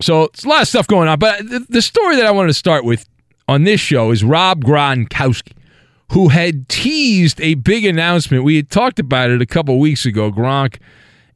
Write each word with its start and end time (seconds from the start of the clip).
So 0.00 0.24
it's 0.24 0.44
a 0.44 0.48
lot 0.48 0.62
of 0.62 0.68
stuff 0.68 0.86
going 0.86 1.08
on. 1.08 1.18
But 1.18 1.48
the, 1.48 1.64
the 1.68 1.82
story 1.82 2.16
that 2.16 2.26
I 2.26 2.30
wanted 2.30 2.48
to 2.48 2.54
start 2.54 2.84
with 2.84 3.06
on 3.48 3.64
this 3.64 3.80
show 3.80 4.10
is 4.10 4.22
Rob 4.22 4.64
Gronkowski, 4.64 5.52
who 6.12 6.28
had 6.28 6.68
teased 6.68 7.40
a 7.40 7.54
big 7.54 7.84
announcement. 7.84 8.44
We 8.44 8.56
had 8.56 8.70
talked 8.70 8.98
about 8.98 9.30
it 9.30 9.40
a 9.40 9.46
couple 9.46 9.78
weeks 9.78 10.04
ago. 10.04 10.30
Gronk 10.30 10.78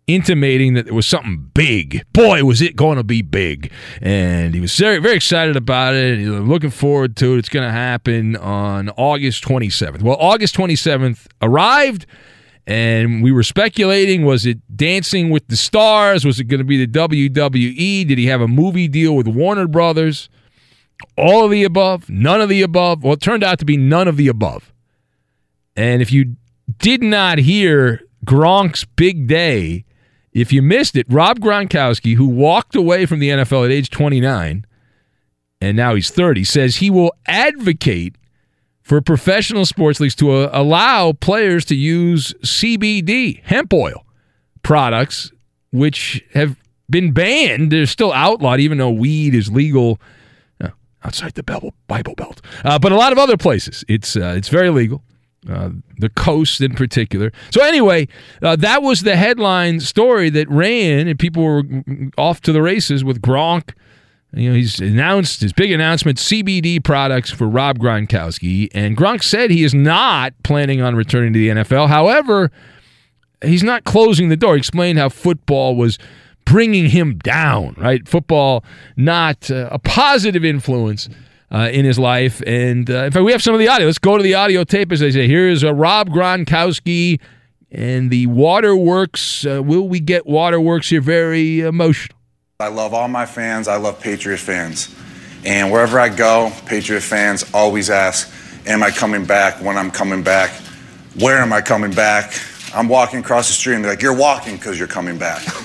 intimating 0.07 0.75
that 0.75 0.87
there 0.87 0.95
was 0.95 1.07
something 1.07 1.51
big. 1.55 2.05
Boy, 2.13 2.45
was 2.45 2.61
it 2.61 2.77
going 2.77 2.97
to 2.97 3.05
be 3.05 3.23
big. 3.23 3.71
And 4.01 4.55
he 4.55 4.61
was 4.61 4.77
very, 4.77 4.99
very 4.99 5.15
excited 5.15 5.57
about 5.57 5.95
it. 5.95 6.19
He 6.19 6.29
was 6.29 6.43
looking 6.43 6.71
forward 6.71 7.17
to 7.19 7.35
it. 7.35 7.39
It's 7.39 7.49
going 7.49 7.67
to 7.67 7.73
happen 7.73 8.37
on 8.37 8.91
August 8.91 9.45
27th. 9.45 10.03
Well, 10.03 10.17
August 10.19 10.57
27th 10.57 11.27
arrived. 11.43 12.07
And 12.71 13.21
we 13.21 13.33
were 13.33 13.43
speculating 13.43 14.25
was 14.25 14.47
it 14.47 14.59
Dancing 14.77 15.29
with 15.29 15.49
the 15.49 15.57
Stars? 15.57 16.25
Was 16.25 16.39
it 16.39 16.45
going 16.45 16.59
to 16.59 16.65
be 16.65 16.77
the 16.77 16.87
WWE? 16.87 18.07
Did 18.07 18.17
he 18.17 18.27
have 18.27 18.41
a 18.41 18.47
movie 18.47 18.87
deal 18.87 19.17
with 19.17 19.27
Warner 19.27 19.67
Brothers? 19.67 20.29
All 21.19 21.45
of 21.45 21.51
the 21.51 21.65
above? 21.65 22.09
None 22.09 22.41
of 22.41 22.49
the 22.49 22.63
above? 22.63 23.03
Well, 23.03 23.15
it 23.15 23.21
turned 23.21 23.43
out 23.43 23.59
to 23.59 23.65
be 23.65 23.77
none 23.77 24.07
of 24.07 24.17
the 24.17 24.29
above. 24.29 24.73
And 25.75 26.01
if 26.01 26.13
you 26.13 26.37
did 26.79 27.03
not 27.03 27.39
hear 27.39 28.03
Gronk's 28.25 28.85
big 28.85 29.27
day, 29.27 29.85
if 30.33 30.53
you 30.53 30.63
missed 30.63 30.95
it, 30.95 31.07
Rob 31.11 31.41
Gronkowski, 31.41 32.15
who 32.15 32.29
walked 32.29 32.77
away 32.77 33.05
from 33.05 33.19
the 33.19 33.31
NFL 33.31 33.65
at 33.65 33.73
age 33.73 33.91
29 33.91 34.65
and 35.61 35.77
now 35.77 35.97
he's 35.97 36.11
30, 36.11 36.45
says 36.45 36.77
he 36.77 36.89
will 36.89 37.13
advocate 37.27 38.15
for 38.91 39.01
professional 39.01 39.65
sports 39.65 40.01
leagues 40.01 40.17
to 40.17 40.33
uh, 40.33 40.51
allow 40.53 41.13
players 41.13 41.65
to 41.65 41.77
use 41.77 42.35
CBD, 42.43 43.41
hemp 43.45 43.73
oil 43.73 44.05
products, 44.65 45.31
which 45.71 46.25
have 46.35 46.57
been 46.91 47.13
banned. 47.13 47.71
They're 47.71 47.87
still 47.87 48.13
outlawed, 48.13 48.59
even 48.59 48.79
though 48.79 48.91
weed 48.91 49.33
is 49.33 49.49
legal 49.49 50.01
uh, 50.61 50.71
outside 51.05 51.35
the 51.35 51.45
Bible 51.87 52.15
Belt. 52.17 52.41
Uh, 52.65 52.81
but 52.81 52.91
a 52.91 52.97
lot 52.97 53.13
of 53.13 53.19
other 53.19 53.37
places, 53.37 53.85
it's 53.87 54.17
uh, 54.17 54.35
it's 54.37 54.49
very 54.49 54.71
legal. 54.71 55.05
Uh, 55.49 55.71
the 55.99 56.09
coast 56.09 56.61
in 56.61 56.75
particular. 56.75 57.31
So 57.51 57.63
anyway, 57.63 58.09
uh, 58.43 58.57
that 58.57 58.83
was 58.83 59.03
the 59.03 59.15
headline 59.15 59.79
story 59.79 60.31
that 60.31 60.51
ran, 60.51 61.07
and 61.07 61.17
people 61.17 61.45
were 61.45 61.63
off 62.19 62.41
to 62.41 62.53
the 62.53 62.61
races 62.61 63.05
with 63.05 63.23
Gronk 63.23 63.73
you 64.33 64.51
know, 64.51 64.55
he's 64.55 64.79
announced 64.79 65.41
his 65.41 65.53
big 65.53 65.73
announcement 65.73 66.19
CBD 66.19 66.83
products 66.83 67.31
for 67.31 67.49
Rob 67.49 67.79
Gronkowski. 67.79 68.69
And 68.73 68.97
Gronk 68.97 69.23
said 69.23 69.51
he 69.51 69.65
is 69.65 69.75
not 69.75 70.35
planning 70.45 70.81
on 70.81 70.95
returning 70.95 71.33
to 71.33 71.39
the 71.39 71.49
NFL. 71.49 71.89
However, 71.89 72.53
he's 73.43 73.65
not 73.65 73.85
closing 73.85 74.29
the 74.29 74.37
door. 74.37 74.55
He 74.55 74.59
explained 74.59 74.99
how 74.99 75.09
football 75.09 75.75
was 75.75 75.99
bringing 76.45 76.91
him 76.91 77.19
down, 77.19 77.75
right? 77.77 78.07
Football 78.09 78.65
not 78.97 79.51
uh, 79.51 79.69
a 79.73 79.79
positive 79.79 80.45
influence 80.45 81.09
uh, 81.51 81.69
in 81.73 81.85
his 81.85 81.99
life. 81.99 82.41
And 82.47 82.89
uh, 82.89 83.05
in 83.05 83.13
fact, 83.13 83.25
we 83.25 83.33
have 83.33 83.43
some 83.43 83.55
of 83.55 83.61
the 83.61 83.69
audio. 83.69 83.87
Let's 83.87 83.99
go 83.99 84.17
to 84.17 84.23
the 84.23 84.35
audio 84.35 84.63
tape 84.63 84.93
as 84.93 85.01
they 85.01 85.11
say. 85.11 85.27
Here 85.27 85.49
is 85.49 85.65
a 85.65 85.75
Rob 85.75 86.09
Gronkowski 86.09 87.19
and 87.73 88.11
the 88.11 88.27
waterworks. 88.27 89.45
Uh, 89.45 89.61
will 89.63 89.89
we 89.89 89.99
get 89.99 90.27
waterworks 90.27 90.89
here? 90.89 91.01
Very 91.01 91.61
emotional. 91.61 92.20
I 92.61 92.69
love 92.69 92.93
all 92.93 93.09
my 93.09 93.25
fans. 93.25 93.69
I 93.69 93.77
love 93.77 94.01
Patriot 94.01 94.37
fans. 94.37 94.95
And 95.47 95.73
wherever 95.73 95.99
I 95.99 96.11
go, 96.11 96.53
Patriot 96.67 97.01
fans 97.01 97.45
always 97.55 97.89
ask, 97.89 98.31
Am 98.67 98.83
I 98.83 98.91
coming 98.91 99.25
back? 99.25 99.63
When 99.63 99.79
I'm 99.79 99.91
coming 99.91 100.23
back? 100.23 100.51
Where 101.19 101.39
am 101.39 101.55
I 101.55 101.63
coming 101.63 101.91
back? 101.91 102.35
I'm 102.75 102.87
walking 102.87 103.21
across 103.21 103.49
the 103.49 103.55
street 103.55 103.77
and 103.77 103.85
they're 103.85 103.93
like, 103.93 104.03
You're 104.03 104.17
walking 104.17 104.57
because 104.57 104.79
you're 104.79 104.89
coming 104.89 105.17
back. 105.17 105.43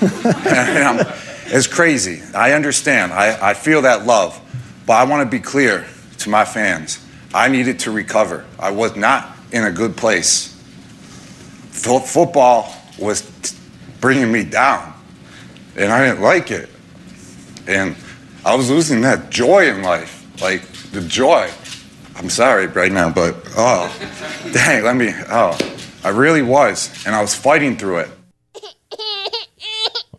it's 1.46 1.66
crazy. 1.66 2.22
I 2.34 2.52
understand. 2.52 3.12
I, 3.12 3.50
I 3.50 3.52
feel 3.54 3.82
that 3.82 4.06
love. 4.06 4.40
But 4.86 4.94
I 4.94 5.04
want 5.04 5.22
to 5.22 5.30
be 5.30 5.42
clear 5.42 5.86
to 6.18 6.30
my 6.30 6.46
fans. 6.46 7.04
I 7.34 7.48
needed 7.48 7.80
to 7.80 7.90
recover. 7.90 8.46
I 8.58 8.70
was 8.70 8.96
not 8.96 9.36
in 9.52 9.64
a 9.64 9.70
good 9.70 9.98
place. 9.98 10.54
F- 11.72 12.08
football 12.08 12.74
was 12.98 13.30
t- 13.42 13.54
bringing 14.00 14.32
me 14.32 14.44
down, 14.44 14.94
and 15.76 15.92
I 15.92 16.06
didn't 16.06 16.22
like 16.22 16.50
it. 16.50 16.70
And 17.66 17.96
I 18.44 18.54
was 18.54 18.70
losing 18.70 19.00
that 19.02 19.30
joy 19.30 19.68
in 19.68 19.82
life, 19.82 20.24
like 20.40 20.62
the 20.92 21.00
joy. 21.00 21.50
I'm 22.16 22.30
sorry 22.30 22.66
right 22.68 22.92
now, 22.92 23.10
but 23.10 23.36
oh, 23.56 23.94
dang, 24.52 24.84
let 24.84 24.96
me, 24.96 25.12
oh, 25.28 25.58
I 26.04 26.10
really 26.10 26.42
was. 26.42 27.04
And 27.04 27.14
I 27.14 27.20
was 27.20 27.34
fighting 27.34 27.76
through 27.76 27.98
it. 27.98 28.10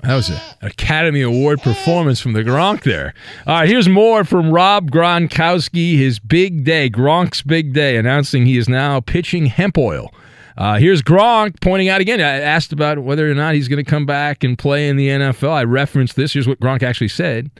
That 0.04 0.16
was 0.16 0.30
an 0.30 0.40
Academy 0.62 1.22
Award 1.22 1.62
performance 1.62 2.22
from 2.22 2.32
the 2.32 2.44
Gronk 2.44 2.84
there. 2.84 3.14
All 3.46 3.56
right, 3.56 3.68
here's 3.68 3.90
more 3.90 4.24
from 4.24 4.52
Rob 4.52 4.90
Gronkowski, 4.90 5.98
his 5.98 6.18
big 6.18 6.64
day, 6.64 6.90
Gronk's 6.90 7.42
big 7.42 7.74
day, 7.74 7.98
announcing 7.98 8.46
he 8.46 8.58
is 8.58 8.70
now 8.70 9.02
pitching 9.02 9.48
hemp 9.48 9.78
oil. 9.78 10.14
Uh, 10.58 10.80
here's 10.80 11.04
Gronk 11.04 11.62
pointing 11.62 11.88
out 11.88 12.02
again. 12.02 12.20
I 12.20 12.40
asked 12.40 12.74
about 12.74 12.98
whether 13.00 13.30
or 13.30 13.36
not 13.36 13.54
he's 13.54 13.68
going 13.68 13.84
to 13.84 13.90
come 13.90 14.08
back 14.08 14.44
and 14.44 14.58
play 14.58 14.90
in 14.90 14.98
the 14.98 15.08
NFL. 15.10 15.52
I 15.52 15.64
referenced 15.64 16.16
this. 16.16 16.34
Here's 16.34 16.48
what 16.48 16.60
Gronk 16.60 16.82
actually 16.82 17.10
said. 17.10 17.52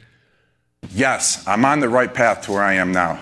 Yes, 0.90 1.46
I'm 1.46 1.64
on 1.64 1.78
the 1.78 1.88
right 1.88 2.12
path 2.12 2.42
to 2.42 2.52
where 2.52 2.62
I 2.62 2.74
am 2.74 2.90
now. 2.90 3.20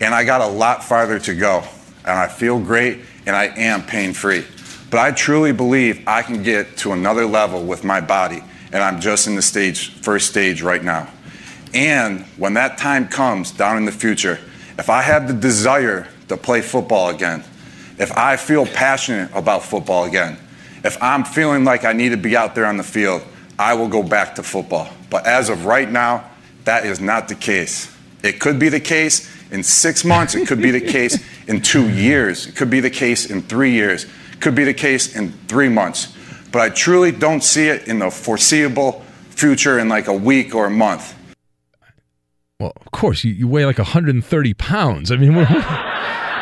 And 0.00 0.14
I 0.14 0.24
got 0.24 0.42
a 0.42 0.46
lot 0.46 0.84
farther 0.84 1.18
to 1.20 1.34
go. 1.34 1.64
And 2.00 2.18
I 2.18 2.28
feel 2.28 2.60
great 2.60 3.00
and 3.26 3.34
I 3.34 3.46
am 3.46 3.82
pain 3.82 4.12
free. 4.12 4.44
But 4.90 5.00
I 5.00 5.12
truly 5.12 5.52
believe 5.52 6.06
I 6.06 6.22
can 6.22 6.42
get 6.42 6.76
to 6.78 6.92
another 6.92 7.26
level 7.26 7.64
with 7.64 7.84
my 7.84 8.00
body. 8.00 8.42
And 8.72 8.82
I'm 8.82 9.00
just 9.00 9.26
in 9.26 9.34
the 9.36 9.42
stage, 9.42 9.90
first 10.02 10.28
stage 10.28 10.60
right 10.60 10.82
now. 10.84 11.08
And 11.72 12.24
when 12.36 12.54
that 12.54 12.76
time 12.78 13.08
comes 13.08 13.52
down 13.52 13.78
in 13.78 13.86
the 13.86 13.92
future, 13.92 14.38
if 14.78 14.90
I 14.90 15.02
have 15.02 15.28
the 15.28 15.34
desire 15.34 16.08
to 16.28 16.36
play 16.36 16.60
football 16.60 17.08
again, 17.08 17.42
if 17.98 18.16
I 18.16 18.36
feel 18.36 18.66
passionate 18.66 19.30
about 19.34 19.64
football 19.64 20.04
again, 20.04 20.38
if 20.84 21.00
I'm 21.02 21.24
feeling 21.24 21.64
like 21.64 21.84
I 21.84 21.92
need 21.92 22.10
to 22.10 22.16
be 22.16 22.36
out 22.36 22.54
there 22.54 22.66
on 22.66 22.76
the 22.76 22.84
field, 22.84 23.22
I 23.58 23.74
will 23.74 23.88
go 23.88 24.02
back 24.02 24.36
to 24.36 24.42
football. 24.42 24.88
But 25.10 25.26
as 25.26 25.48
of 25.48 25.64
right 25.64 25.90
now, 25.90 26.30
that 26.64 26.86
is 26.86 27.00
not 27.00 27.28
the 27.28 27.34
case. 27.34 27.94
It 28.22 28.40
could 28.40 28.58
be 28.58 28.68
the 28.68 28.80
case 28.80 29.28
in 29.50 29.62
six 29.62 30.04
months, 30.04 30.34
it 30.34 30.46
could 30.46 30.60
be 30.60 30.70
the 30.70 30.80
case 30.80 31.24
in 31.46 31.62
two 31.62 31.88
years, 31.88 32.46
it 32.46 32.56
could 32.56 32.70
be 32.70 32.80
the 32.80 32.90
case 32.90 33.30
in 33.30 33.42
three 33.42 33.72
years, 33.72 34.04
it 34.32 34.40
could 34.40 34.54
be 34.54 34.64
the 34.64 34.74
case 34.74 35.16
in 35.16 35.32
three 35.48 35.68
months. 35.68 36.14
But 36.52 36.62
I 36.62 36.68
truly 36.68 37.12
don't 37.12 37.42
see 37.42 37.68
it 37.68 37.88
in 37.88 37.98
the 37.98 38.10
foreseeable 38.10 39.04
future 39.30 39.78
in 39.78 39.88
like 39.88 40.06
a 40.06 40.12
week 40.12 40.54
or 40.54 40.66
a 40.66 40.70
month. 40.70 41.14
Well, 42.60 42.72
of 42.76 42.90
course, 42.90 43.24
you, 43.24 43.32
you 43.32 43.48
weigh 43.48 43.64
like 43.64 43.78
130 43.78 44.54
pounds. 44.54 45.12
I 45.12 45.16
mean, 45.16 45.32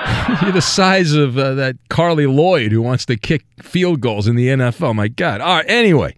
you're 0.43 0.53
the 0.53 0.61
size 0.61 1.13
of 1.13 1.39
uh, 1.39 1.55
that 1.55 1.77
Carli 1.89 2.27
Lloyd 2.27 2.73
who 2.73 2.83
wants 2.83 3.05
to 3.07 3.17
kick 3.17 3.45
field 3.63 4.01
goals 4.01 4.27
in 4.27 4.37
the 4.37 4.49
NFL. 4.49 4.95
My 4.95 5.09
God. 5.09 5.41
All 5.41 5.57
right. 5.57 5.67
Anyway, 5.69 6.15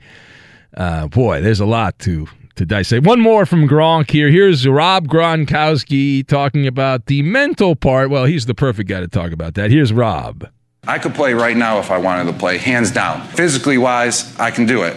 uh, 0.76 1.08
boy, 1.08 1.40
there's 1.40 1.60
a 1.60 1.66
lot 1.66 1.98
to 2.00 2.26
to 2.56 2.66
dissect. 2.66 3.06
One 3.06 3.20
more 3.20 3.46
from 3.46 3.68
Gronk 3.68 4.10
here. 4.10 4.30
Here's 4.30 4.66
Rob 4.66 5.06
Gronkowski 5.06 6.26
talking 6.26 6.66
about 6.66 7.06
the 7.06 7.22
mental 7.22 7.76
part. 7.76 8.10
Well, 8.10 8.24
he's 8.24 8.46
the 8.46 8.54
perfect 8.54 8.88
guy 8.88 9.00
to 9.00 9.08
talk 9.08 9.32
about 9.32 9.54
that. 9.54 9.70
Here's 9.70 9.92
Rob. 9.92 10.48
I 10.86 10.98
could 10.98 11.14
play 11.14 11.34
right 11.34 11.56
now 11.56 11.78
if 11.78 11.90
I 11.90 11.98
wanted 11.98 12.32
to 12.32 12.38
play, 12.38 12.58
hands 12.58 12.90
down. 12.90 13.26
Physically 13.28 13.78
wise, 13.78 14.36
I 14.38 14.50
can 14.50 14.66
do 14.66 14.82
it. 14.84 14.96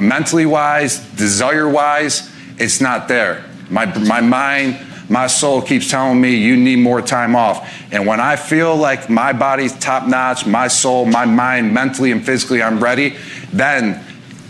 Mentally 0.00 0.46
wise, 0.46 0.98
desire 1.16 1.68
wise, 1.68 2.30
it's 2.58 2.80
not 2.80 3.08
there. 3.08 3.44
My, 3.68 3.86
my 4.06 4.20
mind, 4.20 4.78
my 5.12 5.26
soul 5.26 5.60
keeps 5.60 5.90
telling 5.90 6.20
me 6.20 6.34
you 6.34 6.56
need 6.56 6.76
more 6.76 7.02
time 7.02 7.36
off. 7.36 7.70
And 7.92 8.06
when 8.06 8.18
I 8.18 8.36
feel 8.36 8.74
like 8.74 9.10
my 9.10 9.34
body's 9.34 9.78
top 9.78 10.08
notch, 10.08 10.46
my 10.46 10.68
soul, 10.68 11.04
my 11.04 11.26
mind, 11.26 11.74
mentally 11.74 12.10
and 12.12 12.24
physically, 12.24 12.62
I'm 12.62 12.82
ready, 12.82 13.16
then 13.52 14.02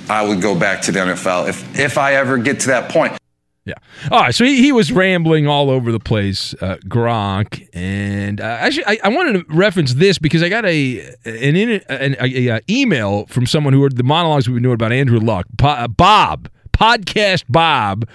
I 0.09 0.27
would 0.27 0.41
go 0.41 0.55
back 0.57 0.81
to 0.83 0.93
the 0.93 1.01
NFL 1.01 1.49
if 1.49 1.79
if 1.79 1.99
I 1.99 2.15
ever 2.15 2.39
get 2.39 2.61
to 2.61 2.69
that 2.69 2.93
point. 2.93 3.19
Yeah. 3.65 3.75
All 4.11 4.21
right. 4.21 4.35
So 4.35 4.45
he, 4.45 4.61
he 4.61 4.73
was 4.73 4.91
rambling 4.91 5.47
all 5.47 5.71
over 5.71 5.93
the 5.93 6.01
place, 6.01 6.53
uh, 6.61 6.77
Gronk, 6.87 7.69
and 7.73 8.41
uh, 8.41 8.45
actually 8.45 8.87
I, 8.87 8.99
I, 9.05 9.09
wanted 9.09 9.35
to 9.35 9.45
reference 9.55 9.95
this 9.95 10.19
because 10.19 10.43
I 10.43 10.49
got 10.49 10.65
a 10.65 10.99
an, 11.25 11.57
an 11.89 12.17
a, 12.21 12.49
a, 12.49 12.61
email 12.69 13.27
from 13.27 13.47
someone 13.47 13.73
who 13.73 13.83
heard 13.83 13.97
the 13.97 14.03
monologues 14.03 14.49
we've 14.49 14.57
been 14.57 14.65
doing 14.65 14.75
about 14.75 14.91
Andrew 14.91 15.21
Luck, 15.21 15.47
uh, 15.63 15.87
Bob, 15.87 16.49
podcast 16.73 17.45
Bob, 17.49 18.09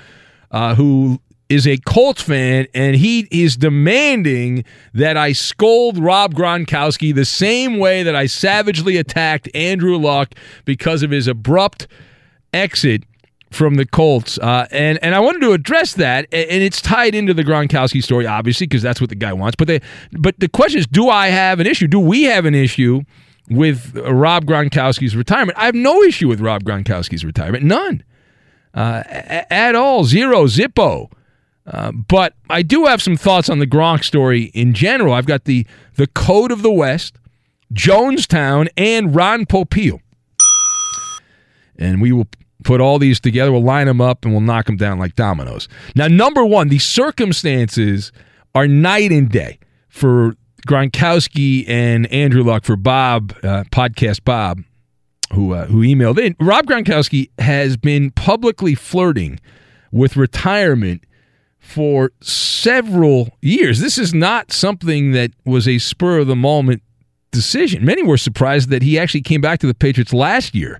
uh, 0.52 0.76
who 0.76 1.22
is 1.50 1.66
a 1.66 1.78
Colts 1.78 2.22
fan, 2.22 2.68
and 2.74 2.96
he 2.96 3.28
is 3.32 3.56
demanding 3.56 4.66
that 4.94 5.16
I 5.16 5.32
scold 5.32 5.98
Rob 5.98 6.34
Gronkowski 6.34 7.14
the 7.16 7.26
same 7.26 7.78
way 7.78 8.04
that 8.04 8.16
I 8.16 8.26
savagely 8.26 8.98
attacked 8.98 9.50
Andrew 9.56 9.98
Luck 9.98 10.34
because 10.66 11.04
of 11.04 11.12
his 11.12 11.28
abrupt 11.28 11.88
exit 12.54 13.04
from 13.52 13.76
the 13.76 13.86
Colts. 13.86 14.38
Uh, 14.38 14.68
and 14.72 15.00
and 15.02 15.16
I 15.16 15.20
wanted 15.20 15.40
to 15.42 15.54
address 15.54 15.94
that, 15.94 16.28
and 16.34 16.64
it's 16.64 16.82
tied 16.82 17.16
into 17.16 17.34
the 17.34 17.44
Gronkowski 17.44 18.04
story, 18.04 18.28
obviously, 18.28 18.68
because 18.68 18.82
that's 18.82 19.00
what 19.00 19.10
the 19.10 19.16
guy 19.16 19.34
wants. 19.34 19.56
But 19.56 19.68
they, 19.68 19.80
but 20.12 20.40
the 20.40 20.50
question 20.50 20.80
is, 20.80 20.88
do 20.88 21.10
I 21.10 21.28
have 21.28 21.60
an 21.60 21.68
issue? 21.68 21.88
Do 21.88 22.00
we 22.00 22.24
have 22.24 22.46
an 22.46 22.56
issue 22.56 23.02
with 23.50 23.96
Rob 23.96 24.46
Gronkowski's 24.46 25.16
retirement? 25.16 25.58
I 25.58 25.66
have 25.66 25.76
no 25.76 26.04
issue 26.04 26.28
with 26.28 26.42
Rob 26.42 26.64
Gronkowski's 26.64 27.24
retirement, 27.24 27.64
none, 27.64 28.04
uh, 28.74 29.04
at 29.08 29.76
all, 29.76 30.04
zero, 30.04 30.46
zippo. 30.46 31.10
Uh, 31.68 31.92
but 31.92 32.34
I 32.50 32.62
do 32.62 32.86
have 32.86 33.02
some 33.02 33.18
thoughts 33.18 33.50
on 33.50 33.60
the 33.60 33.68
Gronk 33.68 34.04
story 34.04 34.46
in 34.54 34.74
general. 34.74 35.14
I've 35.14 35.26
got 35.26 35.44
the 35.44 35.68
the 35.96 36.08
Code 36.08 36.52
of 36.52 36.62
the 36.62 36.72
West, 36.72 37.18
Jonestown, 37.74 38.70
and 38.78 39.14
Ron 39.14 39.46
Popeil. 39.46 40.00
And 41.78 42.02
we 42.02 42.12
will 42.12 42.28
put 42.64 42.82
all 42.82 43.00
these 43.00 43.20
together, 43.20 43.52
we'll 43.52 43.64
line 43.64 43.88
them 43.88 44.02
up, 44.02 44.24
and 44.24 44.34
we'll 44.34 44.42
knock 44.42 44.66
them 44.66 44.78
down 44.78 44.98
like 44.98 45.16
dominoes. 45.16 45.68
Now, 45.96 46.08
number 46.08 46.44
one, 46.44 46.70
the 46.70 46.80
circumstances 46.80 48.12
are 48.56 48.68
night 48.68 49.12
and 49.12 49.30
day 49.30 49.60
for 49.90 50.36
Gronkowski 50.68 51.68
and 51.68 52.12
Andrew 52.12 52.44
Luck 52.44 52.66
for 52.66 52.76
Bob, 52.76 53.34
uh, 53.44 53.64
podcast 53.72 54.24
Bob, 54.24 54.64
who 55.34 55.54
uh, 55.54 55.66
who 55.68 55.82
emailed 55.82 56.18
in. 56.18 56.36
Rob 56.40 56.66
Gronkowski 56.66 57.30
has 57.40 57.78
been 57.78 58.12
publicly 58.12 58.76
flirting 58.76 59.40
with 59.92 60.18
retirement 60.18 61.04
for 61.68 62.12
several 62.22 63.30
years. 63.42 63.80
This 63.80 63.98
is 63.98 64.14
not 64.14 64.52
something 64.52 65.12
that 65.12 65.32
was 65.46 65.68
a 65.68 65.80
spur 65.80 66.20
of 66.20 66.28
the 66.28 66.36
moment 66.36 66.82
decision. 67.32 67.84
Many 67.86 68.04
were 68.04 68.18
surprised 68.18 68.70
that 68.70 68.82
he 68.82 68.98
actually 68.98 69.22
came 69.22 69.42
back 69.42 69.60
to 69.60 69.68
the 69.68 69.74
Patriots 69.74 70.14
last 70.14 70.56
year 70.56 70.80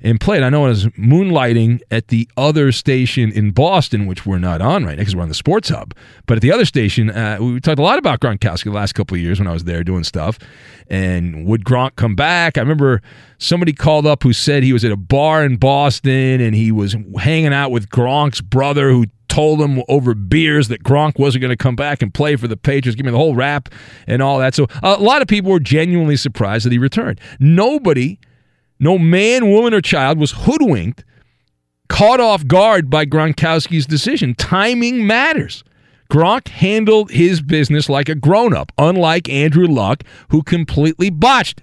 and 0.00 0.18
played. 0.18 0.42
I 0.42 0.48
know 0.48 0.64
I 0.64 0.68
was 0.68 0.86
moonlighting 0.86 1.80
at 1.90 2.08
the 2.08 2.28
other 2.36 2.72
station 2.72 3.30
in 3.30 3.52
Boston, 3.52 4.06
which 4.06 4.26
we're 4.26 4.38
not 4.38 4.60
on 4.60 4.84
right 4.84 4.96
now 4.96 5.02
because 5.02 5.14
we're 5.14 5.22
on 5.22 5.28
the 5.28 5.34
Sports 5.34 5.68
Hub. 5.68 5.94
But 6.26 6.36
at 6.38 6.42
the 6.42 6.50
other 6.50 6.64
station, 6.64 7.10
uh, 7.10 7.38
we 7.40 7.60
talked 7.60 7.78
a 7.78 7.82
lot 7.82 7.98
about 7.98 8.20
Gronkowski 8.20 8.64
the 8.64 8.70
last 8.70 8.94
couple 8.94 9.14
of 9.14 9.20
years 9.20 9.38
when 9.38 9.46
I 9.46 9.52
was 9.52 9.64
there 9.64 9.84
doing 9.84 10.02
stuff. 10.02 10.38
And 10.88 11.46
would 11.46 11.64
Gronk 11.64 11.96
come 11.96 12.16
back? 12.16 12.58
I 12.58 12.62
remember 12.62 13.00
somebody 13.38 13.72
called 13.72 14.06
up 14.06 14.22
who 14.22 14.32
said 14.32 14.62
he 14.62 14.72
was 14.72 14.84
at 14.84 14.92
a 14.92 14.96
bar 14.96 15.44
in 15.44 15.56
Boston 15.56 16.40
and 16.40 16.54
he 16.54 16.72
was 16.72 16.96
hanging 17.18 17.52
out 17.52 17.70
with 17.70 17.88
Gronk's 17.90 18.40
brother 18.40 18.90
who 18.90 19.06
told 19.32 19.60
him 19.60 19.82
over 19.88 20.14
beers 20.14 20.68
that 20.68 20.82
Gronk 20.82 21.18
wasn't 21.18 21.42
going 21.42 21.50
to 21.50 21.56
come 21.56 21.76
back 21.76 22.02
and 22.02 22.12
play 22.12 22.36
for 22.36 22.46
the 22.46 22.56
Patriots, 22.56 22.96
give 22.96 23.06
me 23.06 23.12
the 23.12 23.18
whole 23.18 23.34
rap 23.34 23.68
and 24.06 24.22
all 24.22 24.38
that. 24.38 24.54
So 24.54 24.66
a 24.82 24.96
lot 24.96 25.22
of 25.22 25.28
people 25.28 25.50
were 25.50 25.60
genuinely 25.60 26.16
surprised 26.16 26.66
that 26.66 26.72
he 26.72 26.78
returned. 26.78 27.20
Nobody– 27.40 28.18
no 28.82 28.98
man, 28.98 29.48
woman, 29.48 29.72
or 29.72 29.80
child 29.80 30.18
was 30.18 30.32
hoodwinked, 30.32 31.04
caught 31.88 32.18
off 32.18 32.44
guard 32.48 32.90
by 32.90 33.06
Gronkowski's 33.06 33.86
decision. 33.86 34.34
Timing 34.34 35.06
matters. 35.06 35.62
Gronk 36.10 36.48
handled 36.48 37.12
his 37.12 37.40
business 37.40 37.88
like 37.88 38.08
a 38.08 38.16
grown 38.16 38.52
up, 38.52 38.72
unlike 38.76 39.28
Andrew 39.28 39.68
Luck, 39.68 40.02
who 40.30 40.42
completely 40.42 41.10
botched. 41.10 41.62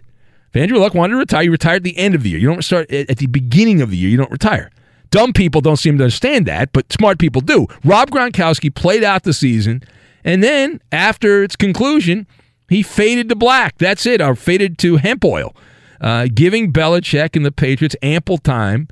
If 0.54 0.62
Andrew 0.62 0.80
Luck 0.80 0.94
wanted 0.94 1.16
to 1.16 1.20
retire, 1.20 1.44
you 1.44 1.52
retire 1.52 1.76
at 1.76 1.84
the 1.84 1.98
end 1.98 2.16
of 2.16 2.24
the 2.24 2.30
year. 2.30 2.40
You 2.40 2.48
don't 2.48 2.64
start 2.64 2.90
at 2.90 3.18
the 3.18 3.28
beginning 3.28 3.82
of 3.82 3.92
the 3.92 3.98
year. 3.98 4.10
You 4.10 4.18
don't 4.18 4.32
retire. 4.32 4.72
Dumb 5.12 5.34
people 5.34 5.62
don't 5.62 5.78
seem 5.78 5.98
to 5.98 6.04
understand 6.04 6.46
that, 6.46 6.72
but 6.72 6.92
smart 6.94 7.18
people 7.20 7.42
do. 7.42 7.68
Rob 7.84 8.12
Gronkowski 8.12 8.74
played 8.74 9.04
out 9.04 9.24
the 9.24 9.34
season, 9.34 9.82
and 10.24 10.44
then 10.44 10.82
after 10.92 11.44
its 11.44 11.56
conclusion, 11.56 12.28
he 12.68 12.84
faded 12.84 13.30
to 13.30 13.36
black. 13.36 13.78
That's 13.80 14.06
it, 14.06 14.22
or 14.22 14.36
faded 14.36 14.78
to 14.80 14.98
hemp 14.98 15.25
oil. 15.25 15.56
uh, 16.01 16.28
giving 16.34 16.72
Belichick 16.72 17.36
and 17.36 17.46
the 17.46 17.51
Patriots 17.51 17.96
ample 18.01 18.38
time 18.38 18.88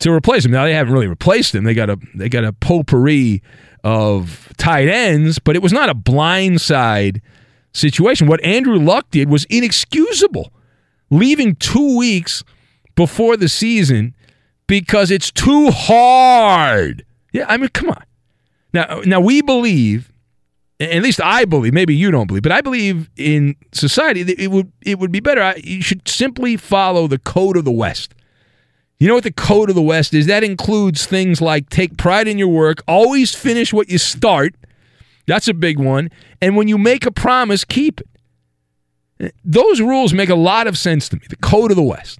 to 0.00 0.10
replace 0.12 0.44
him. 0.44 0.50
Now 0.52 0.64
they 0.64 0.74
haven't 0.74 0.92
really 0.92 1.06
replaced 1.06 1.54
him. 1.54 1.64
They 1.64 1.74
got 1.74 1.90
a 1.90 1.98
they 2.14 2.28
got 2.28 2.44
a 2.44 2.52
potpourri 2.52 3.42
of 3.82 4.52
tight 4.56 4.88
ends, 4.88 5.38
but 5.38 5.56
it 5.56 5.62
was 5.62 5.72
not 5.72 5.88
a 5.88 5.94
blindside 5.94 7.20
situation. 7.72 8.26
What 8.26 8.42
Andrew 8.42 8.78
Luck 8.78 9.10
did 9.10 9.28
was 9.28 9.44
inexcusable, 9.50 10.52
leaving 11.10 11.56
two 11.56 11.96
weeks 11.96 12.42
before 12.94 13.36
the 13.36 13.48
season 13.48 14.14
because 14.66 15.10
it's 15.10 15.30
too 15.30 15.70
hard. 15.70 17.04
Yeah, 17.32 17.46
I 17.48 17.56
mean, 17.56 17.68
come 17.70 17.90
on. 17.90 18.04
Now, 18.72 19.02
now 19.04 19.20
we 19.20 19.42
believe, 19.42 20.12
at 20.80 21.02
least 21.02 21.20
I 21.22 21.44
believe. 21.44 21.72
Maybe 21.72 21.94
you 21.94 22.10
don't 22.10 22.26
believe, 22.26 22.42
but 22.42 22.52
I 22.52 22.60
believe 22.60 23.10
in 23.16 23.56
society 23.72 24.22
that 24.22 24.38
it 24.38 24.50
would 24.50 24.72
it 24.82 24.98
would 24.98 25.12
be 25.12 25.20
better. 25.20 25.54
You 25.62 25.82
should 25.82 26.08
simply 26.08 26.56
follow 26.56 27.06
the 27.06 27.18
code 27.18 27.56
of 27.56 27.64
the 27.64 27.72
West. 27.72 28.14
You 28.98 29.08
know 29.08 29.14
what 29.14 29.24
the 29.24 29.32
code 29.32 29.68
of 29.68 29.74
the 29.74 29.82
West 29.82 30.14
is? 30.14 30.26
That 30.26 30.44
includes 30.44 31.06
things 31.06 31.40
like 31.40 31.68
take 31.68 31.96
pride 31.96 32.28
in 32.28 32.38
your 32.38 32.48
work, 32.48 32.82
always 32.86 33.34
finish 33.34 33.72
what 33.72 33.88
you 33.88 33.98
start. 33.98 34.54
That's 35.26 35.48
a 35.48 35.54
big 35.54 35.78
one. 35.78 36.10
And 36.40 36.56
when 36.56 36.68
you 36.68 36.78
make 36.78 37.06
a 37.06 37.10
promise, 37.10 37.64
keep 37.64 38.00
it. 39.18 39.34
Those 39.44 39.80
rules 39.80 40.12
make 40.12 40.28
a 40.28 40.34
lot 40.34 40.66
of 40.66 40.76
sense 40.76 41.08
to 41.08 41.16
me. 41.16 41.22
The 41.28 41.36
code 41.36 41.70
of 41.70 41.76
the 41.76 41.82
West. 41.82 42.18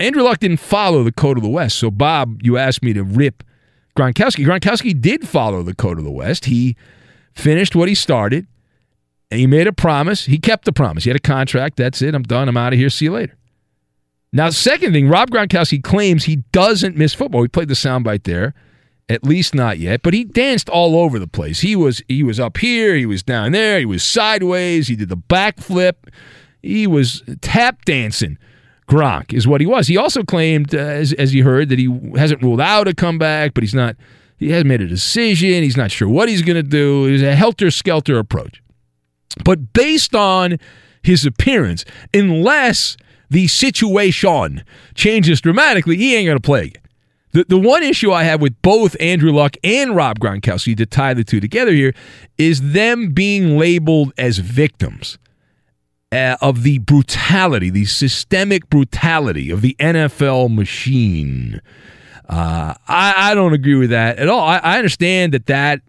Andrew 0.00 0.22
Luck 0.22 0.40
didn't 0.40 0.60
follow 0.60 1.04
the 1.04 1.12
code 1.12 1.36
of 1.36 1.42
the 1.42 1.50
West. 1.50 1.78
So, 1.78 1.90
Bob, 1.90 2.40
you 2.42 2.56
asked 2.56 2.82
me 2.82 2.94
to 2.94 3.04
rip 3.04 3.44
Gronkowski. 3.96 4.46
Gronkowski 4.46 4.98
did 4.98 5.28
follow 5.28 5.62
the 5.62 5.74
code 5.74 5.98
of 5.98 6.04
the 6.04 6.10
West. 6.10 6.46
He 6.46 6.74
finished 7.34 7.76
what 7.76 7.86
he 7.86 7.94
started, 7.94 8.46
and 9.30 9.38
he 9.38 9.46
made 9.46 9.66
a 9.66 9.74
promise. 9.74 10.24
He 10.24 10.38
kept 10.38 10.64
the 10.64 10.72
promise. 10.72 11.04
He 11.04 11.10
had 11.10 11.18
a 11.18 11.20
contract. 11.20 11.76
That's 11.76 12.00
it. 12.00 12.14
I'm 12.14 12.22
done. 12.22 12.48
I'm 12.48 12.56
out 12.56 12.72
of 12.72 12.78
here. 12.78 12.88
See 12.88 13.04
you 13.04 13.12
later. 13.12 13.36
Now, 14.32 14.48
second 14.48 14.92
thing, 14.92 15.08
Rob 15.08 15.30
Gronkowski 15.30 15.82
claims 15.82 16.24
he 16.24 16.36
doesn't 16.52 16.96
miss 16.96 17.12
football. 17.12 17.42
We 17.42 17.48
played 17.48 17.68
the 17.68 17.74
soundbite 17.74 18.24
there. 18.24 18.54
At 19.10 19.24
least 19.24 19.56
not 19.56 19.78
yet, 19.78 20.02
but 20.02 20.14
he 20.14 20.22
danced 20.22 20.68
all 20.68 20.96
over 20.96 21.18
the 21.18 21.26
place. 21.26 21.62
He 21.62 21.74
was 21.74 22.00
he 22.06 22.22
was 22.22 22.38
up 22.38 22.58
here, 22.58 22.94
he 22.94 23.06
was 23.06 23.24
down 23.24 23.50
there, 23.50 23.80
he 23.80 23.84
was 23.84 24.04
sideways, 24.04 24.86
he 24.86 24.94
did 24.94 25.08
the 25.08 25.16
backflip. 25.16 25.94
He 26.62 26.86
was 26.86 27.24
tap 27.40 27.84
dancing 27.84 28.38
Gronk 28.90 29.32
is 29.32 29.46
what 29.46 29.60
he 29.60 29.66
was. 29.68 29.86
He 29.86 29.96
also 29.96 30.24
claimed, 30.24 30.74
uh, 30.74 30.78
as, 30.78 31.12
as 31.12 31.32
you 31.32 31.44
heard, 31.44 31.68
that 31.68 31.78
he 31.78 31.88
hasn't 32.16 32.42
ruled 32.42 32.60
out 32.60 32.88
a 32.88 32.94
comeback, 32.94 33.54
but 33.54 33.62
he's 33.62 33.74
not. 33.74 33.96
He 34.36 34.50
hasn't 34.50 34.68
made 34.68 34.80
a 34.80 34.86
decision. 34.86 35.62
He's 35.62 35.76
not 35.76 35.90
sure 35.90 36.08
what 36.08 36.28
he's 36.28 36.42
going 36.42 36.56
to 36.56 36.62
do. 36.62 37.06
It's 37.06 37.22
a 37.22 37.36
helter 37.36 37.70
skelter 37.70 38.18
approach. 38.18 38.62
But 39.44 39.72
based 39.72 40.14
on 40.14 40.56
his 41.02 41.24
appearance, 41.24 41.84
unless 42.12 42.96
the 43.28 43.46
situation 43.48 44.64
changes 44.94 45.40
dramatically, 45.40 45.96
he 45.96 46.16
ain't 46.16 46.26
going 46.26 46.38
to 46.38 46.42
play 46.42 46.64
again. 46.64 46.82
The, 47.32 47.44
the 47.48 47.58
one 47.58 47.84
issue 47.84 48.12
I 48.12 48.24
have 48.24 48.40
with 48.40 48.60
both 48.60 48.96
Andrew 48.98 49.30
Luck 49.30 49.56
and 49.62 49.94
Rob 49.94 50.18
Gronkowski 50.18 50.76
to 50.78 50.86
tie 50.86 51.14
the 51.14 51.22
two 51.22 51.38
together 51.38 51.70
here 51.70 51.94
is 52.38 52.72
them 52.72 53.12
being 53.12 53.56
labeled 53.56 54.12
as 54.18 54.38
victims 54.38 55.18
uh, 56.12 56.36
of 56.40 56.62
the 56.62 56.78
brutality, 56.78 57.70
the 57.70 57.84
systemic 57.84 58.68
brutality 58.68 59.50
of 59.50 59.62
the 59.62 59.76
NFL 59.78 60.54
machine. 60.54 61.60
Uh, 62.28 62.74
I, 62.88 63.30
I, 63.30 63.34
don't 63.34 63.52
agree 63.52 63.74
with 63.74 63.90
that 63.90 64.18
at 64.18 64.28
all. 64.28 64.40
I, 64.40 64.58
I, 64.58 64.76
understand 64.76 65.34
that 65.34 65.46
that 65.46 65.80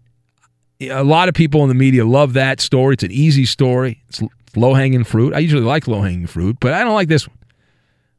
a 0.81 1.03
lot 1.03 1.29
of 1.29 1.35
people 1.35 1.61
in 1.61 1.69
the 1.69 1.75
media 1.75 2.03
love 2.03 2.33
that 2.33 2.59
story. 2.59 2.93
It's 2.93 3.03
an 3.03 3.11
easy 3.11 3.45
story. 3.45 4.01
It's 4.09 4.21
low 4.55 4.73
hanging 4.73 5.03
fruit. 5.03 5.35
I 5.35 5.39
usually 5.39 5.61
like 5.61 5.87
low 5.87 6.01
hanging 6.01 6.27
fruit, 6.27 6.57
but 6.59 6.73
I 6.73 6.83
don't 6.83 6.95
like 6.95 7.09
this 7.09 7.27
one. 7.27 7.37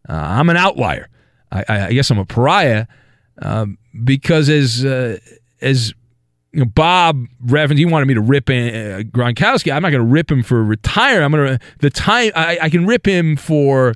Uh, 0.09 0.12
I'm 0.14 0.49
an 0.50 0.56
outlier. 0.56 1.09
I, 1.50 1.64
I, 1.68 1.92
guess 1.92 2.11
I'm 2.11 2.18
a 2.18 2.25
pariah 2.25 2.87
um, 3.40 3.78
because 4.04 4.49
as 4.49 4.85
uh, 4.85 5.18
as 5.61 5.92
you 6.52 6.61
know, 6.61 6.66
Bob 6.66 7.26
referenced, 7.40 7.78
he 7.78 7.87
wanted 7.87 8.06
me 8.06 8.14
to 8.14 8.21
rip 8.21 8.50
in, 8.50 8.68
uh, 8.75 8.99
Gronkowski. 9.00 9.73
I'm 9.73 9.82
not 9.82 9.90
going 9.90 10.04
to 10.04 10.11
rip 10.11 10.30
him 10.30 10.42
for 10.42 10.62
retire. 10.62 11.23
I'm 11.23 11.32
going 11.32 11.59
to 11.59 11.64
the 11.78 11.90
time 11.90 12.30
I, 12.35 12.59
I, 12.62 12.71
can 12.71 12.87
rip 12.87 13.06
him 13.06 13.37
for 13.37 13.94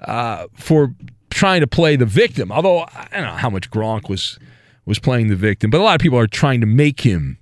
uh, 0.00 0.46
for 0.54 0.94
trying 1.30 1.60
to 1.60 1.66
play 1.66 1.96
the 1.96 2.06
victim. 2.06 2.52
Although 2.52 2.80
I 2.80 3.08
don't 3.12 3.24
know 3.24 3.32
how 3.32 3.50
much 3.50 3.70
Gronk 3.70 4.08
was 4.08 4.38
was 4.86 4.98
playing 4.98 5.28
the 5.28 5.36
victim, 5.36 5.70
but 5.70 5.80
a 5.80 5.84
lot 5.84 5.94
of 5.94 6.00
people 6.00 6.18
are 6.18 6.28
trying 6.28 6.60
to 6.60 6.66
make 6.66 7.00
him 7.00 7.38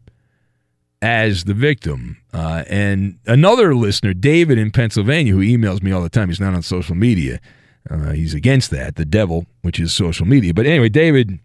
as 1.02 1.45
the 1.45 1.55
victim. 1.55 2.17
Uh, 2.33 2.64
and 2.69 3.19
another 3.26 3.75
listener, 3.75 4.14
David 4.14 4.59
in 4.59 4.71
Pennsylvania, 4.71 5.33
who 5.33 5.40
emails 5.40 5.83
me 5.83 5.93
all 5.93 6.02
the 6.02 6.09
time. 6.09 6.28
He's 6.28 6.40
not 6.40 6.55
on 6.55 6.62
social 6.62 6.95
media. 6.95 7.40
Uh, 7.88 8.11
he's 8.11 8.35
against 8.35 8.71
that, 8.71 8.97
the 8.97 9.05
devil, 9.05 9.47
which 9.62 9.78
is 9.78 9.93
social 9.93 10.26
media. 10.26 10.52
But 10.52 10.67
anyway, 10.67 10.88
David 10.88 11.38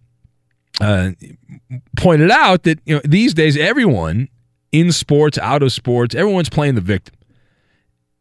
uh, 0.81 1.11
pointed 1.97 2.31
out 2.31 2.63
that 2.63 2.79
you 2.85 2.95
know 2.95 3.01
these 3.05 3.33
days 3.33 3.57
everyone 3.57 4.29
in 4.71 4.91
sports, 4.91 5.37
out 5.37 5.63
of 5.63 5.71
sports, 5.71 6.15
everyone's 6.15 6.49
playing 6.49 6.75
the 6.75 6.81
victim. 6.81 7.15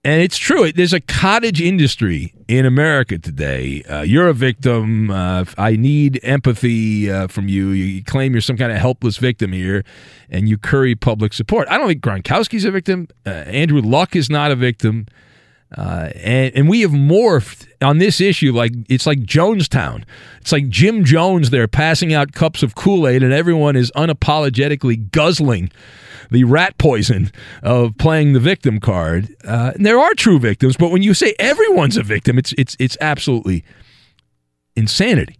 And 0.04 0.20
it's 0.20 0.36
true. 0.36 0.72
There's 0.72 0.92
a 0.92 1.00
cottage 1.00 1.60
industry 1.60 2.34
in 2.48 2.66
America 2.66 3.18
today. 3.18 3.84
Uh, 3.84 4.00
you're 4.02 4.26
a 4.26 4.34
victim. 4.34 5.10
Uh, 5.10 5.44
I 5.56 5.76
need 5.76 6.18
empathy 6.24 7.08
uh, 7.08 7.28
from 7.28 7.46
you. 7.46 7.68
You 7.68 8.02
claim 8.02 8.32
you're 8.32 8.40
some 8.40 8.56
kind 8.56 8.72
of 8.72 8.78
helpless 8.78 9.16
victim 9.16 9.52
here, 9.52 9.84
and 10.28 10.48
you 10.48 10.58
curry 10.58 10.96
public 10.96 11.32
support. 11.32 11.68
I 11.68 11.78
don't 11.78 11.86
think 11.86 12.02
Gronkowski's 12.02 12.64
a 12.64 12.72
victim. 12.72 13.06
Uh, 13.24 13.30
Andrew 13.30 13.80
Luck 13.80 14.16
is 14.16 14.28
not 14.28 14.50
a 14.50 14.56
victim. 14.56 15.06
Uh, 15.76 16.10
and, 16.16 16.54
and 16.54 16.68
we 16.68 16.82
have 16.82 16.90
morphed 16.90 17.66
on 17.82 17.98
this 17.98 18.20
issue 18.20 18.52
like 18.52 18.72
it's 18.88 19.06
like 19.06 19.20
Jonestown. 19.20 20.04
It's 20.40 20.52
like 20.52 20.68
Jim 20.68 21.04
Jones 21.04 21.50
there 21.50 21.66
passing 21.68 22.12
out 22.12 22.32
cups 22.32 22.62
of 22.62 22.74
Kool 22.74 23.08
Aid, 23.08 23.22
and 23.22 23.32
everyone 23.32 23.76
is 23.76 23.90
unapologetically 23.92 25.10
guzzling 25.12 25.70
the 26.30 26.44
rat 26.44 26.76
poison 26.78 27.30
of 27.62 27.96
playing 27.98 28.32
the 28.32 28.40
victim 28.40 28.80
card. 28.80 29.34
Uh, 29.44 29.72
there 29.76 29.98
are 29.98 30.14
true 30.14 30.38
victims, 30.38 30.76
but 30.76 30.90
when 30.90 31.02
you 31.02 31.14
say 31.14 31.34
everyone's 31.38 31.96
a 31.96 32.02
victim, 32.02 32.38
it's 32.38 32.52
it's 32.58 32.76
it's 32.78 32.96
absolutely 33.00 33.64
insanity 34.76 35.38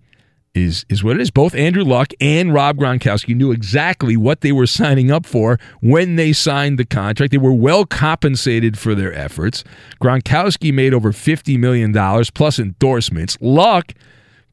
is 0.54 0.84
is 0.88 1.02
what 1.02 1.16
it 1.16 1.22
is. 1.22 1.30
Both 1.30 1.54
Andrew 1.54 1.84
Luck 1.84 2.12
and 2.20 2.52
Rob 2.52 2.76
Gronkowski 2.76 3.34
knew 3.34 3.52
exactly 3.52 4.16
what 4.16 4.42
they 4.42 4.52
were 4.52 4.66
signing 4.66 5.10
up 5.10 5.24
for 5.24 5.58
when 5.80 6.16
they 6.16 6.32
signed 6.32 6.78
the 6.78 6.84
contract. 6.84 7.30
They 7.30 7.38
were 7.38 7.52
well 7.52 7.86
compensated 7.86 8.78
for 8.78 8.94
their 8.94 9.12
efforts. 9.14 9.64
Gronkowski 10.02 10.72
made 10.72 10.92
over 10.92 11.12
fifty 11.12 11.56
million 11.56 11.92
dollars 11.92 12.30
plus 12.30 12.58
endorsements. 12.58 13.38
Luck 13.40 13.92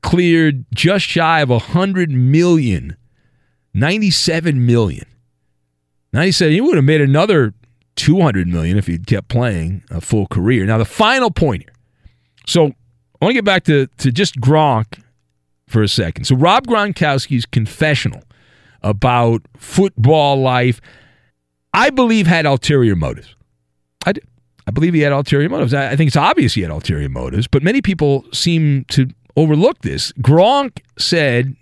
cleared 0.01 0.65
just 0.73 1.05
shy 1.05 1.41
of 1.41 1.49
a 1.49 1.59
hundred 1.59 2.11
million, 2.11 2.95
ninety-seven 3.73 4.65
million. 4.65 5.05
Ninety-seven. 6.13 6.27
He 6.27 6.31
said 6.31 6.51
he 6.53 6.61
would 6.61 6.77
have 6.77 6.85
made 6.85 7.01
another 7.01 7.53
two 7.95 8.21
hundred 8.21 8.47
million 8.47 8.77
if 8.77 8.87
he'd 8.87 9.05
kept 9.05 9.27
playing 9.27 9.83
a 9.91 9.99
full 9.99 10.27
career. 10.27 10.65
Now 10.65 10.77
the 10.77 10.85
final 10.85 11.29
point 11.29 11.63
here. 11.63 11.73
So 12.47 12.67
I 12.67 13.25
want 13.25 13.31
to 13.31 13.33
get 13.33 13.43
back 13.43 13.65
to 13.65 13.87
to 13.97 14.11
just 14.13 14.39
Gronk 14.39 15.03
for 15.69 15.81
a 15.81 15.87
second. 15.87 16.25
So 16.25 16.35
Rob 16.35 16.67
Gronkowski's 16.67 17.45
confessional 17.45 18.23
about 18.81 19.41
football 19.57 20.41
life, 20.41 20.81
I 21.73 21.89
believe 21.89 22.27
had 22.27 22.45
ulterior 22.45 22.95
motives. 22.95 23.35
I. 24.05 24.13
I 24.67 24.71
believe 24.71 24.93
he 24.93 24.99
had 24.99 25.11
ulterior 25.11 25.49
motives. 25.49 25.73
I 25.73 25.95
think 25.95 26.09
it's 26.09 26.15
obvious 26.15 26.53
he 26.53 26.61
had 26.61 26.69
ulterior 26.69 27.09
motives, 27.09 27.47
but 27.47 27.63
many 27.63 27.81
people 27.81 28.23
seem 28.31 28.85
to 28.89 29.09
overlook 29.35 29.79
this. 29.81 30.11
Gronk 30.21 30.81
said 30.95 31.55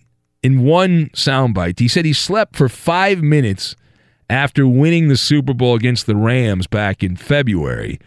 in 0.44 0.66
one 0.66 1.08
soundbite, 1.12 1.80
he 1.80 1.88
said 1.88 2.04
he 2.04 2.12
slept 2.12 2.58
for 2.58 2.68
five 2.68 3.22
minutes 3.22 3.78
after 4.30 4.68
winning 4.68 5.08
the 5.08 5.16
Super 5.16 5.54
Bowl 5.54 5.74
against 5.74 6.06
the 6.06 6.18
Rams 6.18 6.68
back 6.68 7.02
in 7.02 7.16
February. 7.16 7.98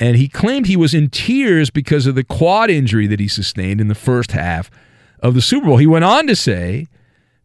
And 0.00 0.16
he 0.16 0.26
claimed 0.26 0.66
he 0.66 0.76
was 0.76 0.92
in 0.92 1.08
tears 1.08 1.70
because 1.70 2.08
of 2.08 2.16
the 2.16 2.24
quad 2.24 2.68
injury 2.68 3.06
that 3.06 3.20
he 3.20 3.28
sustained 3.28 3.80
in 3.80 3.86
the 3.86 3.94
first 3.94 4.32
half 4.32 4.72
of 5.22 5.34
the 5.34 5.40
Super 5.40 5.66
Bowl. 5.66 5.76
He 5.78 5.86
went 5.86 6.04
on 6.04 6.26
to 6.26 6.36
say 6.36 6.86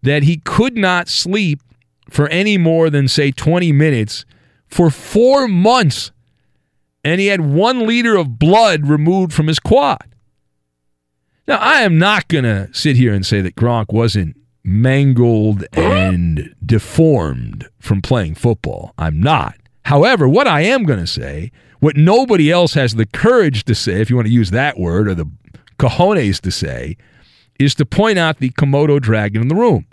that 0.02 0.24
he 0.24 0.38
could 0.38 0.76
not 0.76 1.08
sleep 1.08 1.62
for 2.10 2.28
any 2.30 2.58
more 2.58 2.90
than, 2.90 3.08
say, 3.08 3.32
20 3.32 3.72
minutes 3.72 4.26
for 4.68 4.90
four 4.90 5.48
months. 5.48 6.12
And 7.04 7.22
he 7.22 7.28
had 7.28 7.42
one 7.42 7.88
liter 7.88 8.18
of 8.18 8.40
blood 8.40 8.88
removed 8.88 9.32
from 9.32 9.48
his 9.48 9.60
quad. 9.60 10.04
Now, 11.48 11.58
I 11.58 11.82
am 11.82 11.98
not 11.98 12.28
going 12.28 12.44
to 12.44 12.70
sit 12.74 12.98
here 12.98 13.14
and 13.14 13.26
say 13.26 13.40
that 13.42 13.56
Gronk 13.56 13.94
wasn't 13.94 14.36
mangled 14.64 15.64
and 15.72 16.54
deformed 16.66 17.70
from 17.80 18.02
playing 18.02 18.36
football. 18.36 18.94
I'm 18.98 19.22
not. 19.22 19.56
However, 19.84 20.28
what 20.28 20.48
I 20.48 20.62
am 20.62 20.84
going 20.84 21.00
to 21.00 21.08
say, 21.08 21.54
what 21.80 21.96
nobody 21.96 22.52
else 22.52 22.74
has 22.74 22.96
the 22.96 23.06
courage 23.06 23.64
to 23.66 23.76
say, 23.76 24.02
if 24.02 24.10
you 24.10 24.18
want 24.18 24.28
to 24.28 24.34
use 24.34 24.52
that 24.52 24.78
word, 24.78 25.08
or 25.08 25.16
the 25.16 25.32
cojones 25.80 26.42
to 26.42 26.52
say, 26.52 26.98
is 27.60 27.76
to 27.76 27.86
point 27.86 28.18
out 28.18 28.40
the 28.40 28.50
Komodo 28.52 29.02
dragon 29.02 29.42
in 29.42 29.48
the 29.48 29.56
room. 29.56 29.86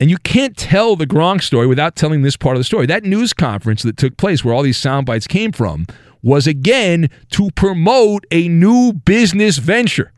And 0.00 0.10
you 0.10 0.18
can't 0.18 0.56
tell 0.56 0.94
the 0.94 1.06
Gronk 1.06 1.42
story 1.42 1.66
without 1.66 1.96
telling 1.96 2.22
this 2.22 2.36
part 2.36 2.56
of 2.56 2.60
the 2.60 2.64
story. 2.64 2.86
That 2.86 3.04
news 3.04 3.32
conference 3.32 3.82
that 3.82 3.96
took 3.96 4.16
place 4.16 4.44
where 4.44 4.54
all 4.54 4.62
these 4.62 4.76
sound 4.76 5.06
bites 5.06 5.26
came 5.26 5.50
from 5.50 5.86
was 6.22 6.46
again 6.46 7.10
to 7.30 7.50
promote 7.52 8.24
a 8.30 8.48
new 8.48 8.92
business 8.92 9.58
venture, 9.58 10.12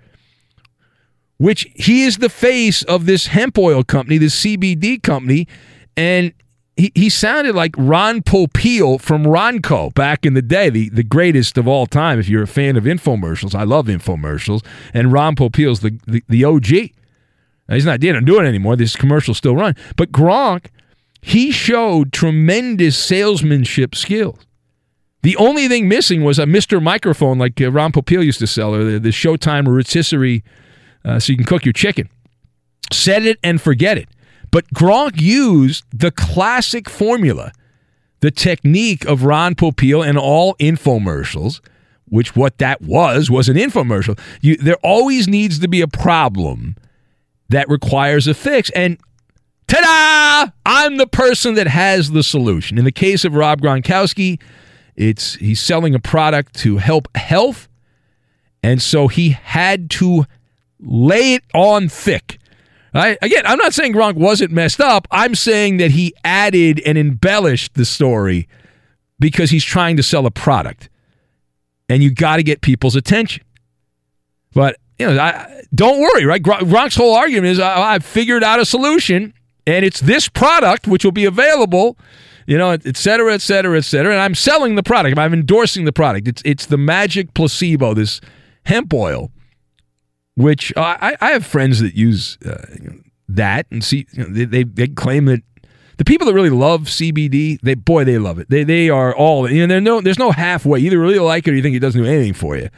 which 1.38 1.66
he 1.74 2.04
is 2.04 2.18
the 2.18 2.28
face 2.28 2.82
of 2.82 3.06
this 3.06 3.28
hemp 3.28 3.56
oil 3.58 3.82
company, 3.82 4.18
this 4.18 4.44
CBD 4.44 5.02
company. 5.02 5.46
And 5.96 6.32
he, 6.76 6.92
he 6.94 7.08
sounded 7.08 7.54
like 7.54 7.74
Ron 7.76 8.22
Popeil 8.22 9.00
from 9.00 9.24
Ronco 9.24 9.92
back 9.94 10.24
in 10.24 10.34
the 10.34 10.42
day, 10.42 10.70
the, 10.70 10.88
the 10.88 11.02
greatest 11.02 11.58
of 11.58 11.68
all 11.68 11.86
time. 11.86 12.18
If 12.18 12.28
you're 12.28 12.42
a 12.42 12.48
fan 12.48 12.76
of 12.76 12.84
infomercials, 12.84 13.54
I 13.54 13.64
love 13.64 13.86
infomercials. 13.86 14.64
And 14.94 15.12
Ron 15.12 15.36
Popeil's 15.36 15.80
the, 15.80 15.98
the, 16.06 16.22
the 16.28 16.44
OG. 16.44 16.70
Now, 17.68 17.74
he's 17.74 17.84
not 17.84 18.00
doing 18.00 18.16
it 18.24 18.48
anymore. 18.48 18.76
This 18.76 18.96
commercial 18.96 19.34
still 19.34 19.54
run. 19.54 19.76
But 19.96 20.10
Gronk, 20.10 20.66
he 21.20 21.50
showed 21.50 22.12
tremendous 22.12 22.96
salesmanship 22.98 23.94
skills. 23.94 24.38
The 25.22 25.36
only 25.36 25.68
thing 25.68 25.86
missing 25.86 26.24
was 26.24 26.38
a 26.38 26.44
Mr. 26.44 26.82
Microphone 26.82 27.38
like 27.38 27.60
uh, 27.60 27.70
Ron 27.70 27.92
Popeil 27.92 28.24
used 28.24 28.38
to 28.38 28.46
sell, 28.46 28.74
or 28.74 28.84
the, 28.84 28.98
the 28.98 29.10
Showtime 29.10 29.68
rotisserie 29.68 30.42
uh, 31.04 31.20
so 31.20 31.32
you 31.32 31.36
can 31.36 31.46
cook 31.46 31.64
your 31.64 31.74
chicken. 31.74 32.08
Set 32.90 33.24
it 33.24 33.38
and 33.42 33.60
forget 33.60 33.98
it. 33.98 34.08
But 34.50 34.68
Gronk 34.74 35.20
used 35.20 35.84
the 35.92 36.10
classic 36.10 36.88
formula, 36.88 37.52
the 38.20 38.30
technique 38.30 39.04
of 39.04 39.24
Ron 39.24 39.54
Popeil 39.54 40.06
and 40.06 40.18
all 40.18 40.54
infomercials, 40.56 41.60
which 42.08 42.34
what 42.34 42.58
that 42.58 42.82
was 42.82 43.30
was 43.30 43.48
an 43.48 43.56
infomercial. 43.56 44.18
You, 44.40 44.56
there 44.56 44.78
always 44.82 45.28
needs 45.28 45.58
to 45.60 45.68
be 45.68 45.80
a 45.80 45.88
problem 45.88 46.76
that 47.48 47.68
requires 47.68 48.26
a 48.26 48.34
fix. 48.34 48.70
And 48.70 48.98
ta-da! 49.68 50.50
I'm 50.66 50.96
the 50.96 51.06
person 51.06 51.54
that 51.54 51.68
has 51.68 52.10
the 52.10 52.22
solution. 52.22 52.78
In 52.78 52.84
the 52.84 52.92
case 52.92 53.24
of 53.24 53.34
Rob 53.34 53.60
Gronkowski, 53.60 54.40
it's 54.96 55.34
he's 55.34 55.60
selling 55.60 55.94
a 55.94 56.00
product 56.00 56.54
to 56.56 56.78
help 56.78 57.08
health, 57.16 57.68
and 58.62 58.82
so 58.82 59.08
he 59.08 59.30
had 59.30 59.88
to 59.90 60.26
lay 60.78 61.34
it 61.34 61.44
on 61.54 61.88
thick. 61.88 62.38
Again, 62.92 63.46
I'm 63.46 63.58
not 63.58 63.74
saying 63.74 63.92
Gronk 63.92 64.14
wasn't 64.14 64.50
messed 64.50 64.80
up. 64.80 65.06
I'm 65.10 65.34
saying 65.34 65.76
that 65.76 65.92
he 65.92 66.12
added 66.24 66.80
and 66.84 66.98
embellished 66.98 67.74
the 67.74 67.84
story 67.84 68.48
because 69.18 69.50
he's 69.50 69.64
trying 69.64 69.96
to 69.96 70.02
sell 70.02 70.26
a 70.26 70.30
product. 70.30 70.88
And 71.88 72.02
you 72.02 72.12
got 72.12 72.36
to 72.36 72.42
get 72.42 72.60
people's 72.60 72.96
attention. 72.96 73.44
But 74.52 74.76
you 74.98 75.06
know, 75.06 75.20
I, 75.20 75.62
don't 75.74 76.00
worry, 76.00 76.24
right? 76.24 76.42
Gronk's 76.42 76.96
whole 76.96 77.14
argument 77.14 77.52
is 77.52 77.60
I, 77.60 77.92
have 77.92 78.04
figured 78.04 78.44
out 78.44 78.60
a 78.60 78.64
solution, 78.64 79.32
and 79.66 79.84
it's 79.84 80.00
this 80.00 80.28
product 80.28 80.86
which 80.86 81.04
will 81.04 81.12
be 81.12 81.24
available, 81.24 81.96
you 82.46 82.58
know, 82.58 82.70
et 82.70 82.96
cetera, 82.96 83.32
et 83.32 83.40
cetera, 83.40 83.78
et 83.78 83.84
cetera. 83.84 84.12
And 84.12 84.20
I'm 84.20 84.34
selling 84.34 84.74
the 84.74 84.82
product. 84.82 85.18
I'm 85.18 85.32
endorsing 85.32 85.84
the 85.84 85.92
product. 85.92 86.28
It's 86.28 86.42
it's 86.44 86.66
the 86.66 86.76
magic 86.76 87.34
placebo, 87.34 87.94
this 87.94 88.20
hemp 88.66 88.92
oil, 88.92 89.30
which 90.40 90.72
uh, 90.76 90.96
I, 91.00 91.16
I 91.20 91.30
have 91.30 91.44
friends 91.46 91.80
that 91.80 91.94
use 91.94 92.38
uh, 92.46 92.64
that 93.28 93.66
and 93.70 93.84
see 93.84 94.06
you 94.12 94.24
know, 94.24 94.30
they, 94.32 94.44
they, 94.44 94.64
they 94.64 94.88
claim 94.88 95.26
that 95.26 95.42
the 95.98 96.04
people 96.04 96.26
that 96.26 96.34
really 96.34 96.50
love 96.50 96.82
CBD, 96.84 97.60
they 97.60 97.74
boy 97.74 98.04
they 98.04 98.18
love 98.18 98.38
it. 98.38 98.48
They 98.48 98.64
they 98.64 98.88
are 98.88 99.14
all 99.14 99.50
you 99.50 99.66
know. 99.66 99.74
There's 99.74 99.82
No, 99.82 100.00
there's 100.00 100.18
no 100.18 100.30
halfway. 100.30 100.80
Either 100.80 100.98
really 100.98 101.18
like 101.18 101.46
it 101.46 101.50
or 101.50 101.54
you 101.54 101.62
think 101.62 101.76
it 101.76 101.80
doesn't 101.80 102.00
do 102.00 102.08
anything 102.08 102.32
for 102.32 102.56
you. 102.56 102.70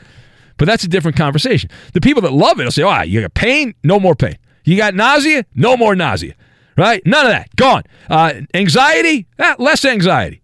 But 0.58 0.66
that's 0.66 0.84
a 0.84 0.88
different 0.88 1.16
conversation. 1.16 1.70
The 1.92 2.00
people 2.00 2.22
that 2.22 2.32
love 2.32 2.60
it 2.60 2.64
will 2.64 2.70
say, 2.70 2.82
oh, 2.82 3.02
you 3.02 3.20
got 3.20 3.34
pain? 3.34 3.74
No 3.82 3.98
more 3.98 4.14
pain. 4.14 4.38
You 4.64 4.76
got 4.76 4.94
nausea? 4.94 5.44
No 5.54 5.76
more 5.76 5.96
nausea. 5.96 6.34
Right? 6.76 7.04
None 7.06 7.26
of 7.26 7.32
that. 7.32 7.54
Gone. 7.56 7.82
Uh, 8.08 8.34
anxiety? 8.54 9.26
Eh, 9.38 9.54
less 9.58 9.84
anxiety. 9.84 10.42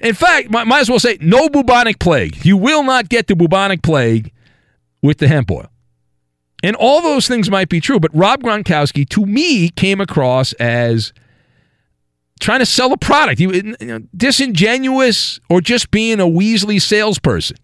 In 0.00 0.14
fact, 0.14 0.50
might 0.50 0.80
as 0.80 0.88
well 0.88 1.00
say 1.00 1.18
no 1.20 1.48
bubonic 1.48 1.98
plague. 1.98 2.44
You 2.44 2.56
will 2.56 2.84
not 2.84 3.08
get 3.08 3.26
the 3.26 3.34
bubonic 3.34 3.82
plague 3.82 4.32
with 5.02 5.18
the 5.18 5.26
hemp 5.26 5.50
oil. 5.50 5.70
And 6.62 6.74
all 6.76 7.00
those 7.00 7.28
things 7.28 7.50
might 7.50 7.68
be 7.68 7.80
true, 7.80 8.00
but 8.00 8.10
Rob 8.14 8.42
Gronkowski, 8.42 9.08
to 9.10 9.24
me, 9.24 9.68
came 9.68 10.00
across 10.00 10.52
as 10.54 11.12
trying 12.40 12.58
to 12.58 12.66
sell 12.66 12.92
a 12.92 12.96
product. 12.96 13.40
You 13.40 13.76
know, 13.80 14.00
disingenuous 14.16 15.38
or 15.48 15.60
just 15.60 15.90
being 15.90 16.18
a 16.18 16.26
Weasley 16.26 16.82
salesperson 16.82 17.56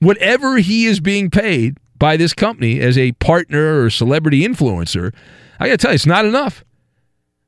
whatever 0.00 0.58
he 0.58 0.86
is 0.86 0.98
being 0.98 1.30
paid 1.30 1.78
by 1.98 2.16
this 2.16 2.34
company 2.34 2.80
as 2.80 2.98
a 2.98 3.12
partner 3.12 3.84
or 3.84 3.90
celebrity 3.90 4.46
influencer, 4.46 5.14
I 5.60 5.68
got 5.68 5.72
to 5.72 5.76
tell 5.78 5.90
you, 5.92 5.96
it's 5.96 6.06
not 6.06 6.24
enough. 6.24 6.64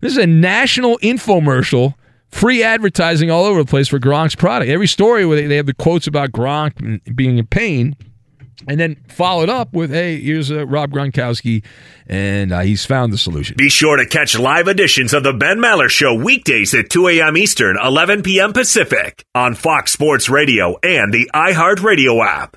This 0.00 0.12
is 0.12 0.18
a 0.18 0.26
national 0.26 0.98
infomercial, 0.98 1.94
free 2.28 2.62
advertising 2.62 3.30
all 3.30 3.44
over 3.44 3.62
the 3.62 3.68
place 3.68 3.88
for 3.88 3.98
Gronk's 3.98 4.34
product. 4.34 4.70
Every 4.70 4.86
story 4.86 5.24
where 5.24 5.48
they 5.48 5.56
have 5.56 5.66
the 5.66 5.74
quotes 5.74 6.06
about 6.06 6.32
Gronk 6.32 7.00
being 7.16 7.38
in 7.38 7.46
pain, 7.46 7.96
and 8.68 8.78
then 8.78 8.96
followed 9.08 9.48
up 9.48 9.72
with, 9.72 9.90
hey, 9.90 10.20
here's 10.20 10.50
uh, 10.50 10.66
Rob 10.66 10.92
Gronkowski, 10.92 11.64
and 12.06 12.52
uh, 12.52 12.60
he's 12.60 12.84
found 12.84 13.12
the 13.12 13.18
solution. 13.18 13.56
Be 13.56 13.68
sure 13.68 13.96
to 13.96 14.06
catch 14.06 14.38
live 14.38 14.68
editions 14.68 15.12
of 15.12 15.22
The 15.22 15.32
Ben 15.32 15.58
Maller 15.58 15.88
Show 15.88 16.14
weekdays 16.14 16.74
at 16.74 16.90
2 16.90 17.08
a.m. 17.08 17.36
Eastern, 17.36 17.76
11 17.82 18.22
p.m. 18.22 18.52
Pacific 18.52 19.24
on 19.34 19.54
Fox 19.54 19.92
Sports 19.92 20.28
Radio 20.28 20.76
and 20.82 21.12
the 21.12 21.30
iHeartRadio 21.34 22.24
app. 22.24 22.56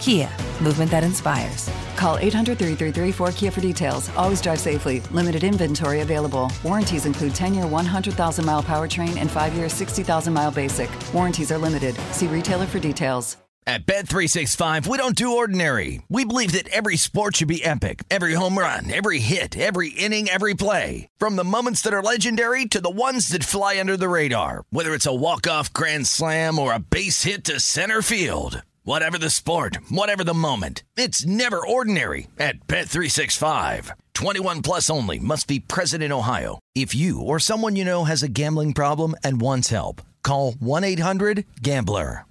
Kia, 0.00 0.28
movement 0.62 0.90
that 0.90 1.04
inspires. 1.04 1.70
Call 1.96 2.18
800 2.18 2.58
333 2.58 3.26
4KIA 3.26 3.52
for 3.52 3.60
details. 3.60 4.08
Always 4.16 4.40
drive 4.40 4.60
safely. 4.60 5.00
Limited 5.10 5.44
inventory 5.44 6.00
available. 6.00 6.50
Warranties 6.62 7.06
include 7.06 7.34
10 7.34 7.54
year 7.54 7.66
100,000 7.66 8.44
mile 8.44 8.62
powertrain 8.62 9.16
and 9.16 9.30
5 9.30 9.54
year 9.54 9.68
60,000 9.68 10.32
mile 10.32 10.50
basic. 10.50 10.90
Warranties 11.12 11.50
are 11.50 11.58
limited. 11.58 11.96
See 12.12 12.28
retailer 12.28 12.66
for 12.66 12.78
details. 12.78 13.36
At 13.68 13.84
Bet365, 13.84 14.86
we 14.86 14.96
don't 14.96 15.14
do 15.14 15.36
ordinary. 15.36 16.00
We 16.08 16.24
believe 16.24 16.52
that 16.52 16.68
every 16.68 16.96
sport 16.96 17.36
should 17.36 17.48
be 17.48 17.62
epic 17.62 18.02
every 18.10 18.32
home 18.32 18.58
run, 18.58 18.90
every 18.90 19.18
hit, 19.18 19.58
every 19.58 19.90
inning, 19.90 20.30
every 20.30 20.54
play. 20.54 21.08
From 21.18 21.36
the 21.36 21.44
moments 21.44 21.82
that 21.82 21.92
are 21.92 22.02
legendary 22.02 22.64
to 22.64 22.80
the 22.80 22.88
ones 22.88 23.28
that 23.28 23.44
fly 23.44 23.78
under 23.78 23.94
the 23.98 24.08
radar, 24.08 24.64
whether 24.70 24.94
it's 24.94 25.04
a 25.04 25.14
walk-off 25.14 25.70
grand 25.74 26.06
slam 26.06 26.58
or 26.58 26.72
a 26.72 26.78
base 26.78 27.24
hit 27.24 27.44
to 27.44 27.60
center 27.60 28.00
field. 28.00 28.62
Whatever 28.88 29.18
the 29.18 29.28
sport, 29.28 29.76
whatever 29.90 30.24
the 30.24 30.32
moment, 30.32 30.82
it's 30.96 31.26
never 31.26 31.60
ordinary 31.60 32.28
at 32.38 32.66
Bet365. 32.66 33.90
21 34.14 34.62
plus 34.62 34.88
only 34.88 35.18
must 35.18 35.46
be 35.46 35.60
present 35.60 36.02
in 36.02 36.10
Ohio. 36.10 36.58
If 36.74 36.94
you 36.94 37.20
or 37.20 37.38
someone 37.38 37.76
you 37.76 37.84
know 37.84 38.04
has 38.04 38.22
a 38.22 38.28
gambling 38.30 38.72
problem 38.72 39.14
and 39.22 39.42
wants 39.42 39.68
help, 39.68 40.00
call 40.22 40.52
1-800-GAMBLER. 40.52 42.24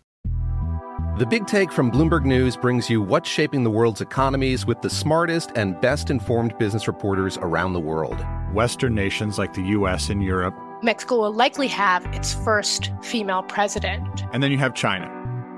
The 1.19 1.27
Big 1.29 1.45
Take 1.45 1.71
from 1.71 1.91
Bloomberg 1.91 2.25
News 2.25 2.57
brings 2.57 2.89
you 2.89 3.03
what's 3.03 3.29
shaping 3.29 3.63
the 3.63 3.69
world's 3.69 4.01
economies 4.01 4.65
with 4.65 4.81
the 4.81 4.89
smartest 4.89 5.51
and 5.55 5.79
best 5.79 6.09
informed 6.09 6.57
business 6.57 6.87
reporters 6.87 7.37
around 7.37 7.73
the 7.73 7.79
world. 7.79 8.25
Western 8.51 8.95
nations 8.95 9.37
like 9.37 9.53
the 9.53 9.61
US 9.77 10.09
and 10.09 10.23
Europe. 10.23 10.55
Mexico 10.81 11.19
will 11.19 11.33
likely 11.33 11.67
have 11.67 12.03
its 12.15 12.33
first 12.33 12.91
female 13.03 13.43
president. 13.43 14.23
And 14.33 14.41
then 14.41 14.51
you 14.51 14.57
have 14.57 14.73
China 14.73 15.16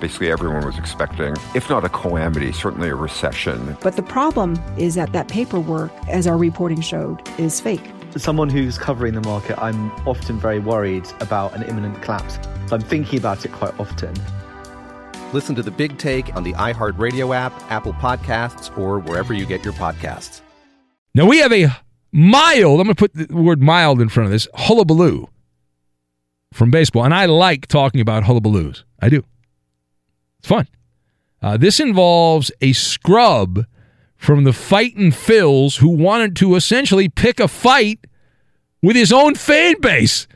Basically, 0.00 0.30
everyone 0.30 0.64
was 0.64 0.78
expecting, 0.78 1.34
if 1.56 1.68
not 1.68 1.84
a 1.84 1.88
calamity, 1.88 2.52
certainly 2.52 2.88
a 2.88 2.94
recession. 2.94 3.76
But 3.82 3.96
the 3.96 4.02
problem 4.02 4.56
is 4.76 4.94
that 4.94 5.12
that 5.12 5.26
paperwork, 5.26 5.90
as 6.08 6.26
our 6.28 6.36
reporting 6.36 6.80
showed, 6.80 7.20
is 7.38 7.60
fake. 7.60 7.82
As 8.14 8.22
someone 8.22 8.48
who's 8.48 8.78
covering 8.78 9.14
the 9.14 9.20
market, 9.22 9.60
I'm 9.60 9.90
often 10.06 10.38
very 10.38 10.60
worried 10.60 11.06
about 11.20 11.54
an 11.54 11.64
imminent 11.64 12.00
collapse. 12.00 12.38
I'm 12.70 12.80
thinking 12.80 13.18
about 13.18 13.44
it 13.44 13.52
quite 13.52 13.78
often. 13.80 14.14
Listen 15.32 15.54
to 15.56 15.62
the 15.62 15.70
big 15.70 15.98
take 15.98 16.34
on 16.36 16.44
the 16.44 16.52
iHeartRadio 16.54 17.34
app, 17.34 17.52
Apple 17.70 17.92
Podcasts, 17.94 18.76
or 18.78 19.00
wherever 19.00 19.34
you 19.34 19.46
get 19.46 19.64
your 19.64 19.74
podcasts. 19.74 20.42
Now 21.14 21.26
we 21.26 21.38
have 21.38 21.52
a 21.52 21.66
mild, 22.12 22.80
I'm 22.80 22.86
going 22.86 22.94
to 22.94 23.08
put 23.08 23.14
the 23.14 23.34
word 23.34 23.60
mild 23.60 24.00
in 24.00 24.08
front 24.08 24.26
of 24.26 24.30
this, 24.30 24.46
hullabaloo 24.54 25.26
from 26.52 26.70
baseball. 26.70 27.04
And 27.04 27.12
I 27.12 27.26
like 27.26 27.66
talking 27.66 28.00
about 28.00 28.22
hullabaloos. 28.22 28.84
I 29.00 29.08
do. 29.08 29.24
It's 30.38 30.48
fun. 30.48 30.68
Uh, 31.40 31.56
this 31.56 31.80
involves 31.80 32.50
a 32.60 32.72
scrub 32.72 33.64
from 34.16 34.44
the 34.44 34.52
Fightin' 34.52 35.12
Phils 35.12 35.78
who 35.78 35.88
wanted 35.88 36.34
to 36.36 36.56
essentially 36.56 37.08
pick 37.08 37.38
a 37.38 37.48
fight 37.48 38.00
with 38.82 38.96
his 38.96 39.12
own 39.12 39.34
fan 39.34 39.80
base. 39.80 40.26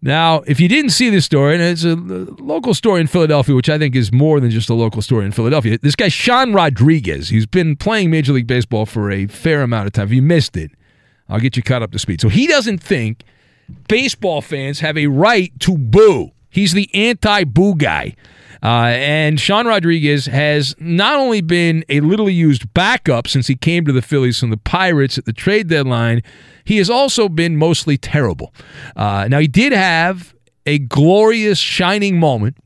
Now, 0.00 0.42
if 0.46 0.60
you 0.60 0.68
didn't 0.68 0.90
see 0.90 1.10
this 1.10 1.24
story, 1.24 1.54
and 1.54 1.62
it's 1.62 1.84
a 1.84 1.96
local 1.96 2.72
story 2.72 3.00
in 3.00 3.08
Philadelphia, 3.08 3.54
which 3.54 3.68
I 3.68 3.78
think 3.78 3.96
is 3.96 4.12
more 4.12 4.38
than 4.38 4.50
just 4.50 4.70
a 4.70 4.74
local 4.74 5.02
story 5.02 5.26
in 5.26 5.32
Philadelphia. 5.32 5.76
This 5.82 5.96
guy, 5.96 6.08
Sean 6.08 6.52
Rodriguez, 6.52 7.30
he's 7.30 7.46
been 7.46 7.74
playing 7.74 8.10
Major 8.10 8.32
League 8.32 8.46
Baseball 8.46 8.86
for 8.86 9.10
a 9.10 9.26
fair 9.26 9.62
amount 9.62 9.88
of 9.88 9.92
time. 9.92 10.06
If 10.06 10.12
you 10.12 10.22
missed 10.22 10.56
it, 10.56 10.70
I'll 11.28 11.40
get 11.40 11.56
you 11.56 11.62
caught 11.64 11.82
up 11.82 11.90
to 11.92 11.98
speed. 11.98 12.20
So 12.20 12.28
he 12.28 12.46
doesn't 12.46 12.78
think 12.78 13.24
baseball 13.88 14.40
fans 14.40 14.80
have 14.80 14.96
a 14.96 15.08
right 15.08 15.52
to 15.60 15.76
boo. 15.76 16.30
He's 16.48 16.72
the 16.72 16.88
anti 16.94 17.44
boo 17.44 17.74
guy. 17.74 18.14
Uh, 18.62 18.92
and 18.94 19.38
Sean 19.38 19.66
Rodriguez 19.66 20.26
has 20.26 20.74
not 20.78 21.16
only 21.16 21.40
been 21.40 21.84
a 21.88 22.00
little 22.00 22.28
used 22.28 22.72
backup 22.74 23.28
since 23.28 23.46
he 23.46 23.54
came 23.54 23.84
to 23.84 23.92
the 23.92 24.02
Phillies 24.02 24.40
from 24.40 24.50
the 24.50 24.56
Pirates 24.56 25.16
at 25.16 25.26
the 25.26 25.32
trade 25.32 25.68
deadline, 25.68 26.22
he 26.64 26.78
has 26.78 26.90
also 26.90 27.28
been 27.28 27.56
mostly 27.56 27.96
terrible. 27.96 28.52
Uh, 28.96 29.28
now, 29.28 29.38
he 29.38 29.46
did 29.46 29.72
have 29.72 30.34
a 30.66 30.78
glorious, 30.78 31.58
shining 31.58 32.18
moment, 32.18 32.56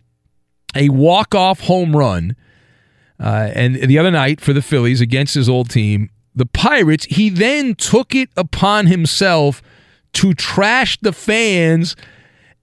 a 0.75 0.89
walk-off 0.89 1.61
home 1.61 1.95
run, 1.95 2.35
uh, 3.21 3.51
and 3.55 3.77
the 3.77 3.99
other 3.99 4.11
night 4.11 4.41
for 4.41 4.53
the 4.53 4.63
Phillies 4.63 5.01
against 5.01 5.35
his 5.35 5.49
old 5.49 5.71
team, 5.71 6.11
the 6.35 6.47
Pirates. 6.47 7.05
He 7.05 7.29
then 7.29 7.75
took 7.75 8.15
it 8.15 8.31
upon 8.37 8.87
himself 8.87 9.63
to 10.15 10.35
trash 10.35 10.99
the 11.01 11.13
fans 11.13 11.95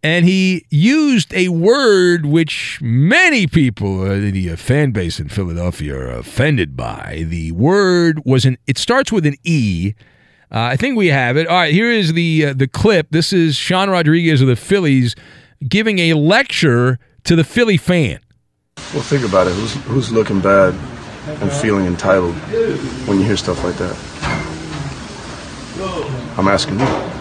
and 0.02 0.26
he 0.26 0.66
used 0.70 1.34
a 1.34 1.50
word 1.50 2.26
which 2.26 2.80
many 2.82 3.48
people, 3.48 4.02
uh, 4.02 4.16
the 4.16 4.56
fan 4.56 4.92
base 4.92 5.20
in 5.20 5.30
Philadelphia, 5.30 5.96
are 5.96 6.10
offended 6.10 6.78
by. 6.78 7.26
The 7.28 7.52
word 7.52 8.22
was 8.26 8.46
an. 8.46 8.58
It 8.68 8.78
starts 8.78 9.12
with 9.12 9.26
an 9.26 9.36
E. 9.44 9.94
Uh, 10.52 10.62
I 10.62 10.76
think 10.78 10.98
we 10.98 11.08
have 11.08 11.38
it. 11.38 11.48
All 11.48 11.56
right, 11.56 11.74
here 11.74 11.92
is 11.92 12.14
the 12.14 12.48
uh, 12.48 12.54
the 12.54 12.68
clip. 12.68 13.08
This 13.12 13.34
is 13.34 13.56
Sean 13.56 13.90
Rodriguez 13.90 14.42
of 14.42 14.48
the 14.48 14.56
Phillies 14.56 15.16
giving 15.68 16.00
a 16.00 16.14
lecture 16.14 16.98
to 17.26 17.36
the 17.36 17.44
Philly 17.44 17.78
fan. 17.78 18.20
Well, 18.94 19.04
think 19.04 19.26
about 19.26 19.48
it. 19.48 19.54
Who's 19.54 19.74
who's 19.84 20.12
looking 20.12 20.40
bad 20.40 20.74
and 21.42 21.52
feeling 21.52 21.86
entitled 21.86 22.34
when 23.06 23.20
you 23.20 23.26
hear 23.26 23.38
stuff 23.38 23.64
like 23.64 23.76
that? 23.76 23.96
I'm 26.38 26.48
asking 26.48 26.80
you. 26.80 27.19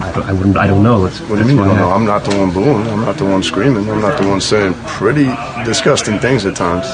I, 0.00 0.12
don't, 0.12 0.24
I 0.24 0.32
wouldn't. 0.32 0.56
I 0.56 0.66
don't 0.66 0.82
know. 0.82 1.04
That's, 1.04 1.20
what 1.20 1.36
do 1.36 1.42
you 1.42 1.48
mean? 1.48 1.58
You 1.58 1.64
don't 1.64 1.76
know? 1.76 1.90
I'm 1.90 2.06
not 2.06 2.24
the 2.24 2.36
one 2.36 2.50
booing. 2.52 2.88
I'm 2.88 3.02
not 3.02 3.16
the 3.18 3.24
one 3.26 3.42
screaming. 3.42 3.88
I'm 3.90 4.00
not 4.00 4.20
the 4.20 4.26
one 4.26 4.40
saying 4.40 4.74
pretty 4.86 5.28
disgusting 5.64 6.18
things 6.18 6.46
at 6.46 6.56
times. 6.56 6.86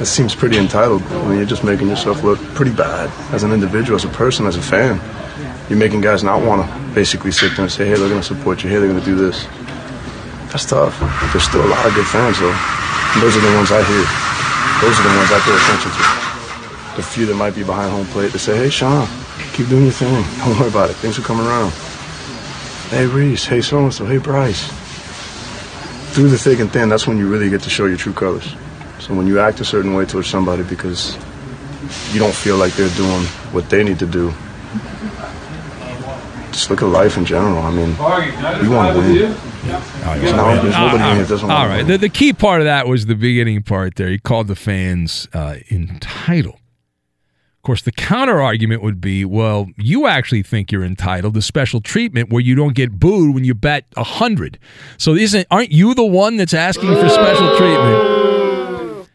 It 0.00 0.06
seems 0.06 0.34
pretty 0.34 0.58
entitled. 0.58 1.02
I 1.02 1.28
mean, 1.28 1.38
you're 1.38 1.46
just 1.46 1.64
making 1.64 1.88
yourself 1.88 2.22
look 2.22 2.38
pretty 2.54 2.72
bad 2.74 3.08
as 3.32 3.44
an 3.44 3.52
individual, 3.52 3.96
as 3.96 4.04
a 4.04 4.08
person, 4.08 4.46
as 4.46 4.56
a 4.56 4.62
fan. 4.62 5.00
You're 5.70 5.78
making 5.78 6.00
guys 6.02 6.22
not 6.22 6.42
want 6.42 6.68
to 6.68 6.94
basically 6.94 7.30
sit 7.32 7.56
there 7.56 7.64
and 7.64 7.72
say, 7.72 7.86
"Hey, 7.86 7.94
they're 7.94 8.08
going 8.08 8.20
to 8.20 8.26
support 8.26 8.62
you. 8.62 8.68
Hey, 8.68 8.76
they're 8.76 8.88
going 8.88 9.00
to 9.00 9.06
do 9.06 9.16
this." 9.16 9.46
That's 10.52 10.66
tough. 10.66 10.98
But 11.00 11.32
there's 11.32 11.44
still 11.44 11.64
a 11.64 11.70
lot 11.72 11.86
of 11.86 11.94
good 11.94 12.06
fans, 12.06 12.38
though. 12.40 12.52
And 12.52 13.22
those 13.22 13.36
are 13.36 13.40
the 13.40 13.56
ones 13.56 13.72
I 13.72 13.80
hear. 13.88 14.04
Those 14.84 14.98
are 15.00 15.06
the 15.08 15.16
ones 15.16 15.30
I 15.32 15.40
pay 15.40 15.56
attention 15.56 15.90
to. 15.96 16.96
The 16.96 17.02
few 17.02 17.24
that 17.26 17.36
might 17.36 17.54
be 17.54 17.64
behind 17.64 17.90
home 17.90 18.06
plate 18.06 18.32
to 18.32 18.38
say, 18.38 18.56
"Hey, 18.58 18.68
Sean, 18.68 19.06
keep 19.54 19.68
doing 19.68 19.84
your 19.84 19.92
thing. 19.92 20.24
Don't 20.38 20.58
worry 20.58 20.68
about 20.68 20.90
it. 20.90 20.96
Things 20.96 21.16
will 21.16 21.24
come 21.24 21.40
around." 21.40 21.72
Hey 22.92 23.06
Rhys, 23.06 23.46
hey 23.46 23.62
so 23.62 23.84
and 23.84 23.94
so, 23.94 24.04
hey 24.04 24.18
Bryce. 24.18 24.66
Through 26.12 26.28
the 26.28 26.36
thick 26.36 26.58
and 26.60 26.70
thin, 26.70 26.90
that's 26.90 27.06
when 27.06 27.16
you 27.16 27.26
really 27.26 27.48
get 27.48 27.62
to 27.62 27.70
show 27.70 27.86
your 27.86 27.96
true 27.96 28.12
colors. 28.12 28.54
So 28.98 29.14
when 29.14 29.26
you 29.26 29.40
act 29.40 29.60
a 29.60 29.64
certain 29.64 29.94
way 29.94 30.04
towards 30.04 30.28
somebody 30.28 30.62
because 30.62 31.16
you 32.12 32.20
don't 32.20 32.34
feel 32.34 32.58
like 32.58 32.74
they're 32.74 32.94
doing 32.94 33.24
what 33.52 33.70
they 33.70 33.82
need 33.82 33.98
to 34.00 34.06
do, 34.06 34.30
just 36.52 36.68
look 36.68 36.82
at 36.82 36.88
life 36.88 37.16
in 37.16 37.24
general. 37.24 37.62
I 37.62 37.70
mean, 37.70 37.96
we 38.62 38.68
want 38.68 38.92
to 38.94 39.00
win. 39.00 39.32
All 41.50 41.66
right. 41.66 41.86
The, 41.86 41.96
the 41.96 42.10
key 42.10 42.34
part 42.34 42.60
of 42.60 42.66
that 42.66 42.86
was 42.86 43.06
the 43.06 43.14
beginning 43.14 43.62
part 43.62 43.94
there. 43.94 44.10
He 44.10 44.18
called 44.18 44.48
the 44.48 44.54
fans 44.54 45.28
uh, 45.32 45.56
entitled. 45.70 46.58
Of 47.62 47.64
course, 47.64 47.82
the 47.82 47.92
counter 47.92 48.42
argument 48.42 48.82
would 48.82 49.00
be, 49.00 49.24
well, 49.24 49.68
you 49.76 50.08
actually 50.08 50.42
think 50.42 50.72
you're 50.72 50.82
entitled 50.82 51.34
to 51.34 51.42
special 51.42 51.80
treatment 51.80 52.28
where 52.28 52.42
you 52.42 52.56
don't 52.56 52.74
get 52.74 52.98
booed 52.98 53.36
when 53.36 53.44
you 53.44 53.54
bet 53.54 53.84
a 53.96 54.02
hundred. 54.02 54.58
So 54.98 55.14
isn't 55.14 55.46
aren't 55.48 55.70
you 55.70 55.94
the 55.94 56.04
one 56.04 56.38
that's 56.38 56.54
asking 56.54 56.92
for 56.92 57.08
special 57.08 57.56
treatment? 57.56 59.08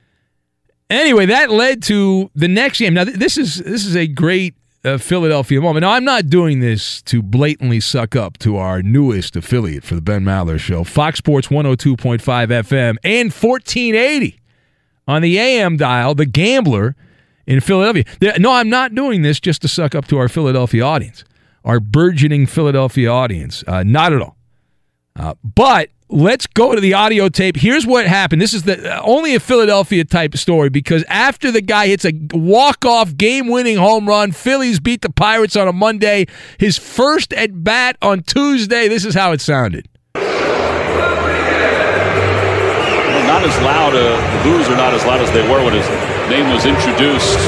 Anyway, 0.90 1.26
that 1.26 1.50
led 1.50 1.84
to 1.84 2.32
the 2.36 2.48
next 2.48 2.80
game. 2.80 2.94
Now, 2.94 3.04
this 3.04 3.38
is 3.38 3.58
this 3.58 3.86
is 3.86 3.98
a 3.98 4.08
great 4.08 4.56
uh, 4.86 4.98
Philadelphia 4.98 5.60
moment. 5.60 5.82
Now, 5.82 5.92
I'm 5.92 6.06
not 6.06 6.28
doing 6.30 6.62
this 6.62 7.02
to 7.02 7.22
blatantly 7.22 7.82
suck 7.82 8.16
up 8.16 8.38
to 8.38 8.56
our 8.56 8.82
newest 8.82 9.36
affiliate 9.36 9.84
for 9.84 9.96
the 9.96 10.02
Ben 10.02 10.24
Maller 10.24 10.58
Show, 10.58 10.86
Fox 10.86 11.18
Sports 11.18 11.50
102.5 11.50 12.22
FM 12.22 12.96
and 13.04 13.34
1480 13.34 14.40
on 15.06 15.22
the 15.22 15.38
AM 15.38 15.76
dial, 15.76 16.16
The 16.16 16.26
Gambler 16.26 16.96
in 17.48 17.62
Philadelphia. 17.62 18.04
No, 18.38 18.52
I'm 18.52 18.70
not 18.70 18.94
doing 18.94 19.24
this 19.24 19.40
just 19.40 19.62
to 19.64 19.68
suck 19.68 19.96
up 19.96 20.08
to 20.08 20.18
our 20.18 20.28
Philadelphia 20.28 20.84
audience, 20.84 21.24
our 21.66 21.80
burgeoning 21.80 22.46
Philadelphia 22.46 23.10
audience. 23.10 23.64
Uh, 23.66 23.84
not 23.84 24.14
at 24.14 24.22
all. 24.22 24.36
Uh, 25.16 25.34
but 25.44 25.90
let's 26.10 26.46
go 26.46 26.76
to 26.76 26.82
the 26.82 26.94
audio 26.94 27.28
tape. 27.30 27.56
Here's 27.58 27.88
what 27.88 28.06
happened. 28.06 28.42
This 28.42 28.54
is 28.54 28.64
the 28.64 28.98
uh, 28.98 29.02
only 29.04 29.34
a 29.34 29.40
Philadelphia 29.40 30.04
type 30.06 30.36
story 30.38 30.70
because 30.70 31.04
after 31.08 31.52
the 31.52 31.62
guy 31.62 31.88
hits 31.88 32.06
a 32.06 32.12
walk 32.34 32.86
off 32.86 33.16
game 33.16 33.48
winning 33.48 33.78
home 33.78 34.08
run, 34.08 34.32
Phillies 34.32 34.80
beat 34.80 35.02
the 35.02 35.10
Pirates 35.10 35.56
on 35.56 35.68
a 35.68 35.74
Monday. 35.74 36.28
His 36.60 36.78
first 36.78 37.34
at 37.34 37.64
bat 37.64 37.98
on 38.02 38.22
Tuesday. 38.24 38.88
This 38.88 39.06
is 39.06 39.16
how 39.16 39.32
it 39.32 39.42
sounded. 39.42 39.88
Well, 40.14 40.24
not 43.26 43.44
as 43.44 43.58
loud. 43.64 43.96
Uh, 43.96 44.38
the 44.38 44.44
boos 44.44 44.70
are 44.70 44.78
not 44.78 44.94
as 44.94 45.04
loud 45.06 45.22
as 45.22 45.32
they 45.32 45.42
were 45.50 45.64
when 45.64 45.74
his 45.74 46.17
name 46.30 46.50
was 46.52 46.66
introduced 46.66 47.40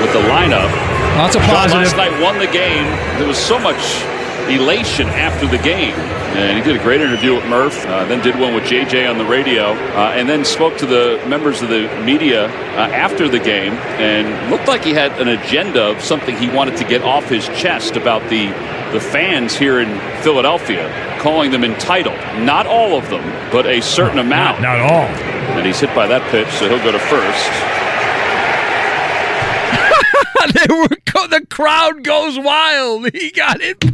with 0.00 0.12
the 0.12 0.22
lineup. 0.30 0.70
Lots 1.18 1.36
of 1.36 1.42
John 1.42 1.68
positive. 1.68 1.82
Last 1.82 1.96
night 1.96 2.22
won 2.22 2.38
the 2.38 2.46
game. 2.46 2.86
There 3.18 3.26
was 3.26 3.38
so 3.38 3.58
much 3.58 3.80
elation 4.48 5.06
after 5.08 5.46
the 5.46 5.58
game. 5.58 5.94
And 6.32 6.56
he 6.56 6.64
did 6.64 6.80
a 6.80 6.82
great 6.82 7.02
interview 7.02 7.34
with 7.34 7.44
Murph, 7.44 7.84
uh, 7.86 8.06
then 8.06 8.22
did 8.22 8.38
one 8.40 8.54
with 8.54 8.64
JJ 8.64 9.08
on 9.08 9.18
the 9.18 9.24
radio, 9.24 9.72
uh, 9.72 10.14
and 10.16 10.26
then 10.26 10.46
spoke 10.46 10.78
to 10.78 10.86
the 10.86 11.22
members 11.28 11.60
of 11.60 11.68
the 11.68 11.82
media 12.04 12.46
uh, 12.46 12.88
after 12.88 13.28
the 13.28 13.38
game 13.38 13.74
and 14.00 14.50
looked 14.50 14.66
like 14.66 14.82
he 14.82 14.94
had 14.94 15.12
an 15.20 15.28
agenda 15.28 15.82
of 15.90 16.00
something 16.00 16.34
he 16.38 16.48
wanted 16.48 16.76
to 16.78 16.84
get 16.84 17.02
off 17.02 17.28
his 17.28 17.46
chest 17.48 17.96
about 17.96 18.22
the, 18.30 18.46
the 18.92 19.00
fans 19.00 19.56
here 19.56 19.80
in 19.80 19.98
Philadelphia, 20.22 21.18
calling 21.20 21.50
them 21.50 21.64
entitled. 21.64 22.16
Not 22.44 22.66
all 22.66 22.96
of 22.96 23.08
them, 23.08 23.22
but 23.50 23.66
a 23.66 23.80
certain 23.80 24.18
amount. 24.18 24.60
Not 24.60 24.78
all. 24.80 25.06
And 25.56 25.66
he's 25.66 25.80
hit 25.80 25.94
by 25.94 26.06
that 26.06 26.22
pitch, 26.30 26.48
so 26.48 26.68
he'll 26.68 26.82
go 26.84 26.92
to 26.92 26.98
first. 26.98 27.50
they 30.68 30.74
were 30.74 30.88
go- 31.11 31.11
the 31.32 31.46
crowd 31.46 32.04
goes 32.04 32.38
wild. 32.38 33.10
He 33.22 33.30
got 33.30 33.60
it. 33.60 33.76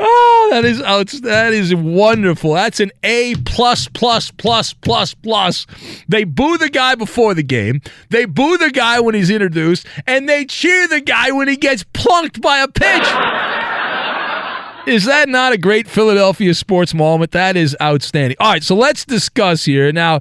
oh, 0.00 0.48
that 0.50 0.64
is 0.64 0.80
outs- 0.82 1.20
that 1.20 1.52
is 1.52 1.74
wonderful. 1.74 2.54
That's 2.54 2.80
an 2.80 2.90
A 3.02 3.34
plus 3.44 3.88
plus 3.88 4.30
plus 4.30 4.72
plus 4.72 5.14
plus. 5.14 5.66
They 6.08 6.24
boo 6.24 6.58
the 6.58 6.68
guy 6.70 6.94
before 6.94 7.34
the 7.34 7.42
game. 7.42 7.80
They 8.10 8.24
boo 8.24 8.58
the 8.58 8.70
guy 8.70 9.00
when 9.00 9.14
he's 9.14 9.30
introduced, 9.30 9.86
and 10.06 10.28
they 10.28 10.44
cheer 10.44 10.86
the 10.88 11.00
guy 11.00 11.30
when 11.32 11.48
he 11.48 11.56
gets 11.56 11.84
plunked 11.92 12.40
by 12.40 12.58
a 12.58 12.68
pitch. 12.68 13.08
Is 14.88 15.04
that 15.04 15.28
not 15.28 15.52
a 15.52 15.58
great 15.58 15.86
Philadelphia 15.86 16.54
sports 16.54 16.94
moment? 16.94 17.32
That 17.32 17.58
is 17.58 17.76
outstanding. 17.80 18.38
All 18.40 18.52
right, 18.52 18.62
so 18.62 18.74
let's 18.74 19.04
discuss 19.04 19.66
here. 19.66 19.92
Now, 19.92 20.20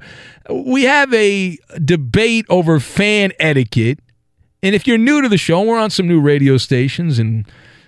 we 0.49 0.83
have 0.83 1.13
a 1.13 1.57
debate 1.85 2.45
over 2.49 2.81
fan 2.81 3.31
etiquette. 3.39 3.99
And 4.63 4.73
if 4.73 4.87
you're 4.87 4.97
new 4.97 5.21
to 5.21 5.29
the 5.29 5.37
show, 5.37 5.61
we're 5.61 5.79
on 5.79 5.89
some 5.89 6.07
new 6.07 6.19
radio 6.19 6.57
stations 6.57 7.19
and 7.19 7.45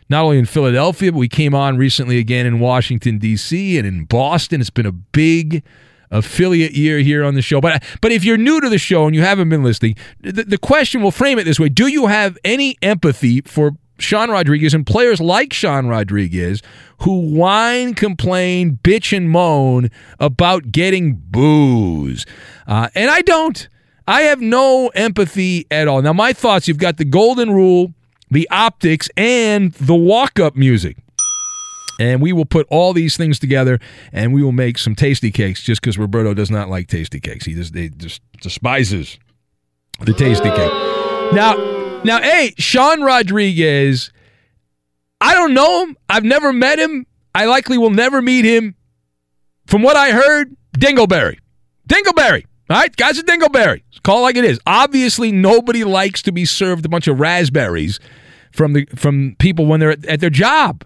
not 0.09 0.23
only 0.23 0.39
in 0.39 0.45
Philadelphia, 0.45 1.11
but 1.11 1.17
we 1.17 1.27
came 1.27 1.53
on 1.53 1.77
recently 1.77 2.17
again 2.17 2.45
in 2.45 2.59
Washington 2.59 3.17
D.C. 3.17 3.77
and 3.77 3.87
in 3.87 4.05
Boston. 4.05 4.61
It's 4.61 4.69
been 4.69 4.85
a 4.85 4.91
big 4.91 5.63
affiliate 6.11 6.71
year 6.71 6.99
here 6.99 7.23
on 7.23 7.35
the 7.35 7.41
show. 7.41 7.61
But 7.61 7.83
but 8.01 8.11
if 8.11 8.23
you're 8.23 8.37
new 8.37 8.59
to 8.61 8.69
the 8.69 8.77
show 8.77 9.05
and 9.05 9.15
you 9.15 9.21
haven't 9.21 9.49
been 9.49 9.63
listening, 9.63 9.95
the, 10.19 10.43
the 10.43 10.57
question 10.57 11.01
we'll 11.01 11.11
frame 11.11 11.37
it 11.39 11.43
this 11.43 11.59
way: 11.59 11.69
Do 11.69 11.87
you 11.87 12.07
have 12.07 12.37
any 12.43 12.77
empathy 12.81 13.41
for 13.41 13.73
Sean 13.99 14.31
Rodriguez 14.31 14.73
and 14.73 14.85
players 14.85 15.19
like 15.19 15.53
Sean 15.53 15.87
Rodriguez 15.87 16.61
who 16.99 17.19
whine, 17.35 17.93
complain, 17.93 18.79
bitch, 18.83 19.15
and 19.15 19.29
moan 19.29 19.89
about 20.19 20.71
getting 20.71 21.13
boos? 21.15 22.25
Uh, 22.67 22.89
and 22.95 23.09
I 23.11 23.21
don't. 23.21 23.67
I 24.09 24.21
have 24.21 24.41
no 24.41 24.87
empathy 24.95 25.67
at 25.69 25.87
all. 25.87 26.01
Now, 26.01 26.13
my 26.13 26.33
thoughts 26.33 26.67
you've 26.67 26.79
got 26.79 26.97
the 26.97 27.05
golden 27.05 27.51
rule, 27.51 27.93
the 28.31 28.49
optics, 28.49 29.07
and 29.15 29.71
the 29.73 29.93
walk 29.93 30.39
up 30.39 30.55
music. 30.55 30.97
And 31.99 32.19
we 32.19 32.33
will 32.33 32.45
put 32.45 32.65
all 32.71 32.93
these 32.93 33.15
things 33.15 33.37
together 33.37 33.77
and 34.11 34.33
we 34.33 34.41
will 34.41 34.51
make 34.51 34.79
some 34.79 34.95
Tastykakes 34.95 35.61
just 35.61 35.79
because 35.79 35.99
Roberto 35.99 36.33
does 36.33 36.49
not 36.49 36.69
like 36.69 36.87
Tastykakes. 36.87 37.45
He 37.45 37.53
just, 37.53 37.73
they 37.73 37.89
just 37.89 38.23
despises 38.41 39.19
the 39.99 40.13
Tastykake. 40.13 41.33
Now, 41.33 42.01
now, 42.03 42.19
hey, 42.19 42.55
Sean 42.57 43.03
Rodriguez, 43.03 44.11
I 45.21 45.35
don't 45.35 45.53
know 45.53 45.83
him. 45.83 45.97
I've 46.09 46.23
never 46.23 46.51
met 46.51 46.79
him. 46.79 47.05
I 47.35 47.45
likely 47.45 47.77
will 47.77 47.91
never 47.91 48.23
meet 48.23 48.43
him. 48.43 48.73
From 49.67 49.83
what 49.83 49.95
I 49.95 50.09
heard, 50.09 50.55
Dingleberry. 50.79 51.37
Dingleberry. 51.87 52.45
All 52.69 52.77
right, 52.77 52.95
guys 52.95 53.17
are 53.17 53.23
Dingleberry. 53.23 53.81
Call 54.03 54.19
it 54.19 54.21
like 54.21 54.35
it 54.35 54.45
is. 54.45 54.59
Obviously, 54.67 55.31
nobody 55.31 55.83
likes 55.83 56.21
to 56.21 56.31
be 56.31 56.45
served 56.45 56.85
a 56.85 56.89
bunch 56.89 57.07
of 57.07 57.19
raspberries 57.19 57.99
from 58.51 58.73
the 58.73 58.85
from 58.95 59.35
people 59.39 59.65
when 59.65 59.79
they're 59.79 59.91
at, 59.91 60.05
at 60.05 60.19
their 60.19 60.29
job. 60.29 60.85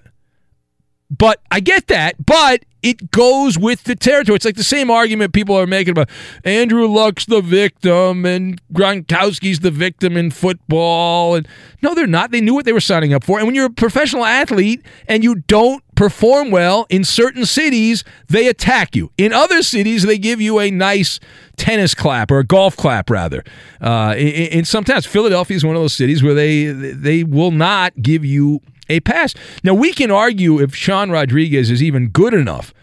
But 1.15 1.41
I 1.52 1.60
get 1.60 1.88
that, 1.88 2.26
but 2.26 2.65
it 2.84 3.12
goes 3.12 3.58
with 3.58 3.86
the 3.86 3.95
territory. 3.95 4.36
It's 4.36 4.45
like 4.45 4.56
the 4.56 4.63
same 4.63 4.91
argument 4.91 5.34
people 5.34 5.56
are 5.56 5.65
making 5.65 5.91
about 5.91 6.10
Andrew 6.43 6.86
Luck's 6.86 7.26
the 7.26 7.41
victim 7.41 8.26
and 8.26 8.62
Gronkowski's 8.73 9.62
the 9.62 9.71
victim 9.71 10.17
in 10.17 10.32
football. 10.32 11.36
And 11.36 11.47
no, 11.82 11.95
they're 11.95 12.08
not. 12.08 12.32
They 12.32 12.41
knew 12.41 12.54
what 12.54 12.65
they 12.65 12.73
were 12.73 12.82
signing 12.82 13.13
up 13.13 13.23
for. 13.23 13.38
And 13.38 13.47
when 13.47 13.56
you're 13.56 13.67
a 13.67 13.71
professional 13.71 14.26
athlete 14.26 14.86
and 15.08 15.23
you 15.23 15.36
don't 15.36 15.82
perform 15.95 16.52
well 16.52 16.86
in 16.89 17.04
certain 17.06 17.45
cities, 17.45 18.04
they 18.28 18.47
attack 18.47 18.95
you. 18.95 19.12
In 19.17 19.32
other 19.32 19.63
cities, 19.63 20.04
they 20.04 20.17
give 20.17 20.41
you 20.41 20.60
a 20.60 20.69
nice 20.69 21.19
tennis 21.56 21.93
clap 21.95 22.32
or 22.32 22.39
a 22.39 22.43
golf 22.43 22.76
clap, 22.76 23.10
rather. 23.10 23.43
Uh, 23.82 24.13
and 24.17 24.67
sometimes 24.67 25.06
Philadelphia 25.06 25.56
is 25.56 25.63
one 25.63 25.76
of 25.76 25.82
those 25.82 25.93
cities 25.93 26.21
where 26.23 26.34
they 26.34 26.65
they 26.65 27.23
will 27.23 27.52
not 27.52 27.93
give 28.02 28.26
you 28.26 28.62
a 28.89 29.00
pass. 29.02 29.34
Now, 29.63 29.74
we 29.74 29.93
can 29.93 30.12
argue 30.12 30.60
if 30.60 30.76
Sean 30.76 31.12
Rodriguez 31.12 31.69
is 31.69 31.82
even 31.82 32.10
good 32.10 32.34
enough 32.34 32.74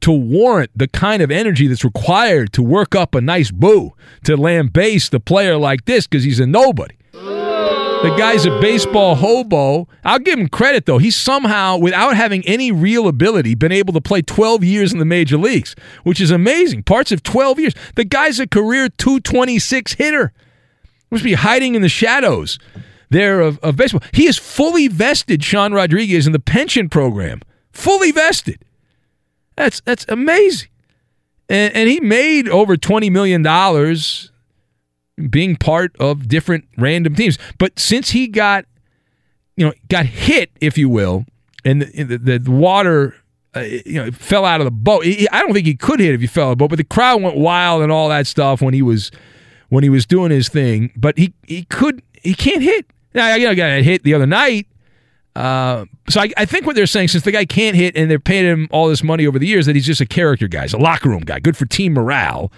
to 0.00 0.10
warrant 0.10 0.70
the 0.74 0.88
kind 0.88 1.22
of 1.22 1.30
energy 1.30 1.66
that's 1.66 1.84
required 1.84 2.52
to 2.54 2.62
work 2.62 2.94
up 2.94 3.14
a 3.14 3.20
nice 3.20 3.50
boo 3.50 3.92
to 4.24 4.36
lambaste 4.36 5.10
the 5.10 5.20
player 5.20 5.56
like 5.56 5.84
this 5.84 6.06
because 6.06 6.24
he's 6.24 6.40
a 6.40 6.46
nobody. 6.46 6.94
The 7.12 8.14
guy's 8.16 8.46
a 8.46 8.60
baseball 8.60 9.14
hobo. 9.14 9.86
I'll 10.04 10.18
give 10.18 10.38
him 10.38 10.48
credit, 10.48 10.86
though. 10.86 10.96
He's 10.96 11.16
somehow, 11.16 11.76
without 11.76 12.16
having 12.16 12.42
any 12.46 12.72
real 12.72 13.06
ability, 13.06 13.54
been 13.54 13.72
able 13.72 13.92
to 13.92 14.00
play 14.00 14.22
12 14.22 14.64
years 14.64 14.94
in 14.94 14.98
the 14.98 15.04
major 15.04 15.36
leagues, 15.36 15.76
which 16.02 16.18
is 16.18 16.30
amazing. 16.30 16.84
Parts 16.84 17.12
of 17.12 17.22
12 17.22 17.60
years. 17.60 17.74
The 17.96 18.06
guy's 18.06 18.40
a 18.40 18.46
career 18.46 18.88
226 18.88 19.92
hitter. 19.94 20.32
Must 21.10 21.24
be 21.24 21.34
hiding 21.34 21.74
in 21.74 21.82
the 21.82 21.90
shadows 21.90 22.58
there 23.10 23.40
of, 23.40 23.58
of 23.58 23.76
baseball. 23.76 24.02
He 24.12 24.26
is 24.26 24.38
fully 24.38 24.88
vested, 24.88 25.44
Sean 25.44 25.72
Rodriguez, 25.72 26.26
in 26.26 26.32
the 26.32 26.40
pension 26.40 26.88
program. 26.88 27.42
Fully 27.72 28.12
vested. 28.12 28.64
That's 29.56 29.80
that's 29.80 30.06
amazing. 30.08 30.68
And, 31.50 31.74
and 31.74 31.88
he 31.88 32.00
made 32.00 32.48
over 32.48 32.76
$20 32.76 33.10
million 33.10 33.42
being 35.28 35.56
part 35.56 35.96
of 35.98 36.28
different 36.28 36.66
random 36.78 37.16
teams. 37.16 37.38
But 37.58 37.78
since 37.78 38.10
he 38.10 38.28
got, 38.28 38.66
you 39.56 39.66
know, 39.66 39.72
got 39.88 40.06
hit, 40.06 40.50
if 40.60 40.78
you 40.78 40.88
will, 40.88 41.26
and 41.64 41.82
the, 41.82 42.04
the, 42.16 42.38
the 42.38 42.50
water, 42.50 43.16
uh, 43.54 43.60
you 43.60 43.94
know, 43.94 44.12
fell 44.12 44.44
out 44.44 44.60
of 44.60 44.64
the 44.64 44.70
boat. 44.70 45.04
He, 45.04 45.28
I 45.30 45.40
don't 45.40 45.52
think 45.52 45.66
he 45.66 45.74
could 45.74 45.98
hit 45.98 46.14
if 46.14 46.20
he 46.20 46.28
fell 46.28 46.46
out 46.46 46.52
of 46.52 46.58
the 46.58 46.62
boat, 46.62 46.70
but 46.70 46.76
the 46.76 46.84
crowd 46.84 47.20
went 47.20 47.36
wild 47.36 47.82
and 47.82 47.90
all 47.90 48.08
that 48.08 48.28
stuff 48.28 48.62
when 48.62 48.72
he 48.72 48.80
was 48.80 49.10
when 49.68 49.82
he 49.82 49.90
was 49.90 50.06
doing 50.06 50.30
his 50.30 50.48
thing. 50.48 50.92
But 50.96 51.18
he 51.18 51.34
he 51.46 51.64
could 51.64 52.00
he 52.22 52.34
can't 52.34 52.62
hit. 52.62 52.86
Now, 53.14 53.26
I 53.26 53.54
got 53.54 53.82
hit 53.82 54.04
the 54.04 54.14
other 54.14 54.26
night. 54.26 54.66
Uh, 55.36 55.86
so 56.08 56.20
I, 56.20 56.30
I, 56.36 56.44
think 56.44 56.66
what 56.66 56.74
they're 56.74 56.86
saying, 56.86 57.08
since 57.08 57.22
the 57.22 57.30
guy 57.30 57.44
can't 57.44 57.76
hit 57.76 57.96
and 57.96 58.10
they're 58.10 58.18
paying 58.18 58.44
him 58.44 58.68
all 58.72 58.88
this 58.88 59.02
money 59.02 59.26
over 59.26 59.38
the 59.38 59.46
years, 59.46 59.66
that 59.66 59.76
he's 59.76 59.86
just 59.86 60.00
a 60.00 60.06
character 60.06 60.48
guy, 60.48 60.62
he's 60.62 60.72
a 60.72 60.78
locker 60.78 61.08
room 61.08 61.22
guy, 61.22 61.38
good 61.38 61.56
for 61.56 61.66
team 61.66 61.92
morale. 61.92 62.50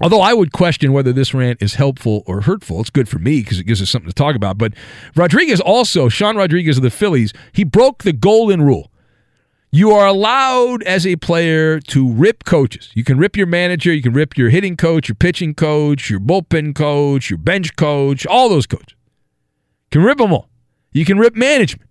Although 0.00 0.20
I 0.20 0.34
would 0.34 0.52
question 0.52 0.92
whether 0.92 1.12
this 1.12 1.32
rant 1.32 1.62
is 1.62 1.74
helpful 1.74 2.24
or 2.26 2.40
hurtful. 2.40 2.80
It's 2.80 2.90
good 2.90 3.08
for 3.08 3.20
me 3.20 3.40
because 3.40 3.60
it 3.60 3.64
gives 3.64 3.80
us 3.80 3.90
something 3.90 4.10
to 4.10 4.14
talk 4.14 4.34
about. 4.34 4.58
But 4.58 4.74
Rodriguez 5.14 5.60
also, 5.60 6.08
Sean 6.08 6.36
Rodriguez 6.36 6.76
of 6.76 6.82
the 6.82 6.90
Phillies, 6.90 7.32
he 7.52 7.62
broke 7.62 8.02
the 8.02 8.12
golden 8.12 8.62
rule. 8.62 8.90
You 9.70 9.92
are 9.92 10.06
allowed 10.06 10.82
as 10.82 11.06
a 11.06 11.16
player 11.16 11.80
to 11.80 12.08
rip 12.12 12.44
coaches. 12.44 12.90
You 12.94 13.04
can 13.04 13.18
rip 13.18 13.36
your 13.36 13.46
manager, 13.46 13.92
you 13.92 14.02
can 14.02 14.12
rip 14.12 14.36
your 14.36 14.50
hitting 14.50 14.76
coach, 14.76 15.08
your 15.08 15.16
pitching 15.16 15.54
coach, 15.54 16.10
your 16.10 16.20
bullpen 16.20 16.74
coach, 16.74 17.30
your 17.30 17.38
bench 17.38 17.76
coach, 17.76 18.26
all 18.26 18.48
those 18.48 18.66
coaches. 18.66 18.93
You 19.90 20.00
can 20.00 20.02
rip 20.02 20.18
them 20.18 20.32
all. 20.32 20.48
You 20.92 21.04
can 21.04 21.18
rip 21.18 21.34
management. 21.34 21.88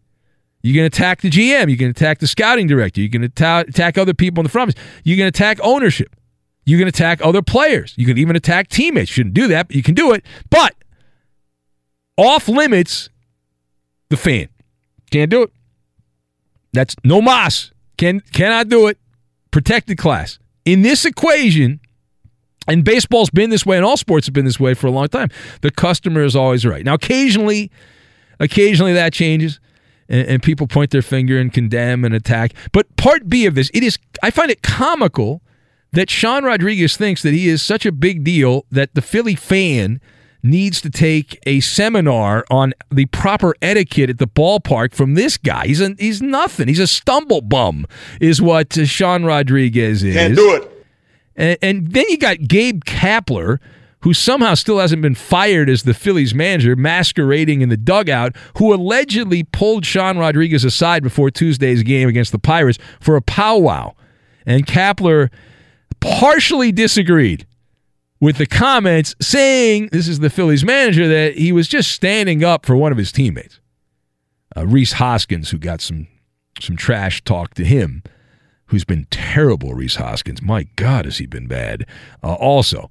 You 0.62 0.74
can 0.74 0.86
attack 0.86 1.22
the 1.22 1.30
GM. 1.30 1.70
You 1.70 1.78
can 1.78 1.90
attack 1.90 2.20
the 2.20 2.28
scouting 2.28 2.68
director. 2.68 3.02
You 3.02 3.10
can 3.10 3.24
attack, 3.24 3.68
attack 3.68 3.98
other 3.98 4.14
people 4.14 4.42
in 4.42 4.46
the 4.46 4.50
front 4.50 4.72
office. 4.72 4.84
You 5.04 5.18
can 5.18 5.28
attack 5.28 5.60
ownership. 5.62 6.16
You 6.66 6.78
can 6.78 6.88
attack 6.88 7.20
other 7.22 7.42
players. 7.42 7.94
You 7.98 8.06
can 8.06 8.18
even 8.18 8.38
attack 8.38 8.70
teammates. 8.70 9.12
You 9.12 9.16
shouldn't 9.16 9.36
do 9.36 9.48
that, 9.48 9.68
but 9.68 9.76
you 9.76 9.84
can 9.84 9.94
do 9.94 10.14
it. 10.14 10.26
But 10.50 10.74
off 12.18 12.48
limits 12.48 13.10
the 14.10 14.16
fan. 14.16 14.48
Can't 15.12 15.30
do 15.30 15.44
it. 15.44 15.52
That's 16.72 16.96
no 17.04 17.22
mas. 17.22 17.72
Can 17.98 18.22
cannot 18.32 18.70
do 18.70 18.88
it. 18.88 18.98
Protected 19.52 19.98
class. 19.98 20.40
In 20.66 20.82
this 20.82 21.06
equation, 21.06 21.82
and 22.68 22.84
baseball's 22.84 23.30
been 23.30 23.50
this 23.50 23.66
way, 23.66 23.78
and 23.78 23.86
all 23.86 23.98
sports 23.98 24.28
have 24.28 24.34
been 24.34 24.46
this 24.46 24.60
way 24.60 24.74
for 24.74 24.88
a 24.88 24.92
long 24.92 25.08
time. 25.08 25.30
The 25.62 25.72
customer 25.72 26.24
is 26.24 26.36
always 26.36 26.66
right. 26.66 26.86
Now, 26.86 26.94
occasionally, 26.94 27.72
occasionally 28.40 28.94
that 28.94 29.14
changes. 29.14 29.60
and, 30.10 30.28
and 30.28 30.44
people 30.44 30.68
point 30.68 30.92
their 30.92 31.02
finger 31.02 31.40
and 31.40 31.52
condemn 31.54 32.06
and 32.06 32.14
attack. 32.14 32.54
But 32.72 32.96
part 32.98 33.28
B 33.30 33.46
of 33.46 33.56
this, 33.56 33.70
it 33.74 33.84
is 33.84 33.98
I 34.22 34.32
find 34.32 34.52
it 34.52 34.62
comical 34.62 35.42
that 35.92 36.10
Sean 36.10 36.44
Rodriguez 36.44 36.98
thinks 36.98 37.22
that 37.24 37.34
he 37.34 37.48
is 37.48 37.62
such 37.62 37.86
a 37.86 37.92
big 37.92 38.24
deal 38.24 38.66
that 38.72 38.94
the 38.96 39.02
Philly 39.02 39.36
fan 39.36 40.02
needs 40.42 40.82
to 40.82 40.90
take 40.90 41.40
a 41.46 41.62
seminar 41.62 42.44
on 42.50 42.74
the 42.92 43.06
proper 43.08 43.56
etiquette 43.62 44.10
at 44.10 44.18
the 44.18 44.28
ballpark 44.28 44.94
from 44.94 45.14
this 45.14 45.38
guy. 45.38 45.68
He's 45.68 45.80
a, 45.80 45.96
he's 45.98 46.22
nothing. 46.22 46.68
He's 46.68 46.80
a 46.80 46.88
stumble 46.88 47.42
bum, 47.42 47.86
is 48.20 48.42
what 48.42 48.74
Sean 48.74 49.24
Rodriguez 49.24 50.04
is. 50.04 50.16
Can't 50.16 50.36
do 50.36 50.56
it. 50.56 50.70
And, 51.36 51.58
and 51.62 51.88
then 51.92 52.06
you 52.10 52.18
got 52.18 52.48
Gabe 52.48 52.84
Kapler, 52.84 53.60
who 54.02 54.14
somehow 54.14 54.54
still 54.54 54.80
hasn't 54.80 55.02
been 55.02 55.16
fired 55.16 55.70
as 55.70 55.84
the 55.84 55.94
Phillies 55.94 56.36
manager, 56.36 56.76
masquerading 56.76 57.62
in 57.62 57.70
the 57.70 57.78
dugout, 57.78 58.36
who 58.58 58.74
allegedly 58.74 59.44
pulled 59.44 59.86
Sean 59.86 60.18
Rodriguez 60.18 60.66
aside 60.66 61.04
before 61.04 61.32
Tuesday's 61.32 61.84
game 61.84 62.10
against 62.10 62.32
the 62.32 62.40
Pirates 62.40 62.78
for 63.00 63.16
a 63.16 63.22
powwow. 63.22 63.94
And 64.46 64.66
Kapler 64.66 65.30
partially 66.02 66.74
disagreed 66.74 67.48
with 68.20 68.38
the 68.38 68.46
comments 68.46 69.16
saying 69.22 69.90
this 69.92 70.08
is 70.08 70.20
the 70.20 70.30
Phillies 70.30 70.64
manager 70.64 71.08
that 71.08 71.38
he 71.38 71.52
was 71.52 71.68
just 71.68 71.92
standing 71.92 72.44
up 72.44 72.66
for 72.66 72.76
one 72.76 72.92
of 72.92 72.98
his 72.98 73.12
teammates, 73.12 73.60
uh, 74.56 74.66
Rhys 74.66 74.94
Hoskins, 74.94 75.50
who 75.52 75.58
got 75.58 75.82
some 75.82 76.08
some 76.60 76.76
trash 76.76 77.24
talk 77.24 77.54
to 77.56 77.66
him, 77.66 78.04
who's 78.74 78.84
been 78.84 79.06
terrible. 79.12 79.76
Rhys 79.76 79.98
Hoskins, 79.98 80.42
my 80.42 80.64
God, 80.76 81.06
has 81.06 81.20
he 81.20 81.28
been 81.28 81.46
bad? 81.46 81.86
Uh, 82.24 82.34
also, 82.34 82.90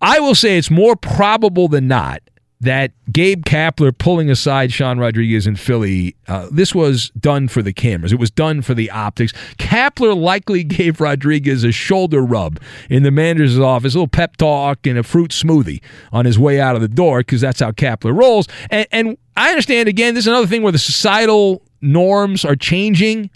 I 0.00 0.20
will 0.20 0.36
say 0.36 0.56
it's 0.56 0.70
more 0.70 0.94
probable 0.94 1.66
than 1.66 1.88
not 1.88 2.22
that 2.60 2.92
Gabe 3.10 3.44
Kapler 3.44 3.96
pulling 3.96 4.30
aside 4.30 4.72
Sean 4.72 5.00
Rodriguez 5.00 5.48
in 5.48 5.56
Philly, 5.56 6.14
uh, 6.28 6.46
this 6.52 6.74
was 6.74 7.10
done 7.18 7.48
for 7.48 7.60
the 7.60 7.72
cameras. 7.72 8.12
It 8.12 8.20
was 8.20 8.30
done 8.30 8.62
for 8.62 8.72
the 8.72 8.88
optics. 8.90 9.32
Kapler 9.58 10.16
likely 10.16 10.62
gave 10.62 11.00
Rodriguez 11.00 11.64
a 11.64 11.72
shoulder 11.72 12.20
rub 12.20 12.60
in 12.88 13.02
the 13.02 13.10
manager's 13.10 13.58
office, 13.58 13.94
a 13.94 13.98
little 13.98 14.06
pep 14.06 14.36
talk 14.36 14.86
and 14.86 14.96
a 14.96 15.02
fruit 15.02 15.32
smoothie 15.32 15.82
on 16.12 16.24
his 16.24 16.38
way 16.38 16.60
out 16.60 16.76
of 16.76 16.82
the 16.82 16.88
door 16.88 17.20
because 17.20 17.40
that's 17.40 17.58
how 17.58 17.72
Kapler 17.72 18.16
rolls. 18.16 18.46
And, 18.70 18.86
and 18.92 19.18
I 19.36 19.48
understand, 19.48 19.88
again, 19.88 20.14
this 20.14 20.24
is 20.24 20.28
another 20.28 20.46
thing 20.46 20.62
where 20.62 20.70
the 20.70 20.78
societal 20.78 21.62
norms 21.80 22.44
are 22.44 22.56
changing. 22.56 23.30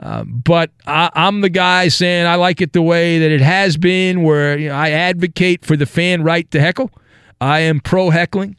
Uh, 0.00 0.24
but 0.24 0.70
I, 0.86 1.10
am 1.14 1.40
the 1.40 1.48
guy 1.48 1.88
saying 1.88 2.26
I 2.26 2.36
like 2.36 2.60
it 2.60 2.72
the 2.72 2.82
way 2.82 3.18
that 3.18 3.30
it 3.30 3.40
has 3.40 3.76
been, 3.76 4.22
where 4.22 4.56
you 4.56 4.68
know, 4.68 4.74
I 4.74 4.90
advocate 4.90 5.64
for 5.64 5.76
the 5.76 5.86
fan 5.86 6.22
right 6.22 6.48
to 6.52 6.60
heckle. 6.60 6.90
I 7.40 7.60
am 7.60 7.80
pro 7.80 8.10
heckling. 8.10 8.56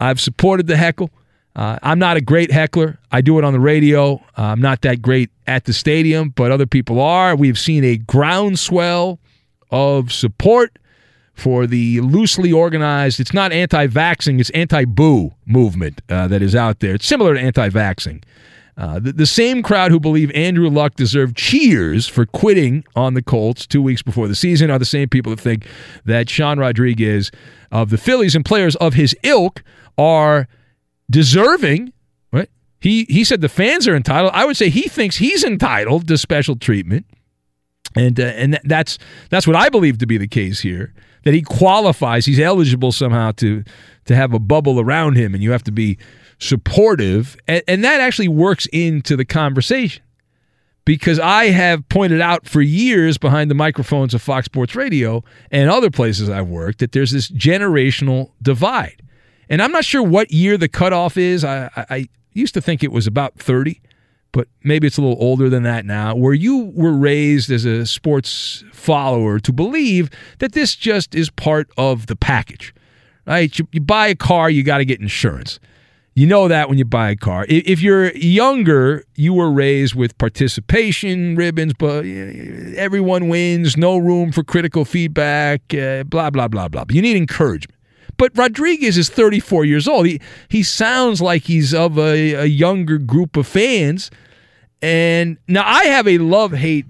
I've 0.00 0.20
supported 0.20 0.66
the 0.66 0.76
heckle. 0.76 1.10
Uh, 1.54 1.78
I'm 1.82 1.98
not 1.98 2.16
a 2.16 2.22
great 2.22 2.50
heckler. 2.50 2.98
I 3.10 3.20
do 3.20 3.38
it 3.38 3.44
on 3.44 3.52
the 3.52 3.60
radio. 3.60 4.14
Uh, 4.38 4.44
I'm 4.44 4.60
not 4.60 4.80
that 4.82 5.02
great 5.02 5.30
at 5.46 5.66
the 5.66 5.74
stadium, 5.74 6.30
but 6.30 6.50
other 6.50 6.66
people 6.66 7.00
are. 7.00 7.36
We've 7.36 7.58
seen 7.58 7.84
a 7.84 7.98
groundswell 7.98 9.18
of 9.70 10.10
support 10.10 10.78
for 11.34 11.66
the 11.66 12.00
loosely 12.00 12.52
organized, 12.52 13.18
it's 13.18 13.32
not 13.32 13.52
anti 13.52 13.86
vaxxing, 13.86 14.38
it's 14.40 14.50
anti 14.50 14.84
boo 14.84 15.32
movement 15.46 16.00
uh, 16.08 16.28
that 16.28 16.42
is 16.42 16.54
out 16.54 16.80
there. 16.80 16.94
It's 16.94 17.06
similar 17.06 17.34
to 17.34 17.40
anti 17.40 17.68
vaxxing. 17.68 18.22
Uh, 18.76 18.98
the, 18.98 19.12
the, 19.12 19.26
same 19.26 19.62
crowd 19.62 19.90
who 19.90 20.00
believe 20.00 20.30
Andrew 20.30 20.70
Luck 20.70 20.94
deserved 20.94 21.36
cheers 21.36 22.08
for 22.08 22.24
quitting 22.24 22.84
on 22.96 23.12
the 23.12 23.22
Colts 23.22 23.66
two 23.66 23.82
weeks 23.82 24.00
before 24.00 24.28
the 24.28 24.34
season 24.34 24.70
are 24.70 24.78
the 24.78 24.86
same 24.86 25.10
people 25.10 25.30
that 25.30 25.40
think 25.40 25.66
that 26.06 26.30
Sean 26.30 26.58
Rodriguez 26.58 27.30
of 27.70 27.90
the 27.90 27.98
Phillies 27.98 28.34
and 28.34 28.44
players 28.44 28.74
of 28.76 28.94
his 28.94 29.14
ilk 29.24 29.62
are 29.98 30.48
deserving. 31.10 31.92
Right? 32.32 32.48
He 32.80 33.04
he 33.10 33.24
said 33.24 33.42
the 33.42 33.50
fans 33.50 33.86
are 33.86 33.94
entitled. 33.94 34.32
I 34.34 34.46
would 34.46 34.56
say 34.56 34.70
he 34.70 34.88
thinks 34.88 35.16
he's 35.16 35.44
entitled 35.44 36.08
to 36.08 36.16
special 36.16 36.56
treatment, 36.56 37.04
and 37.94 38.18
uh, 38.18 38.24
and 38.24 38.58
that's 38.64 38.98
that's 39.28 39.46
what 39.46 39.54
I 39.54 39.68
believe 39.68 39.98
to 39.98 40.06
be 40.06 40.16
the 40.16 40.28
case 40.28 40.60
here. 40.60 40.94
That 41.24 41.34
he 41.34 41.42
qualifies. 41.42 42.24
He's 42.24 42.40
eligible 42.40 42.90
somehow 42.90 43.32
to 43.32 43.64
to 44.06 44.16
have 44.16 44.32
a 44.32 44.38
bubble 44.38 44.80
around 44.80 45.16
him, 45.16 45.34
and 45.34 45.42
you 45.42 45.52
have 45.52 45.62
to 45.64 45.72
be 45.72 45.98
supportive, 46.42 47.36
and, 47.46 47.62
and 47.68 47.84
that 47.84 48.00
actually 48.00 48.28
works 48.28 48.66
into 48.72 49.16
the 49.16 49.24
conversation 49.24 50.02
because 50.84 51.20
I 51.20 51.46
have 51.46 51.88
pointed 51.88 52.20
out 52.20 52.48
for 52.48 52.60
years 52.60 53.16
behind 53.16 53.50
the 53.50 53.54
microphones 53.54 54.14
of 54.14 54.22
Fox 54.22 54.46
Sports 54.46 54.74
Radio 54.74 55.22
and 55.50 55.70
other 55.70 55.90
places 55.90 56.28
I've 56.28 56.48
worked 56.48 56.80
that 56.80 56.92
there's 56.92 57.12
this 57.12 57.30
generational 57.30 58.32
divide. 58.42 59.02
And 59.48 59.62
I'm 59.62 59.70
not 59.70 59.84
sure 59.84 60.02
what 60.02 60.32
year 60.32 60.56
the 60.56 60.68
cutoff 60.68 61.16
is. 61.16 61.44
I, 61.44 61.70
I, 61.76 61.86
I, 61.90 62.08
used 62.34 62.54
to 62.54 62.62
think 62.62 62.82
it 62.82 62.90
was 62.90 63.06
about 63.06 63.38
30, 63.38 63.78
but 64.32 64.48
maybe 64.64 64.86
it's 64.86 64.96
a 64.96 65.02
little 65.02 65.22
older 65.22 65.50
than 65.50 65.64
that 65.64 65.84
now, 65.84 66.16
where 66.16 66.32
you 66.32 66.72
were 66.74 66.94
raised 66.94 67.50
as 67.50 67.66
a 67.66 67.84
sports 67.84 68.64
follower 68.72 69.38
to 69.38 69.52
believe 69.52 70.08
that 70.38 70.52
this 70.52 70.74
just 70.74 71.14
is 71.14 71.28
part 71.28 71.68
of 71.76 72.06
the 72.06 72.16
package. 72.16 72.74
Right? 73.26 73.56
You, 73.58 73.68
you 73.70 73.82
buy 73.82 74.06
a 74.06 74.14
car, 74.14 74.48
you 74.48 74.62
got 74.62 74.78
to 74.78 74.86
get 74.86 74.98
insurance. 74.98 75.60
You 76.14 76.26
know 76.26 76.46
that 76.46 76.68
when 76.68 76.76
you 76.76 76.84
buy 76.84 77.10
a 77.10 77.16
car. 77.16 77.46
If 77.48 77.80
you're 77.80 78.12
younger, 78.12 79.04
you 79.14 79.32
were 79.32 79.50
raised 79.50 79.94
with 79.94 80.16
participation 80.18 81.36
ribbons, 81.36 81.72
but 81.78 82.04
everyone 82.04 83.28
wins, 83.28 83.78
no 83.78 83.96
room 83.96 84.30
for 84.30 84.44
critical 84.44 84.84
feedback, 84.84 85.72
uh, 85.72 86.04
blah, 86.04 86.28
blah, 86.28 86.48
blah, 86.48 86.68
blah. 86.68 86.84
You 86.90 87.00
need 87.00 87.16
encouragement. 87.16 87.78
But 88.18 88.36
Rodriguez 88.36 88.98
is 88.98 89.08
34 89.08 89.64
years 89.64 89.88
old. 89.88 90.04
He, 90.06 90.20
he 90.48 90.62
sounds 90.62 91.22
like 91.22 91.44
he's 91.44 91.72
of 91.72 91.98
a, 91.98 92.34
a 92.34 92.44
younger 92.44 92.98
group 92.98 93.38
of 93.38 93.46
fans. 93.46 94.10
And 94.82 95.38
now 95.48 95.66
I 95.66 95.84
have 95.86 96.06
a 96.06 96.18
love 96.18 96.52
hate 96.52 96.84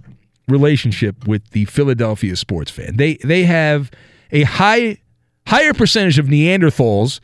relationship 0.49 1.29
with 1.29 1.49
the 1.51 1.67
Philadelphia 1.67 2.35
sports 2.35 2.73
fan. 2.73 2.97
They, 2.97 3.15
they 3.23 3.45
have 3.45 3.93
a 4.33 4.43
high, 4.43 4.99
higher 5.47 5.73
percentage 5.73 6.19
of 6.19 6.27
Neanderthals 6.27 7.21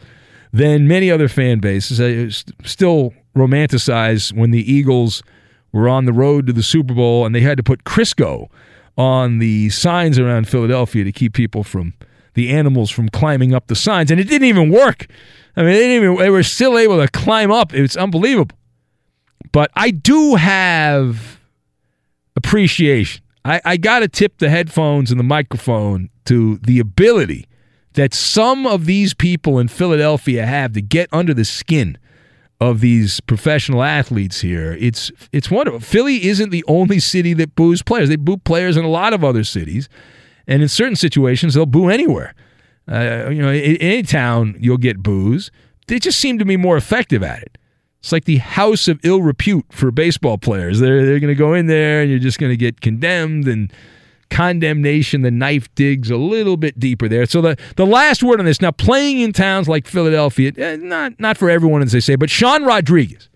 than 0.52 0.88
many 0.88 1.10
other 1.10 1.28
fan 1.28 1.58
bases. 1.58 2.00
I 2.00 2.28
still 2.66 3.12
romanticize 3.36 4.32
when 4.32 4.50
the 4.50 4.72
Eagles 4.72 5.22
were 5.72 5.88
on 5.88 6.06
the 6.06 6.12
road 6.12 6.46
to 6.46 6.52
the 6.52 6.62
Super 6.62 6.94
Bowl 6.94 7.26
and 7.26 7.34
they 7.34 7.40
had 7.40 7.56
to 7.56 7.62
put 7.62 7.84
Crisco 7.84 8.48
on 8.96 9.38
the 9.38 9.68
signs 9.70 10.18
around 10.18 10.48
Philadelphia 10.48 11.04
to 11.04 11.12
keep 11.12 11.32
people 11.32 11.62
from 11.62 11.94
the 12.34 12.50
animals 12.50 12.88
from 12.90 13.08
climbing 13.08 13.52
up 13.52 13.66
the 13.66 13.74
signs, 13.74 14.12
and 14.12 14.20
it 14.20 14.28
didn't 14.28 14.46
even 14.46 14.70
work. 14.70 15.06
I 15.56 15.62
mean, 15.62 15.72
they 15.72 15.96
even 15.96 16.16
they 16.16 16.30
were 16.30 16.44
still 16.44 16.78
able 16.78 16.98
to 16.98 17.08
climb 17.08 17.50
up. 17.50 17.74
It's 17.74 17.96
unbelievable. 17.96 18.56
But 19.50 19.72
I 19.74 19.90
do 19.90 20.36
have 20.36 21.40
appreciation. 22.36 23.24
I, 23.44 23.60
I 23.64 23.76
got 23.76 24.00
to 24.00 24.08
tip 24.08 24.38
the 24.38 24.50
headphones 24.50 25.10
and 25.10 25.18
the 25.18 25.24
microphone 25.24 26.10
to 26.26 26.58
the 26.58 26.78
ability 26.78 27.47
that 27.98 28.14
some 28.14 28.64
of 28.64 28.86
these 28.86 29.12
people 29.12 29.58
in 29.58 29.66
Philadelphia 29.66 30.46
have 30.46 30.72
to 30.72 30.80
get 30.80 31.08
under 31.12 31.34
the 31.34 31.44
skin 31.44 31.98
of 32.60 32.80
these 32.80 33.18
professional 33.18 33.82
athletes 33.82 34.40
here. 34.40 34.76
It's 34.78 35.10
it's 35.32 35.50
wonderful. 35.50 35.80
Philly 35.80 36.26
isn't 36.26 36.50
the 36.50 36.64
only 36.68 37.00
city 37.00 37.34
that 37.34 37.56
boos 37.56 37.82
players. 37.82 38.08
They 38.08 38.14
boo 38.14 38.36
players 38.36 38.76
in 38.76 38.84
a 38.84 38.88
lot 38.88 39.14
of 39.14 39.24
other 39.24 39.42
cities, 39.42 39.88
and 40.46 40.62
in 40.62 40.68
certain 40.68 40.94
situations 40.94 41.54
they'll 41.54 41.66
boo 41.66 41.88
anywhere. 41.88 42.36
Uh, 42.86 43.30
you 43.30 43.42
know, 43.42 43.50
in 43.50 43.76
any 43.78 44.04
town 44.04 44.56
you'll 44.60 44.76
get 44.76 45.02
boos. 45.02 45.50
They 45.88 45.98
just 45.98 46.20
seem 46.20 46.38
to 46.38 46.44
be 46.44 46.56
more 46.56 46.76
effective 46.76 47.24
at 47.24 47.42
it. 47.42 47.58
It's 47.98 48.12
like 48.12 48.26
the 48.26 48.36
house 48.36 48.86
of 48.86 49.00
ill 49.02 49.22
repute 49.22 49.66
for 49.72 49.90
baseball 49.90 50.38
players. 50.38 50.78
They're 50.78 51.04
they're 51.04 51.18
going 51.18 51.34
to 51.34 51.38
go 51.38 51.52
in 51.52 51.66
there 51.66 52.02
and 52.02 52.08
you're 52.08 52.20
just 52.20 52.38
going 52.38 52.50
to 52.50 52.56
get 52.56 52.80
condemned 52.80 53.48
and 53.48 53.72
condemnation, 54.30 55.22
the 55.22 55.30
knife 55.30 55.72
digs 55.74 56.10
a 56.10 56.16
little 56.16 56.56
bit 56.56 56.78
deeper 56.78 57.08
there. 57.08 57.26
So 57.26 57.40
the, 57.40 57.56
the 57.76 57.86
last 57.86 58.22
word 58.22 58.40
on 58.40 58.46
this 58.46 58.60
now, 58.60 58.70
playing 58.70 59.20
in 59.20 59.32
towns 59.32 59.68
like 59.68 59.86
Philadelphia, 59.86 60.52
eh, 60.56 60.76
not 60.76 61.18
not 61.18 61.36
for 61.36 61.50
everyone 61.50 61.82
as 61.82 61.92
they 61.92 62.00
say, 62.00 62.16
but 62.16 62.30
Sean 62.30 62.64
Rodriguez, 62.64 63.28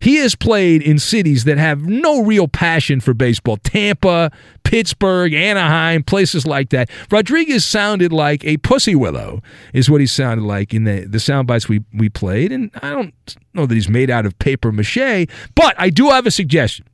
he 0.00 0.16
has 0.16 0.34
played 0.34 0.82
in 0.82 0.98
cities 0.98 1.44
that 1.44 1.56
have 1.56 1.86
no 1.86 2.22
real 2.22 2.46
passion 2.46 3.00
for 3.00 3.14
baseball. 3.14 3.56
Tampa, 3.56 4.30
Pittsburgh, 4.62 5.32
Anaheim, 5.32 6.02
places 6.02 6.46
like 6.46 6.70
that. 6.70 6.90
Rodriguez 7.10 7.64
sounded 7.64 8.12
like 8.12 8.44
a 8.44 8.58
pussy 8.58 8.94
willow, 8.94 9.40
is 9.72 9.88
what 9.88 10.02
he 10.02 10.06
sounded 10.06 10.44
like 10.44 10.74
in 10.74 10.84
the, 10.84 11.06
the 11.06 11.20
sound 11.20 11.46
bites 11.46 11.70
we, 11.70 11.82
we 11.94 12.10
played. 12.10 12.52
And 12.52 12.70
I 12.82 12.90
don't 12.90 13.14
know 13.54 13.64
that 13.64 13.74
he's 13.74 13.88
made 13.88 14.10
out 14.10 14.26
of 14.26 14.38
paper 14.38 14.70
mache, 14.70 15.26
but 15.54 15.74
I 15.78 15.88
do 15.88 16.10
have 16.10 16.26
a 16.26 16.30
suggestion 16.30 16.86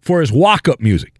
for 0.00 0.20
his 0.20 0.30
walk 0.30 0.68
up 0.68 0.80
music. 0.80 1.14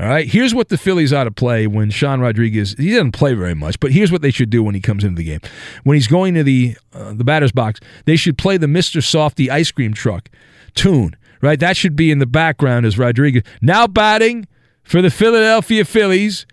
All 0.00 0.06
right, 0.06 0.28
here's 0.28 0.54
what 0.54 0.68
the 0.68 0.78
Phillies 0.78 1.12
ought 1.12 1.24
to 1.24 1.32
play 1.32 1.66
when 1.66 1.90
Sean 1.90 2.20
Rodriguez. 2.20 2.76
He 2.78 2.90
doesn't 2.90 3.12
play 3.12 3.34
very 3.34 3.54
much, 3.54 3.80
but 3.80 3.90
here's 3.90 4.12
what 4.12 4.22
they 4.22 4.30
should 4.30 4.48
do 4.48 4.62
when 4.62 4.76
he 4.76 4.80
comes 4.80 5.02
into 5.02 5.16
the 5.16 5.24
game. 5.24 5.40
When 5.82 5.96
he's 5.96 6.06
going 6.06 6.34
to 6.34 6.44
the 6.44 6.76
uh, 6.92 7.14
the 7.14 7.24
batter's 7.24 7.50
box, 7.50 7.80
they 8.04 8.14
should 8.14 8.38
play 8.38 8.58
the 8.58 8.68
Mister 8.68 9.00
Softee 9.00 9.50
ice 9.50 9.72
cream 9.72 9.92
truck 9.92 10.30
tune. 10.74 11.16
Right, 11.40 11.60
that 11.60 11.76
should 11.76 11.94
be 11.94 12.10
in 12.10 12.18
the 12.18 12.26
background 12.26 12.86
as 12.86 12.98
Rodriguez 12.98 13.42
now 13.60 13.86
batting 13.86 14.46
for 14.82 15.02
the 15.02 15.10
Philadelphia 15.10 15.84
Phillies. 15.84 16.46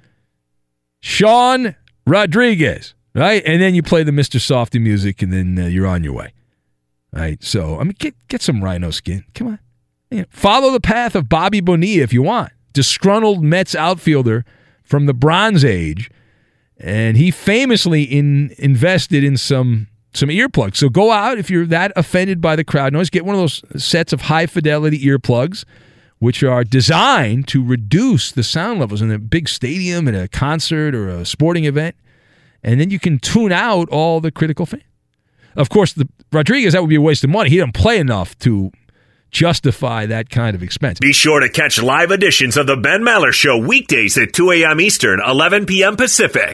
Sean 1.02 1.76
Rodriguez, 2.08 2.96
right, 3.14 3.44
and 3.46 3.62
then 3.62 3.76
you 3.76 3.84
play 3.84 4.04
the 4.04 4.12
Mister 4.12 4.40
Softee 4.40 4.82
music, 4.82 5.22
and 5.22 5.32
then 5.32 5.58
uh, 5.60 5.68
you're 5.68 5.88
on 5.88 6.04
your 6.04 6.14
way. 6.14 6.34
Right. 7.12 7.44
So 7.44 7.80
I 7.80 7.84
mean, 7.84 7.96
get 8.00 8.16
get 8.28 8.42
some 8.42 8.64
rhino 8.64 8.92
skin. 8.92 9.24
Come 9.34 9.48
on. 10.12 10.26
Follow 10.30 10.72
the 10.72 10.80
path 10.80 11.16
of 11.16 11.30
Bobby 11.30 11.62
Bonilla 11.62 12.04
if 12.04 12.14
you 12.14 12.22
want. 12.22 12.52
Disgruntled 12.76 13.44
Mets 13.44 13.74
outfielder 13.74 14.46
from 14.84 15.08
the 15.08 15.14
Bronze 15.14 15.66
Age, 15.66 16.12
and 16.78 17.18
he 17.18 17.32
famously 17.32 18.04
in 18.04 18.54
invested 18.60 19.24
in 19.24 19.38
some 19.38 19.88
some 20.14 20.30
earplugs. 20.30 20.76
So 20.76 20.90
go 20.90 21.12
out 21.12 21.40
if 21.40 21.50
you're 21.50 21.66
that 21.68 21.92
offended 21.96 22.42
by 22.42 22.56
the 22.56 22.64
crowd 22.64 22.94
noise. 22.94 23.10
Get 23.10 23.26
one 23.26 23.34
of 23.34 23.42
those 23.42 23.64
sets 23.84 24.14
of 24.14 24.22
high 24.22 24.46
fidelity 24.46 25.00
earplugs, 25.00 25.64
which 26.20 26.44
are 26.44 26.64
designed 26.64 27.48
to 27.48 27.64
reduce 27.64 28.32
the 28.32 28.44
sound 28.44 28.80
levels 28.80 29.02
in 29.02 29.10
a 29.10 29.18
big 29.18 29.50
stadium, 29.50 30.08
in 30.08 30.16
a 30.16 30.28
concert 30.28 30.94
or 30.94 31.10
a 31.10 31.26
sporting 31.26 31.66
event, 31.66 31.96
and 32.62 32.80
then 32.80 32.90
you 32.90 33.00
can 33.00 33.20
tune 33.20 33.52
out 33.52 33.90
all 33.90 34.20
the 34.20 34.32
critical 34.32 34.66
fans. 34.66 34.84
Of 35.56 35.70
course, 35.70 35.94
the 35.94 36.10
Rodriguez 36.34 36.74
that 36.74 36.82
would 36.82 36.90
be 36.90 36.96
a 36.96 37.02
waste 37.02 37.24
of 37.24 37.30
money. 37.30 37.50
He 37.50 37.56
didn't 37.56 37.74
play 37.74 37.98
enough 37.98 38.38
to 38.40 38.72
justify 39.36 40.06
that 40.06 40.30
kind 40.30 40.56
of 40.56 40.64
expense. 40.64 41.00
Be 41.00 41.12
sure 41.12 41.42
to 41.42 41.50
catch 41.50 41.82
live 41.84 42.12
editions 42.12 42.56
of 42.56 42.68
the 42.68 42.78
Ben 42.78 43.02
Maller 43.02 43.34
Show 43.34 43.58
weekdays 43.58 44.18
at 44.18 44.32
2 44.32 44.52
a.m. 44.52 44.80
Eastern, 44.80 45.20
11 45.20 45.66
p.m. 45.66 45.98
Pacific. 45.98 46.54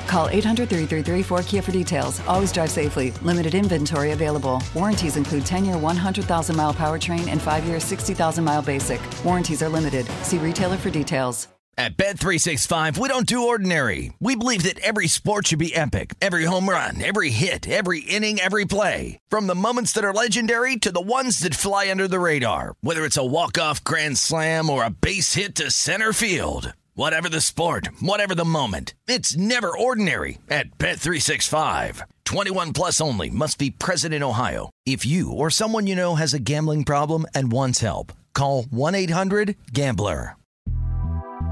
Call 0.11 0.27
800 0.27 0.67
333 0.67 1.23
4KIA 1.23 1.63
for 1.63 1.71
details. 1.71 2.19
Always 2.27 2.51
drive 2.51 2.69
safely. 2.69 3.11
Limited 3.21 3.55
inventory 3.55 4.11
available. 4.11 4.61
Warranties 4.75 5.15
include 5.15 5.45
10 5.45 5.63
year 5.63 5.77
100,000 5.77 6.53
mile 6.53 6.73
powertrain 6.73 7.29
and 7.29 7.41
5 7.41 7.63
year 7.63 7.79
60,000 7.79 8.43
mile 8.43 8.61
basic. 8.61 8.99
Warranties 9.23 9.63
are 9.63 9.69
limited. 9.69 10.05
See 10.25 10.37
retailer 10.37 10.75
for 10.75 10.89
details. 10.89 11.47
At 11.77 11.95
Bet365, 11.95 12.97
we 12.97 13.07
don't 13.07 13.25
do 13.25 13.47
ordinary. 13.47 14.11
We 14.19 14.35
believe 14.35 14.63
that 14.63 14.79
every 14.79 15.07
sport 15.07 15.47
should 15.47 15.59
be 15.59 15.73
epic. 15.73 16.13
Every 16.21 16.43
home 16.43 16.67
run, 16.67 17.01
every 17.01 17.29
hit, 17.29 17.67
every 17.67 18.01
inning, 18.01 18.41
every 18.41 18.65
play. 18.65 19.17
From 19.29 19.47
the 19.47 19.55
moments 19.55 19.93
that 19.93 20.03
are 20.03 20.13
legendary 20.13 20.75
to 20.75 20.91
the 20.91 20.99
ones 20.99 21.39
that 21.39 21.55
fly 21.55 21.89
under 21.89 22.09
the 22.09 22.19
radar. 22.19 22.75
Whether 22.81 23.05
it's 23.05 23.17
a 23.17 23.25
walk-off 23.25 23.85
grand 23.85 24.17
slam 24.17 24.69
or 24.69 24.83
a 24.83 24.89
base 24.89 25.35
hit 25.35 25.55
to 25.55 25.71
center 25.71 26.11
field. 26.11 26.73
Whatever 26.93 27.29
the 27.29 27.39
sport, 27.39 27.87
whatever 28.01 28.35
the 28.35 28.43
moment. 28.43 28.95
It's 29.07 29.37
never 29.37 29.75
ordinary 29.75 30.39
at 30.49 30.77
Bet365. 30.77 32.01
21 32.25 32.73
plus 32.73 32.99
only 32.99 33.29
must 33.29 33.57
be 33.57 33.69
present 33.71 34.13
in 34.13 34.21
Ohio. 34.21 34.69
If 34.85 35.05
you 35.05 35.31
or 35.31 35.49
someone 35.49 35.87
you 35.87 35.95
know 35.95 36.15
has 36.15 36.33
a 36.33 36.39
gambling 36.39 36.83
problem 36.83 37.25
and 37.33 37.49
wants 37.49 37.79
help, 37.79 38.11
call 38.33 38.63
1-800-GAMBLER. 38.63 40.35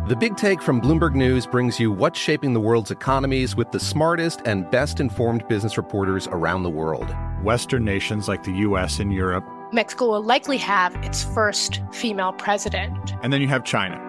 The 0.10 0.16
Big 0.16 0.36
Take 0.36 0.62
from 0.62 0.82
Bloomberg 0.82 1.14
News 1.14 1.46
brings 1.46 1.80
you 1.80 1.92
what's 1.92 2.20
shaping 2.20 2.52
the 2.52 2.60
world's 2.60 2.90
economies 2.92 3.56
with 3.56 3.72
the 3.72 3.80
smartest 3.80 4.42
and 4.44 4.70
best 4.72 5.00
informed 5.00 5.48
business 5.48 5.78
reporters 5.78 6.28
around 6.32 6.64
the 6.64 6.70
world. 6.70 7.16
Western 7.44 7.86
nations 7.86 8.28
like 8.28 8.44
the 8.44 8.52
US 8.52 9.00
and 9.00 9.14
Europe. 9.14 9.46
Mexico 9.72 10.10
will 10.10 10.24
likely 10.24 10.58
have 10.58 10.96
its 11.06 11.24
first 11.24 11.80
female 11.94 12.34
president. 12.34 13.14
And 13.22 13.32
then 13.32 13.40
you 13.40 13.48
have 13.50 13.64
China. 13.64 14.09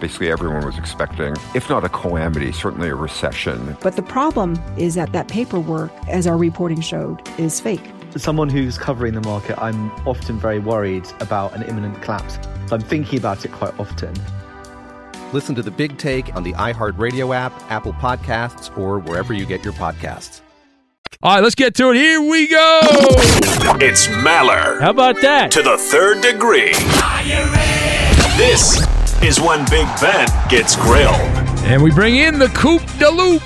Basically, 0.00 0.32
everyone 0.32 0.64
was 0.64 0.78
expecting, 0.78 1.34
if 1.54 1.68
not 1.68 1.84
a 1.84 1.90
calamity, 1.90 2.52
certainly 2.52 2.88
a 2.88 2.94
recession. 2.94 3.76
But 3.82 3.96
the 3.96 4.02
problem 4.02 4.58
is 4.78 4.94
that 4.94 5.12
that 5.12 5.28
paperwork, 5.28 5.92
as 6.08 6.26
our 6.26 6.38
reporting 6.38 6.80
showed, 6.80 7.20
is 7.38 7.60
fake. 7.60 7.82
As 8.14 8.22
someone 8.22 8.48
who's 8.48 8.78
covering 8.78 9.12
the 9.12 9.20
market, 9.20 9.60
I'm 9.62 9.90
often 10.06 10.38
very 10.38 10.58
worried 10.58 11.06
about 11.20 11.54
an 11.54 11.62
imminent 11.64 12.00
collapse. 12.00 12.38
So 12.66 12.76
I'm 12.76 12.80
thinking 12.80 13.18
about 13.18 13.44
it 13.44 13.52
quite 13.52 13.78
often. 13.78 14.14
Listen 15.34 15.54
to 15.54 15.62
the 15.62 15.70
big 15.70 15.98
take 15.98 16.34
on 16.34 16.42
the 16.42 16.54
iHeartRadio 16.54 17.36
app, 17.36 17.52
Apple 17.70 17.92
Podcasts, 17.92 18.76
or 18.78 18.98
wherever 19.00 19.34
you 19.34 19.44
get 19.44 19.62
your 19.62 19.74
podcasts. 19.74 20.40
All 21.22 21.34
right, 21.34 21.42
let's 21.42 21.54
get 21.54 21.74
to 21.74 21.90
it. 21.90 21.96
Here 21.96 22.22
we 22.22 22.48
go. 22.48 22.80
It's 22.82 24.06
Maller. 24.06 24.80
How 24.80 24.90
about 24.90 25.20
that? 25.20 25.50
To 25.52 25.62
the 25.62 25.76
third 25.76 26.22
degree. 26.22 26.72
This 28.36 28.86
is 29.22 29.40
when 29.40 29.64
Big 29.70 29.86
Ben 30.00 30.28
gets 30.48 30.76
grilled. 30.76 31.14
And 31.66 31.82
we 31.82 31.90
bring 31.90 32.16
in 32.16 32.38
the 32.38 32.48
Coop 32.48 32.82
de 32.98 33.10
Loop. 33.10 33.42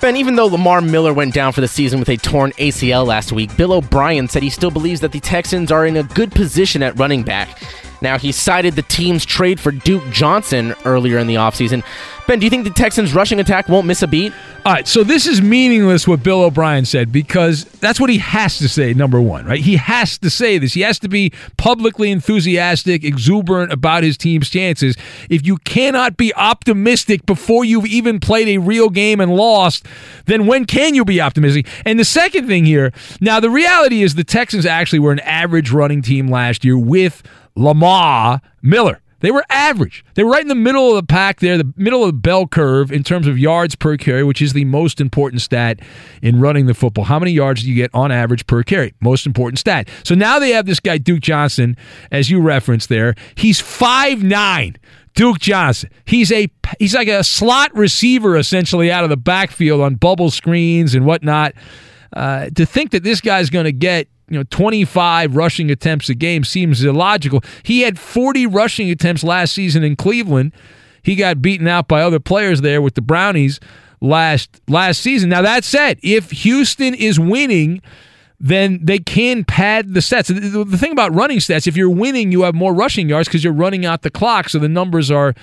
Ben, 0.00 0.16
even 0.16 0.36
though 0.36 0.46
Lamar 0.46 0.80
Miller 0.80 1.12
went 1.12 1.34
down 1.34 1.52
for 1.52 1.60
the 1.60 1.68
season 1.68 1.98
with 1.98 2.08
a 2.08 2.16
torn 2.16 2.52
ACL 2.52 3.06
last 3.06 3.32
week, 3.32 3.54
Bill 3.56 3.72
O'Brien 3.72 4.28
said 4.28 4.42
he 4.42 4.50
still 4.50 4.70
believes 4.70 5.00
that 5.00 5.12
the 5.12 5.20
Texans 5.20 5.72
are 5.72 5.86
in 5.86 5.96
a 5.96 6.02
good 6.02 6.32
position 6.32 6.82
at 6.82 6.98
running 6.98 7.22
back. 7.22 7.60
Now, 8.00 8.18
he 8.18 8.32
cited 8.32 8.74
the 8.74 8.82
team's 8.82 9.24
trade 9.24 9.58
for 9.60 9.72
Duke 9.72 10.04
Johnson 10.10 10.74
earlier 10.84 11.18
in 11.18 11.26
the 11.26 11.36
offseason. 11.36 11.82
Ben, 12.26 12.40
do 12.40 12.46
you 12.46 12.50
think 12.50 12.64
the 12.64 12.70
Texans' 12.70 13.14
rushing 13.14 13.38
attack 13.38 13.68
won't 13.68 13.86
miss 13.86 14.02
a 14.02 14.08
beat? 14.08 14.32
All 14.64 14.72
right, 14.72 14.88
so 14.88 15.04
this 15.04 15.28
is 15.28 15.40
meaningless 15.40 16.08
what 16.08 16.24
Bill 16.24 16.42
O'Brien 16.42 16.84
said 16.84 17.12
because 17.12 17.66
that's 17.78 18.00
what 18.00 18.10
he 18.10 18.18
has 18.18 18.58
to 18.58 18.68
say, 18.68 18.92
number 18.94 19.20
one, 19.20 19.46
right? 19.46 19.60
He 19.60 19.76
has 19.76 20.18
to 20.18 20.28
say 20.28 20.58
this. 20.58 20.74
He 20.74 20.80
has 20.80 20.98
to 20.98 21.08
be 21.08 21.32
publicly 21.56 22.10
enthusiastic, 22.10 23.04
exuberant 23.04 23.72
about 23.72 24.02
his 24.02 24.16
team's 24.16 24.50
chances. 24.50 24.96
If 25.30 25.46
you 25.46 25.58
cannot 25.58 26.16
be 26.16 26.34
optimistic 26.34 27.26
before 27.26 27.64
you've 27.64 27.86
even 27.86 28.18
played 28.18 28.48
a 28.48 28.58
real 28.58 28.90
game 28.90 29.20
and 29.20 29.36
lost, 29.36 29.86
then 30.24 30.48
when 30.48 30.64
can 30.64 30.96
you 30.96 31.04
be 31.04 31.20
optimistic? 31.20 31.68
And 31.84 31.96
the 32.00 32.04
second 32.04 32.48
thing 32.48 32.64
here, 32.64 32.92
now 33.20 33.38
the 33.38 33.50
reality 33.50 34.02
is 34.02 34.16
the 34.16 34.24
Texans 34.24 34.66
actually 34.66 34.98
were 34.98 35.12
an 35.12 35.20
average 35.20 35.70
running 35.70 36.02
team 36.02 36.26
last 36.26 36.64
year 36.64 36.76
with 36.76 37.22
Lamar 37.56 38.40
Miller. 38.62 39.00
They 39.20 39.30
were 39.30 39.44
average. 39.48 40.04
They 40.14 40.22
were 40.22 40.30
right 40.30 40.42
in 40.42 40.48
the 40.48 40.54
middle 40.54 40.90
of 40.90 40.96
the 40.96 41.02
pack 41.06 41.40
there, 41.40 41.56
the 41.56 41.72
middle 41.76 42.04
of 42.04 42.08
the 42.08 42.18
bell 42.18 42.46
curve 42.46 42.92
in 42.92 43.02
terms 43.02 43.26
of 43.26 43.38
yards 43.38 43.74
per 43.74 43.96
carry, 43.96 44.22
which 44.22 44.42
is 44.42 44.52
the 44.52 44.66
most 44.66 45.00
important 45.00 45.40
stat 45.40 45.80
in 46.20 46.38
running 46.38 46.66
the 46.66 46.74
football. 46.74 47.04
How 47.04 47.18
many 47.18 47.32
yards 47.32 47.62
do 47.62 47.70
you 47.70 47.74
get 47.74 47.90
on 47.94 48.12
average 48.12 48.46
per 48.46 48.62
carry? 48.62 48.94
Most 49.00 49.26
important 49.26 49.58
stat. 49.58 49.88
So 50.04 50.14
now 50.14 50.38
they 50.38 50.50
have 50.50 50.66
this 50.66 50.80
guy, 50.80 50.98
Duke 50.98 51.20
Johnson, 51.20 51.76
as 52.12 52.30
you 52.30 52.40
referenced 52.40 52.90
there. 52.90 53.14
He's 53.36 53.58
five 53.58 54.22
nine. 54.22 54.76
Duke 55.14 55.38
Johnson. 55.38 55.88
He's 56.04 56.30
a 56.30 56.48
he's 56.78 56.94
like 56.94 57.08
a 57.08 57.24
slot 57.24 57.74
receiver 57.74 58.36
essentially 58.36 58.92
out 58.92 59.02
of 59.02 59.08
the 59.08 59.16
backfield 59.16 59.80
on 59.80 59.94
bubble 59.94 60.30
screens 60.30 60.94
and 60.94 61.06
whatnot. 61.06 61.54
Uh, 62.12 62.50
to 62.50 62.66
think 62.66 62.90
that 62.90 63.02
this 63.02 63.20
guy's 63.22 63.50
going 63.50 63.64
to 63.64 63.72
get 63.72 64.08
you 64.28 64.38
know 64.38 64.44
25 64.44 65.36
rushing 65.36 65.70
attempts 65.70 66.08
a 66.08 66.14
game 66.14 66.44
seems 66.44 66.82
illogical. 66.82 67.42
He 67.62 67.80
had 67.80 67.98
40 67.98 68.46
rushing 68.46 68.90
attempts 68.90 69.22
last 69.22 69.52
season 69.52 69.84
in 69.84 69.96
Cleveland. 69.96 70.52
He 71.02 71.14
got 71.14 71.40
beaten 71.40 71.68
out 71.68 71.86
by 71.86 72.02
other 72.02 72.18
players 72.18 72.60
there 72.60 72.82
with 72.82 72.94
the 72.94 73.02
Brownies 73.02 73.60
last 74.00 74.60
last 74.68 75.00
season. 75.00 75.28
Now 75.28 75.42
that 75.42 75.64
said, 75.64 75.98
if 76.02 76.30
Houston 76.30 76.94
is 76.94 77.20
winning, 77.20 77.80
then 78.40 78.80
they 78.82 78.98
can 78.98 79.44
pad 79.44 79.94
the. 79.94 80.00
The, 80.00 80.64
the 80.64 80.78
thing 80.78 80.92
about 80.92 81.14
running 81.14 81.38
stats, 81.38 81.66
if 81.66 81.76
you're 81.76 81.90
winning, 81.90 82.32
you 82.32 82.42
have 82.42 82.54
more 82.54 82.74
rushing 82.74 83.08
yards 83.08 83.28
because 83.28 83.44
you're 83.44 83.52
running 83.52 83.86
out 83.86 84.02
the 84.02 84.10
clock, 84.10 84.48
so 84.48 84.58
the 84.58 84.68
numbers 84.68 85.10
are 85.10 85.34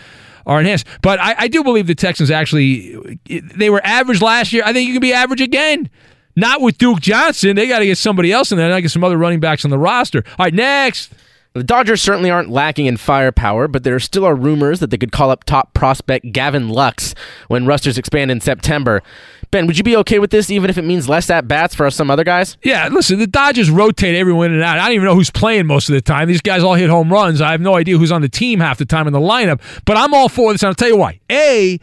are 0.45 0.59
enhanced. 0.59 0.85
But 1.01 1.19
I, 1.19 1.35
I 1.39 1.47
do 1.47 1.63
believe 1.63 1.87
the 1.87 1.95
Texans 1.95 2.29
actually 2.29 3.17
they 3.25 3.69
were 3.69 3.81
average 3.83 4.21
last 4.21 4.53
year. 4.53 4.63
I 4.65 4.73
think 4.73 4.87
you 4.87 4.93
can 4.93 5.01
be 5.01 5.13
average 5.13 5.41
again. 5.41 5.89
Not 6.35 6.61
with 6.61 6.77
Duke 6.77 6.99
Johnson. 6.99 7.55
They 7.55 7.67
got 7.67 7.79
to 7.79 7.85
get 7.85 7.97
somebody 7.97 8.31
else 8.31 8.51
in 8.51 8.57
there. 8.57 8.67
And 8.67 8.75
I 8.75 8.81
get 8.81 8.91
some 8.91 9.03
other 9.03 9.17
running 9.17 9.39
backs 9.39 9.65
on 9.65 9.71
the 9.71 9.77
roster. 9.77 10.23
All 10.39 10.45
right, 10.45 10.53
next. 10.53 11.13
The 11.53 11.63
Dodgers 11.63 12.01
certainly 12.01 12.31
aren't 12.31 12.49
lacking 12.49 12.87
in 12.87 12.97
firepower, 12.97 13.67
but 13.67 13.83
there 13.83 13.99
still 13.99 14.25
are 14.25 14.33
rumors 14.33 14.79
that 14.79 14.89
they 14.89 14.97
could 14.97 15.11
call 15.11 15.29
up 15.29 15.43
top 15.43 15.75
prospect 15.75 16.31
Gavin 16.31 16.69
Lux 16.69 17.13
when 17.47 17.67
rosters 17.67 17.99
expand 17.99 18.31
in 18.31 18.41
September. 18.41 19.03
Ben, 19.51 19.67
would 19.67 19.77
you 19.77 19.83
be 19.83 19.95
okay 19.97 20.17
with 20.17 20.31
this, 20.31 20.49
even 20.49 20.71
if 20.71 20.79
it 20.79 20.81
means 20.81 21.07
less 21.07 21.29
at 21.29 21.47
bats 21.47 21.75
for 21.75 21.87
some 21.91 22.09
other 22.09 22.23
guys? 22.23 22.57
Yeah, 22.63 22.87
listen, 22.87 23.19
the 23.19 23.27
Dodgers 23.27 23.69
rotate 23.69 24.15
everyone 24.15 24.47
in 24.47 24.53
and 24.53 24.63
out. 24.63 24.79
I 24.79 24.85
don't 24.85 24.95
even 24.95 25.05
know 25.05 25.13
who's 25.13 25.29
playing 25.29 25.67
most 25.67 25.89
of 25.89 25.93
the 25.93 26.01
time. 26.01 26.27
These 26.27 26.41
guys 26.41 26.63
all 26.63 26.73
hit 26.73 26.89
home 26.89 27.13
runs. 27.13 27.39
I 27.39 27.51
have 27.51 27.61
no 27.61 27.75
idea 27.75 27.99
who's 27.99 28.11
on 28.11 28.23
the 28.23 28.29
team 28.29 28.59
half 28.59 28.79
the 28.79 28.85
time 28.85 29.05
in 29.05 29.13
the 29.13 29.19
lineup, 29.19 29.61
but 29.85 29.95
I'm 29.95 30.11
all 30.15 30.29
for 30.29 30.51
this, 30.51 30.63
and 30.63 30.69
I'll 30.69 30.73
tell 30.73 30.87
you 30.87 30.97
why. 30.97 31.19
A, 31.31 31.79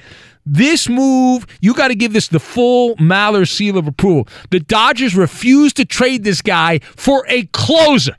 this 0.46 0.88
move, 0.88 1.46
you 1.60 1.74
got 1.74 1.88
to 1.88 1.94
give 1.94 2.12
this 2.12 2.28
the 2.28 2.40
full 2.40 2.96
Maller 2.96 3.48
seal 3.48 3.78
of 3.78 3.86
approval. 3.86 4.28
The 4.50 4.60
Dodgers 4.60 5.14
refused 5.14 5.76
to 5.76 5.84
trade 5.84 6.24
this 6.24 6.42
guy 6.42 6.80
for 6.96 7.24
a 7.28 7.44
closer. 7.46 8.16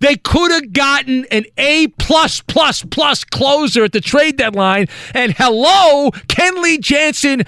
They 0.00 0.16
could 0.16 0.50
have 0.50 0.72
gotten 0.72 1.24
an 1.30 1.44
A 1.56 1.86
plus 1.98 2.40
plus 2.40 2.82
plus 2.82 3.24
closer 3.24 3.84
at 3.84 3.92
the 3.92 4.00
trade 4.00 4.36
deadline. 4.36 4.86
And 5.14 5.32
hello, 5.32 6.10
Kenley 6.28 6.78
Jansen 6.80 7.44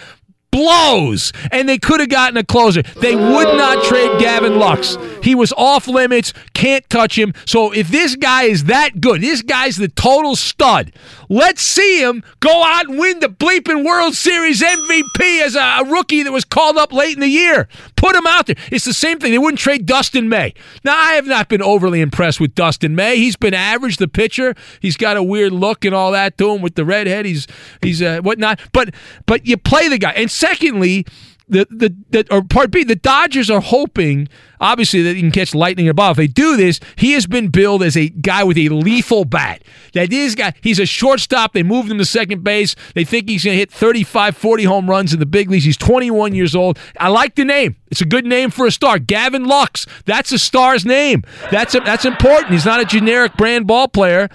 blows, 0.57 1.33
and 1.53 1.69
they 1.69 1.77
could 1.77 2.01
have 2.01 2.09
gotten 2.09 2.39
a 2.39 2.45
closer. 2.45 2.81
They 2.83 3.15
would 3.15 3.57
not 3.59 3.85
trade 3.85 4.19
Gavin 4.19 4.59
Lux. 4.59 4.97
He 5.23 5.35
was 5.35 5.53
off 5.55 5.87
limits, 5.87 6.33
can't 6.55 6.89
touch 6.89 7.19
him. 7.19 7.35
So 7.45 7.73
if 7.73 7.89
this 7.89 8.17
guy 8.17 8.45
is 8.45 8.65
that 8.65 9.01
good, 9.01 9.21
this 9.21 9.43
guy's 9.43 9.77
the 9.77 9.89
total 9.89 10.35
stud. 10.35 10.93
Let's 11.29 11.63
see 11.63 12.03
him 12.03 12.23
go 12.41 12.65
out 12.65 12.89
and 12.89 12.99
win 12.99 13.21
the 13.21 13.29
bleeping 13.29 13.85
World 13.85 14.15
Series 14.15 14.63
MVP 14.63 15.43
as 15.43 15.57
a, 15.57 15.61
a 15.61 15.85
rookie 15.85 16.23
that 16.23 16.33
was 16.33 16.45
called 16.45 16.77
up 16.77 16.93
late 16.93 17.15
in 17.15 17.21
the 17.21 17.29
year. 17.29 17.69
Put 17.97 18.15
him 18.15 18.27
out 18.27 18.47
there. 18.47 18.57
It's 18.71 18.85
the 18.85 18.95
same 18.95 19.19
thing. 19.19 19.33
They 19.33 19.39
wouldn't 19.39 19.59
trade 19.59 19.87
Dustin 19.87 20.29
May. 20.29 20.55
Now, 20.85 20.97
I 20.99 21.15
have 21.15 21.27
not 21.27 21.49
been 21.49 21.63
overly 21.63 22.01
impressed 22.01 22.41
with 22.41 22.55
Dustin 22.55 22.95
May. 22.95 23.17
He's 23.17 23.37
been 23.37 23.55
average, 23.55 23.97
the 23.97 24.09
pitcher. 24.09 24.55
He's 24.81 24.97
got 24.97 25.17
a 25.17 25.23
weird 25.23 25.53
look 25.53 25.85
and 25.85 25.95
all 25.95 26.13
that 26.13 26.39
to 26.39 26.51
him 26.55 26.63
with 26.63 26.75
the 26.75 26.85
redhead. 26.85 27.27
He's 27.27 27.47
he's 27.83 28.03
uh, 28.03 28.21
whatnot. 28.21 28.61
But 28.73 28.95
but 29.27 29.47
you 29.47 29.57
play 29.57 29.89
the 29.89 29.99
guy. 29.99 30.13
And 30.13 30.31
secondly, 30.31 31.07
the 31.49 31.67
the, 31.71 31.97
the 32.11 32.35
or 32.35 32.43
part 32.43 32.71
B, 32.71 32.85
the 32.85 32.97
Dodgers 32.97 33.51
are 33.51 33.61
hoping 33.61 34.29
obviously 34.61 35.03
that 35.03 35.15
he 35.15 35.21
can 35.21 35.31
catch 35.31 35.55
lightning 35.55 35.89
above. 35.89 36.13
If 36.13 36.17
they 36.17 36.27
do 36.27 36.57
this, 36.57 36.81
he 36.97 37.13
has 37.13 37.27
been 37.27 37.49
billed 37.49 37.83
as 37.83 37.97
a 37.97 38.09
guy 38.09 38.45
with 38.45 38.57
a 38.59 38.69
lethal 38.69 39.25
bat. 39.25 39.63
That 39.93 40.11
this 40.11 40.35
guy, 40.35 40.55
he's 40.63 40.79
a 40.79 40.87
shortstop. 40.87 41.53
They 41.53 41.63
moved 41.63 41.91
him 41.91 41.99
to 41.99 42.05
second 42.05 42.43
base. 42.43 42.75
They 42.95 43.05
think 43.05 43.29
he's 43.29 43.45
going 43.45 43.55
to 43.55 43.59
hit 43.59 43.71
35, 43.71 44.37
40 44.37 44.65
home 44.65 44.91
runs 44.91 45.13
in 45.13 45.21
the 45.21 45.27
big 45.27 45.51
leagues. 45.51 45.65
He's 45.65 45.77
21 45.77 46.35
years 46.35 46.55
old. 46.55 46.79
I 46.99 47.09
like 47.09 47.35
the 47.35 47.45
name. 47.45 47.77
It's 47.89 48.01
a 48.01 48.07
good 48.07 48.27
name 48.27 48.51
for 48.51 48.67
a 48.67 48.71
star. 48.71 48.99
Gavin 48.99 49.45
Lux. 49.45 49.87
That's 50.05 50.33
a 50.33 50.39
star's 50.39 50.85
name. 50.85 51.23
That's 51.51 51.75
a, 51.75 51.81
that's 51.81 52.05
important. 52.05 52.53
He's 52.53 52.67
not 52.67 52.81
a 52.81 52.85
generic 52.85 53.37
brand 53.37 53.67
ball 53.67 53.89
player 53.89 54.29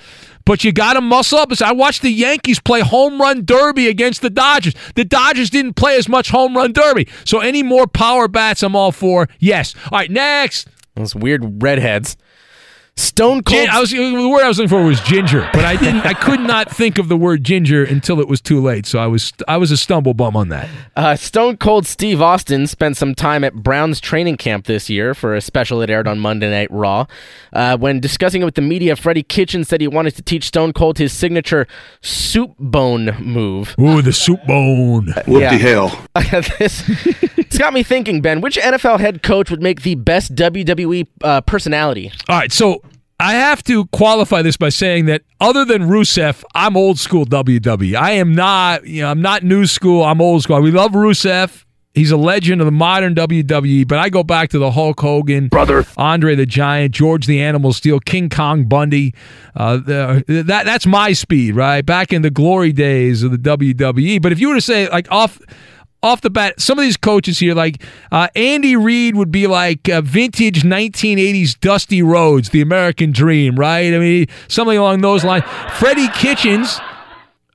but 0.46 0.64
you 0.64 0.72
got 0.72 0.94
to 0.94 1.02
muscle 1.02 1.38
up. 1.40 1.52
I 1.62 1.72
watched 1.72 2.02
the 2.02 2.12
Yankees 2.12 2.60
play 2.60 2.82
home 2.82 3.20
run 3.20 3.46
derby 3.46 3.88
against 3.88 4.22
the 4.22 4.30
Dodgers. 4.30 4.74
The 4.96 5.06
Dodgers 5.06 5.50
didn't 5.50 5.74
play 5.74 5.98
as 5.98 6.08
much 6.08 6.30
home 6.30 6.56
run 6.56 6.72
derby. 6.74 7.08
So 7.26 7.40
any 7.40 7.64
more 7.64 7.88
power 7.88 8.28
bats, 8.28 8.64
I'm 8.64 8.76
all 8.76 8.92
for. 8.92 9.28
Yes. 9.40 9.76
All 9.92 10.00
right, 10.00 10.12
next. 10.12 10.68
Those 10.96 11.16
weird 11.16 11.62
redheads. 11.62 12.18
Stone 13.02 13.44
Cold. 13.44 13.62
Gin- 13.62 13.70
I 13.70 13.80
was 13.80 13.90
the 13.90 14.30
word 14.30 14.44
I 14.44 14.48
was 14.48 14.58
looking 14.58 14.70
for 14.70 14.84
was 14.84 15.02
ginger, 15.02 15.50
but 15.54 15.66
I 15.66 15.76
didn't. 15.76 16.02
I 16.02 16.14
could 16.14 16.40
not 16.40 16.70
think 16.70 16.98
of 16.98 17.10
the 17.10 17.18
word 17.18 17.44
ginger 17.44 17.84
until 17.84 18.20
it 18.20 18.28
was 18.28 18.42
too 18.42 18.62
late. 18.62 18.86
So 18.86 19.00
I 19.00 19.08
was 19.08 19.34
I 19.48 19.58
was 19.58 19.72
a 19.72 19.78
stumble 19.78 20.14
bum 20.14 20.36
on 20.36 20.50
that. 20.50 20.70
Uh, 20.96 21.16
Stone 21.16 21.58
Cold 21.58 21.86
Steve 21.88 22.22
Austin 22.22 22.68
spent 22.68 22.98
some 22.98 23.16
time 23.16 23.44
at 23.44 23.56
Brown's 23.56 24.00
training 24.00 24.38
camp 24.38 24.66
this 24.66 24.90
year 24.90 25.14
for 25.14 25.36
a 25.36 25.42
special 25.42 25.80
that 25.80 25.90
aired 25.90 26.08
on 26.08 26.20
Monday 26.20 26.50
Night 26.50 26.70
Raw. 26.72 27.06
Uh, 27.54 27.78
when 27.78 28.00
discussing 28.00 28.42
it 28.42 28.46
with 28.46 28.56
the 28.56 28.62
media, 28.62 28.96
Freddie 28.96 29.24
Kitchen 29.24 29.64
said 29.64 29.82
he 29.82 29.88
wanted 29.88 30.16
to 30.16 30.22
teach 30.22 30.46
Stone 30.46 30.74
Cold 30.74 30.98
his 30.98 31.12
signature 31.12 31.68
soup 32.02 32.56
bone 32.60 33.16
move. 33.20 33.76
Ooh, 33.80 34.02
the 34.02 34.14
soup 34.14 34.46
bone. 34.46 35.08
What 35.26 35.40
the 35.40 35.58
hell? 35.58 36.08
this, 36.60 36.84
it's 37.38 37.58
got 37.58 37.74
me 37.74 37.84
thinking, 37.84 38.22
Ben. 38.22 38.42
Which 38.42 38.58
NFL 38.58 39.00
head 39.00 39.24
coach 39.24 39.50
would 39.50 39.62
make 39.62 39.82
the 39.82 39.96
best 39.96 40.36
WWE 40.36 41.08
uh, 41.24 41.42
personality? 41.42 42.12
All 42.30 42.38
right, 42.38 42.52
so 42.52 42.82
I 43.22 43.34
have 43.34 43.62
to 43.66 43.86
qualify 43.88 44.42
this 44.42 44.58
by 44.58 44.70
saying 44.70 45.06
that 45.06 45.22
other 45.40 45.64
than 45.64 45.84
Rusev, 45.84 46.44
I'm 46.56 46.76
old 46.76 47.00
school 47.00 47.24
WWE. 47.28 47.96
I 47.96 48.14
am 48.14 48.34
not, 48.34 48.88
you 48.88 49.04
know, 49.04 49.12
I'm 49.12 49.22
not 49.22 49.44
new 49.44 49.68
school. 49.68 50.04
I'm 50.04 50.20
old 50.20 50.42
school. 50.42 50.60
We 50.60 50.72
love 50.72 50.94
Rusev. 50.94 51.64
He's 51.94 52.10
a 52.10 52.18
legend 52.18 52.62
of 52.62 52.66
the 52.66 52.72
modern 52.72 53.14
WWE, 53.14 53.88
but 53.88 54.00
I 54.00 54.10
go 54.10 54.24
back 54.24 54.50
to 54.52 54.58
the 54.58 54.72
Hulk 54.72 55.00
Hogan, 55.00 55.50
brother, 55.50 55.86
Andre 55.98 56.34
the 56.34 56.48
Giant, 56.48 56.96
George 56.96 57.28
the 57.28 57.42
Animal 57.42 57.74
Steele, 57.74 58.00
King 58.00 58.28
Kong 58.28 58.64
Bundy. 58.64 59.14
Uh, 59.56 59.78
the, 59.78 60.44
that 60.48 60.66
that's 60.66 60.88
my 60.88 61.14
speed, 61.14 61.56
right? 61.56 61.86
Back 61.86 62.12
in 62.12 62.24
the 62.24 62.32
glory 62.32 62.72
days 62.72 63.22
of 63.22 63.32
the 63.32 63.38
WWE. 63.38 64.20
But 64.20 64.32
if 64.32 64.40
you 64.40 64.50
were 64.50 64.56
to 64.56 64.62
say 64.62 64.90
like 64.90 65.12
off 65.12 65.40
off 66.04 66.22
the 66.22 66.30
bat, 66.30 66.60
some 66.60 66.80
of 66.80 66.84
these 66.84 66.98
coaches 66.98 67.40
here, 67.40 67.54
like 67.54 67.84
uh, 68.12 68.28
Andy 68.36 68.76
Reid, 68.76 69.16
would 69.16 69.32
be 69.32 69.48
like 69.48 69.88
uh, 69.88 70.02
vintage 70.02 70.64
1980s 70.64 71.60
Dusty 71.60 72.02
Rhodes, 72.02 72.50
the 72.50 72.62
American 72.62 73.12
Dream, 73.12 73.56
right? 73.56 73.94
I 73.94 74.00
mean, 74.00 74.28
something 74.48 74.78
along 74.78 75.02
those 75.02 75.24
lines. 75.24 75.44
Freddie 75.78 76.10
Kitchens. 76.10 76.80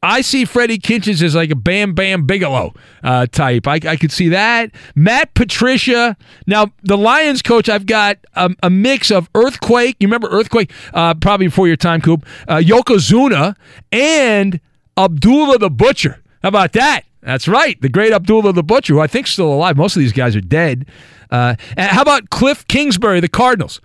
I 0.03 0.21
see 0.21 0.45
Freddie 0.45 0.79
Kitchens 0.79 1.21
as 1.23 1.35
like 1.35 1.51
a 1.51 1.57
Bam 1.57 1.95
Bam 1.95 2.27
Bigelow 2.27 2.75
uh, 3.03 3.27
type. 3.27 3.67
I, 3.67 3.81
I 3.85 3.97
could 3.97 4.13
see 4.13 4.29
that. 4.29 4.71
Matt 4.95 5.35
Patricia. 5.35 6.17
Now, 6.47 6.71
the 6.85 6.97
Lions 6.97 7.43
coach, 7.43 7.69
I've 7.69 7.87
got 7.87 8.19
a, 8.35 8.55
a 8.63 8.71
mix 8.71 9.11
of 9.11 9.29
Earthquake. 9.35 9.97
You 9.99 10.07
remember 10.07 10.29
Earthquake? 10.29 10.71
Uh, 10.95 11.15
probably 11.15 11.49
before 11.49 11.67
your 11.67 11.77
time, 11.77 12.01
Coop. 12.01 12.25
Uh, 12.47 12.59
Yokozuna 12.59 13.57
and 13.91 14.61
Abdullah 14.97 15.59
the 15.59 15.71
Butcher. 15.71 16.23
How 16.43 16.51
about 16.51 16.73
that? 16.75 17.06
That's 17.27 17.49
right. 17.49 17.79
The 17.83 17.89
great 17.89 18.13
Abdullah 18.13 18.53
the 18.53 18.63
Butcher, 18.63 18.95
who 18.95 19.01
I 19.01 19.09
think's 19.09 19.33
still 19.33 19.53
alive. 19.53 19.77
Most 19.77 19.97
of 19.97 20.01
these 20.01 20.13
guys 20.13 20.37
are 20.37 20.41
dead. 20.41 20.87
Uh, 21.29 21.57
and 21.77 21.91
how 21.91 22.01
about 22.03 22.31
Cliff 22.31 22.67
Kingsbury, 22.69 23.19
the 23.19 23.29
Cardinals? 23.29 23.81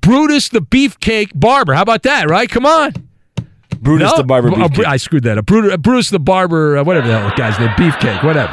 Brutus 0.00 0.48
the 0.48 0.60
Beefcake 0.60 1.32
Barber. 1.34 1.74
How 1.74 1.82
about 1.82 2.04
that, 2.04 2.30
right? 2.30 2.48
Come 2.48 2.64
on. 2.64 2.92
Brutus 3.80 4.12
No? 4.12 4.16
the 4.18 4.22
Barber. 4.24 4.50
Beefcake. 4.50 4.86
I 4.86 4.96
screwed 4.96 5.24
that 5.24 5.38
up. 5.38 5.46
Brutus, 5.46 5.76
Brutus 5.78 6.10
the 6.10 6.20
Barber, 6.20 6.78
uh, 6.78 6.84
whatever 6.84 7.08
the 7.08 7.18
hell 7.18 7.28
the 7.28 7.34
guy's 7.34 7.58
name, 7.58 7.70
Beefcake, 7.70 8.22
whatever. 8.24 8.52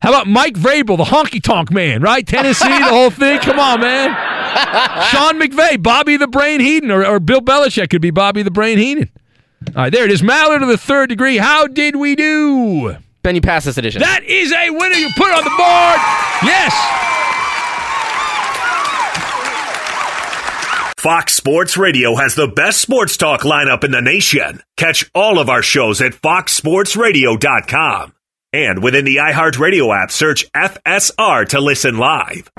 How 0.00 0.10
about 0.10 0.28
Mike 0.28 0.54
Vrabel, 0.54 0.96
the 0.96 1.02
honky 1.04 1.42
tonk 1.42 1.72
man, 1.72 2.00
right? 2.00 2.24
Tennessee, 2.24 2.68
the 2.68 2.84
whole 2.84 3.10
thing. 3.10 3.40
Come 3.40 3.58
on, 3.58 3.80
man. 3.80 4.10
Sean 5.10 5.40
McVay, 5.40 5.82
Bobby 5.82 6.16
the 6.16 6.28
Brain 6.28 6.60
Heenan, 6.60 6.92
or, 6.92 7.04
or 7.04 7.18
Bill 7.18 7.40
Belichick 7.40 7.90
could 7.90 8.00
be 8.00 8.12
Bobby 8.12 8.44
the 8.44 8.52
Brain 8.52 8.78
Heenan. 8.78 9.10
All 9.74 9.82
right, 9.82 9.92
there 9.92 10.04
it 10.04 10.12
is. 10.12 10.22
Maller 10.22 10.62
of 10.62 10.68
the 10.68 10.78
third 10.78 11.08
degree. 11.08 11.38
How 11.38 11.66
did 11.66 11.96
we 11.96 12.14
do? 12.14 12.96
Ben, 13.22 13.34
you 13.34 13.40
passed 13.40 13.66
this 13.66 13.78
edition. 13.78 14.00
That 14.00 14.22
is 14.24 14.52
a 14.52 14.70
winner. 14.70 14.94
You 14.96 15.08
put 15.16 15.28
it 15.28 15.34
on 15.36 15.44
the 15.44 15.50
board. 15.50 16.00
Yes. 16.44 16.72
Fox 20.98 21.34
Sports 21.34 21.76
Radio 21.76 22.16
has 22.16 22.34
the 22.34 22.48
best 22.48 22.80
sports 22.80 23.16
talk 23.16 23.42
lineup 23.42 23.84
in 23.84 23.92
the 23.92 24.00
nation. 24.00 24.62
Catch 24.76 25.08
all 25.14 25.38
of 25.38 25.48
our 25.48 25.62
shows 25.62 26.00
at 26.00 26.12
foxsportsradio.com. 26.12 28.14
And 28.52 28.82
within 28.82 29.04
the 29.04 29.16
iHeartRadio 29.16 29.94
app, 30.02 30.10
search 30.10 30.50
FSR 30.52 31.46
to 31.50 31.60
listen 31.60 31.98
live. 31.98 32.50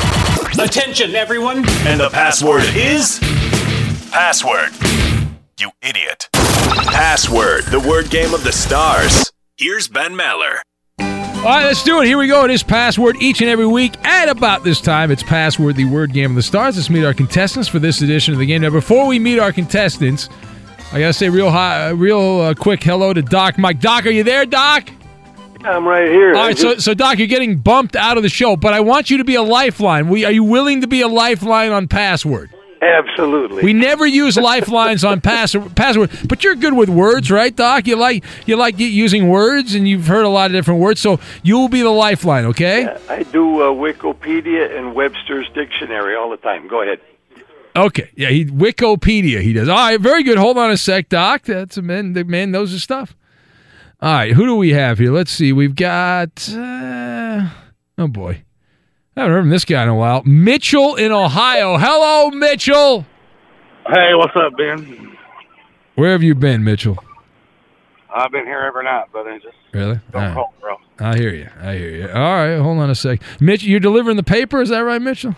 Attention, 0.60 1.16
everyone. 1.16 1.58
And 1.88 2.00
the 2.00 2.10
password 2.10 2.64
is 2.76 3.20
password. 4.12 4.70
You 5.60 5.72
idiot. 5.82 6.30
Password, 6.34 7.66
the 7.66 7.80
word 7.80 8.10
game 8.10 8.34
of 8.34 8.44
the 8.44 8.52
stars. 8.54 9.32
Here's 9.60 9.90
Ben 9.90 10.14
Maller. 10.14 10.62
All 11.00 11.44
right, 11.44 11.66
let's 11.66 11.84
do 11.84 12.02
it. 12.02 12.06
Here 12.06 12.18
we 12.18 12.28
go. 12.28 12.46
It 12.46 12.52
is 12.52 12.64
Password 12.64 13.18
each 13.22 13.42
and 13.42 13.50
every 13.50 13.68
week 13.68 13.94
at 14.06 14.30
about 14.30 14.64
this 14.64 14.80
time. 14.80 15.12
It's 15.12 15.22
Password, 15.22 15.76
the 15.76 15.84
word 15.84 16.14
game 16.14 16.32
of 16.32 16.38
the 16.38 16.42
stars. 16.42 16.78
Let's 16.78 16.90
meet 16.90 17.04
our 17.04 17.14
contestants 17.14 17.68
for 17.68 17.78
this 17.78 18.02
edition 18.02 18.34
of 18.34 18.40
the 18.40 18.46
game. 18.46 18.62
Now, 18.62 18.70
before 18.70 19.06
we 19.06 19.20
meet 19.20 19.38
our 19.38 19.52
contestants, 19.52 20.30
I 20.94 21.02
gotta 21.02 21.12
say 21.12 21.28
real 21.28 21.52
high, 21.52 21.90
real 21.90 22.40
uh, 22.40 22.54
quick 22.54 22.82
hello 22.82 23.12
to 23.12 23.22
Doc 23.22 23.58
Mike. 23.58 23.82
Doc, 23.82 24.06
are 24.06 24.12
you 24.12 24.24
there, 24.24 24.46
Doc? 24.46 24.90
I'm 25.66 25.86
right 25.86 26.08
here. 26.08 26.36
All 26.36 26.46
right, 26.46 26.58
so 26.58 26.78
so 26.78 26.94
Doc, 26.94 27.18
you're 27.18 27.28
getting 27.28 27.58
bumped 27.58 27.98
out 27.98 28.16
of 28.16 28.24
the 28.24 28.30
show, 28.30 28.56
but 28.56 28.74
I 28.74 28.80
want 28.80 29.10
you 29.10 29.18
to 29.18 29.26
be 29.26 29.36
a 29.36 29.44
lifeline. 29.44 30.08
We, 30.08 30.24
are 30.24 30.32
you 30.32 30.46
willing 30.46 30.80
to 30.80 30.88
be 30.88 31.02
a 31.02 31.10
lifeline 31.10 31.74
on 31.74 31.90
Password? 31.90 32.50
Absolutely. 32.82 33.64
We 33.64 33.74
never 33.74 34.06
use 34.06 34.38
lifelines 34.38 35.04
on 35.04 35.20
pass, 35.20 35.56
password, 35.76 36.12
but 36.28 36.44
you're 36.44 36.56
good 36.56 36.74
with 36.74 36.88
words, 36.88 37.30
right, 37.30 37.54
Doc? 37.54 37.88
You 37.88 37.98
like 37.98 38.24
you 38.46 38.56
like 38.56 38.80
using 38.80 39.28
words, 39.28 39.76
and 39.76 39.88
you've 39.88 40.08
heard 40.08 40.24
a 40.24 40.30
lot 40.30 40.46
of 40.46 40.54
different 40.54 40.80
words, 40.80 41.02
so 41.02 41.20
you'll 41.44 41.68
be 41.68 41.82
the 41.82 41.90
lifeline, 41.90 42.46
okay? 42.46 42.84
Yeah, 42.84 43.00
I 43.10 43.24
do 43.24 43.62
uh, 43.62 43.66
Wikipedia 43.74 44.78
and 44.78 44.96
Webster's 44.96 45.50
Dictionary 45.54 46.16
all 46.16 46.30
the 46.30 46.38
time. 46.38 46.70
Go 46.70 46.82
ahead. 46.82 47.02
Okay, 47.76 48.10
yeah, 48.16 48.30
he 48.30 48.46
Wikipedia. 48.46 49.42
He 49.42 49.52
does. 49.52 49.68
All 49.68 49.76
right, 49.76 50.00
very 50.00 50.24
good. 50.24 50.38
Hold 50.38 50.58
on 50.58 50.72
a 50.72 50.78
sec, 50.78 51.10
Doc. 51.10 51.44
That's 51.44 51.78
a 51.78 51.82
man. 51.82 52.14
The 52.14 52.24
man 52.24 52.52
knows 52.52 52.72
his 52.72 52.82
stuff. 52.82 53.16
All 54.02 54.14
right, 54.14 54.32
who 54.32 54.46
do 54.46 54.56
we 54.56 54.70
have 54.70 55.00
here? 55.00 55.12
Let's 55.12 55.32
see. 55.32 55.52
We've 55.52 55.76
got. 55.76 56.50
Uh, 56.50 57.50
oh 57.98 58.08
boy. 58.08 58.44
I 59.20 59.24
haven't 59.24 59.34
heard 59.36 59.42
from 59.42 59.50
this 59.50 59.66
guy 59.66 59.84
in 59.84 59.90
a 59.90 59.96
while. 59.96 60.22
Mitchell 60.24 60.96
in 60.96 61.12
Ohio. 61.12 61.78
Hello, 61.78 62.30
Mitchell. 62.32 63.06
Hey, 63.86 64.14
what's 64.14 64.34
up, 64.38 64.54
Ben? 64.58 65.18
Where 65.96 66.12
have 66.14 66.24
you 66.24 66.36
been, 66.36 66.64
Mitchell? 66.64 66.98
I've 68.16 68.32
been 68.32 68.46
here 68.46 68.60
every 68.62 68.86
night, 68.86 69.08
but 69.12 69.28
I 69.28 69.36
just 69.40 69.58
Really? 69.74 70.00
don't 70.12 70.22
right. 70.24 70.34
call, 70.34 70.54
bro. 70.62 70.78
I 71.00 71.18
hear 71.18 71.34
you. 71.34 71.50
I 71.62 71.74
hear 71.76 71.90
you. 71.90 72.08
All 72.10 72.34
right, 72.34 72.58
hold 72.60 72.78
on 72.80 72.90
a 72.90 72.96
sec. 72.96 73.22
Mitch, 73.42 73.62
you're 73.64 73.82
delivering 73.82 74.16
the 74.16 74.24
paper. 74.24 74.62
Is 74.62 74.70
that 74.70 74.80
right, 74.80 75.02
Mitchell? 75.02 75.36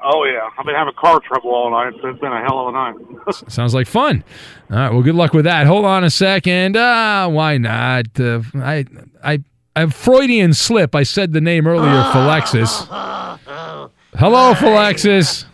Oh 0.00 0.22
yeah, 0.24 0.48
I've 0.56 0.64
been 0.64 0.76
having 0.76 0.94
car 0.94 1.18
trouble 1.18 1.50
all 1.52 1.72
night, 1.72 1.94
so 2.00 2.08
it's 2.10 2.20
been 2.20 2.32
a 2.32 2.42
hell 2.42 2.60
of 2.60 2.68
a 2.68 2.72
night. 2.72 3.34
Sounds 3.50 3.74
like 3.74 3.88
fun. 3.88 4.22
All 4.70 4.76
right. 4.76 4.92
Well, 4.92 5.02
good 5.02 5.14
luck 5.16 5.32
with 5.32 5.46
that. 5.46 5.66
Hold 5.66 5.84
on 5.84 6.04
a 6.04 6.10
second. 6.10 6.76
Ah, 6.78 7.26
why 7.28 7.58
not? 7.58 8.06
Uh, 8.20 8.42
I, 8.56 8.84
I, 9.24 9.42
I 9.76 9.86
Freudian 9.86 10.54
slip. 10.54 10.94
I 10.94 11.02
said 11.02 11.32
the 11.32 11.40
name 11.40 11.66
earlier, 11.66 11.90
Philexis. 12.12 12.86
Hello, 14.16 14.54
Philexis. 14.54 15.44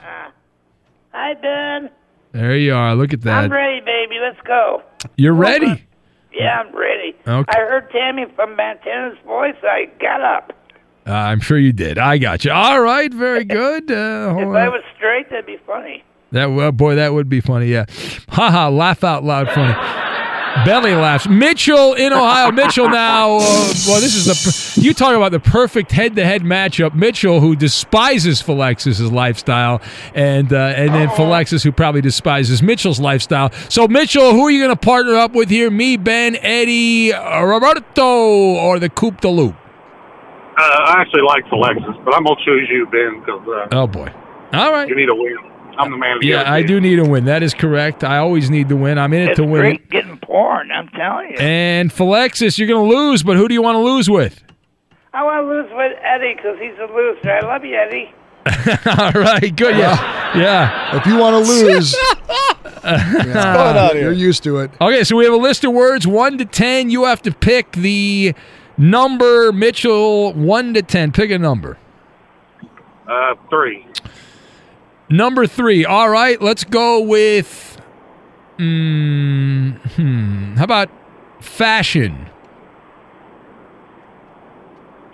Hi, 1.12 1.34
Ben. 1.34 1.90
There 2.32 2.56
you 2.56 2.74
are. 2.74 2.94
Look 2.94 3.12
at 3.12 3.22
that. 3.22 3.44
I'm 3.44 3.52
ready, 3.52 3.80
baby. 3.80 4.18
Let's 4.22 4.40
go. 4.46 4.82
You're 5.16 5.34
ready. 5.34 5.84
Yeah, 6.32 6.60
I'm 6.60 6.74
ready. 6.76 7.16
Okay. 7.26 7.50
I 7.50 7.60
heard 7.66 7.90
Tammy 7.90 8.26
from 8.36 8.54
Montana's 8.56 9.18
voice. 9.26 9.56
I 9.62 9.86
got 10.00 10.20
up. 10.20 10.52
Uh, 11.06 11.12
I'm 11.12 11.40
sure 11.40 11.58
you 11.58 11.72
did. 11.72 11.98
I 11.98 12.18
got 12.18 12.44
you. 12.44 12.52
All 12.52 12.80
right. 12.80 13.12
Very 13.12 13.44
good. 13.46 13.90
Uh, 13.90 14.36
If. 14.38 14.48
I 14.48 14.68
was 14.68 14.82
straight, 14.96 15.28
that'd 15.30 15.46
be 15.46 15.58
funny. 15.66 16.04
That 16.32 16.46
well, 16.52 16.70
boy, 16.70 16.94
that 16.94 17.12
would 17.12 17.28
be 17.28 17.40
funny. 17.40 17.66
Yeah, 17.66 17.86
haha, 18.28 18.68
laugh 18.70 19.02
out 19.02 19.24
loud, 19.24 19.50
funny. 19.50 19.72
Belly 20.64 20.94
laughs. 20.94 21.28
Mitchell 21.28 21.94
in 21.94 22.12
Ohio. 22.12 22.50
Mitchell 22.50 22.88
now. 22.88 23.36
Uh, 23.36 23.40
well, 23.86 24.00
this 24.00 24.14
is 24.14 24.26
the 24.26 24.80
you 24.80 24.92
talk 24.92 25.14
about 25.14 25.32
the 25.32 25.40
perfect 25.40 25.92
head-to-head 25.92 26.42
matchup. 26.42 26.94
Mitchell, 26.94 27.40
who 27.40 27.54
despises 27.56 28.42
Philexis' 28.42 29.10
lifestyle, 29.10 29.80
and 30.14 30.52
uh, 30.52 30.56
and 30.76 30.94
then 30.94 31.08
Philexis, 31.10 31.62
who 31.62 31.72
probably 31.72 32.00
despises 32.00 32.62
Mitchell's 32.62 33.00
lifestyle. 33.00 33.50
So, 33.68 33.88
Mitchell, 33.88 34.32
who 34.32 34.46
are 34.46 34.50
you 34.50 34.62
going 34.64 34.76
to 34.76 34.80
partner 34.80 35.14
up 35.14 35.32
with 35.32 35.48
here? 35.48 35.70
Me, 35.70 35.96
Ben, 35.96 36.36
Eddie, 36.36 37.12
uh, 37.12 37.42
Roberto, 37.42 38.04
or 38.04 38.78
the 38.78 38.88
Coop 38.90 39.20
de 39.20 39.28
Loop? 39.28 39.54
Uh, 40.58 40.62
I 40.62 41.00
actually 41.00 41.22
like 41.22 41.44
Alexis, 41.52 41.94
but 42.04 42.14
I'm 42.14 42.24
gonna 42.24 42.36
choose 42.44 42.68
you, 42.70 42.86
Ben, 42.86 43.20
because 43.20 43.46
uh, 43.48 43.68
Oh 43.72 43.86
boy. 43.86 44.12
All 44.52 44.72
right. 44.72 44.88
you 44.88 44.94
need 44.96 45.08
a 45.08 45.14
win. 45.14 45.36
I'm 45.80 45.90
the 45.90 45.96
man 45.96 46.16
of 46.16 46.20
the 46.22 46.28
Yeah, 46.28 46.40
other 46.42 46.50
I 46.50 46.58
team. 46.60 46.66
do 46.68 46.80
need 46.80 46.98
a 46.98 47.04
win. 47.08 47.24
That 47.24 47.42
is 47.42 47.54
correct. 47.54 48.04
I 48.04 48.18
always 48.18 48.50
need 48.50 48.68
to 48.68 48.76
win. 48.76 48.98
I'm 48.98 49.12
in 49.12 49.22
it 49.22 49.28
It's 49.30 49.36
to 49.38 49.44
win. 49.44 49.60
great 49.60 49.90
getting 49.90 50.18
porn, 50.18 50.70
I'm 50.70 50.88
telling 50.88 51.30
you. 51.30 51.36
And 51.38 51.90
Philexis, 51.90 52.58
you're 52.58 52.68
going 52.68 52.88
to 52.90 52.96
lose, 52.96 53.22
but 53.22 53.36
who 53.36 53.48
do 53.48 53.54
you 53.54 53.62
want 53.62 53.76
to 53.76 53.80
lose 53.80 54.08
with? 54.10 54.42
I 55.12 55.22
want 55.24 55.44
to 55.44 55.48
lose 55.48 55.70
with 55.72 55.98
Eddie 56.04 56.34
because 56.36 56.58
he's 56.60 56.78
a 56.78 56.92
loser. 56.92 57.30
I 57.30 57.40
love 57.40 57.64
you, 57.64 57.74
Eddie. 57.76 58.12
All 59.00 59.12
right, 59.20 59.54
good. 59.54 59.76
Yeah, 59.76 60.36
yeah. 60.38 60.96
If 60.96 61.04
you 61.06 61.16
want 61.18 61.44
to 61.44 61.50
lose, 61.52 61.94
yeah, 62.84 63.92
you're 63.92 64.12
used 64.12 64.42
to 64.44 64.58
it. 64.58 64.70
Okay, 64.80 65.04
so 65.04 65.16
we 65.16 65.24
have 65.24 65.34
a 65.34 65.38
list 65.38 65.64
of 65.64 65.72
words 65.72 66.06
one 66.06 66.38
to 66.38 66.44
ten. 66.44 66.90
You 66.90 67.04
have 67.04 67.20
to 67.22 67.32
pick 67.32 67.72
the 67.72 68.34
number. 68.78 69.52
Mitchell, 69.52 70.32
one 70.32 70.72
to 70.74 70.82
ten. 70.82 71.12
Pick 71.12 71.30
a 71.30 71.38
number. 71.38 71.76
Uh, 73.06 73.34
three. 73.50 73.86
Number 75.10 75.46
three. 75.46 75.84
All 75.84 76.08
right, 76.08 76.40
let's 76.40 76.64
go 76.64 77.00
with. 77.00 77.80
Mm, 78.58 79.78
hmm. 79.94 80.56
How 80.56 80.64
about 80.64 80.88
fashion? 81.40 82.28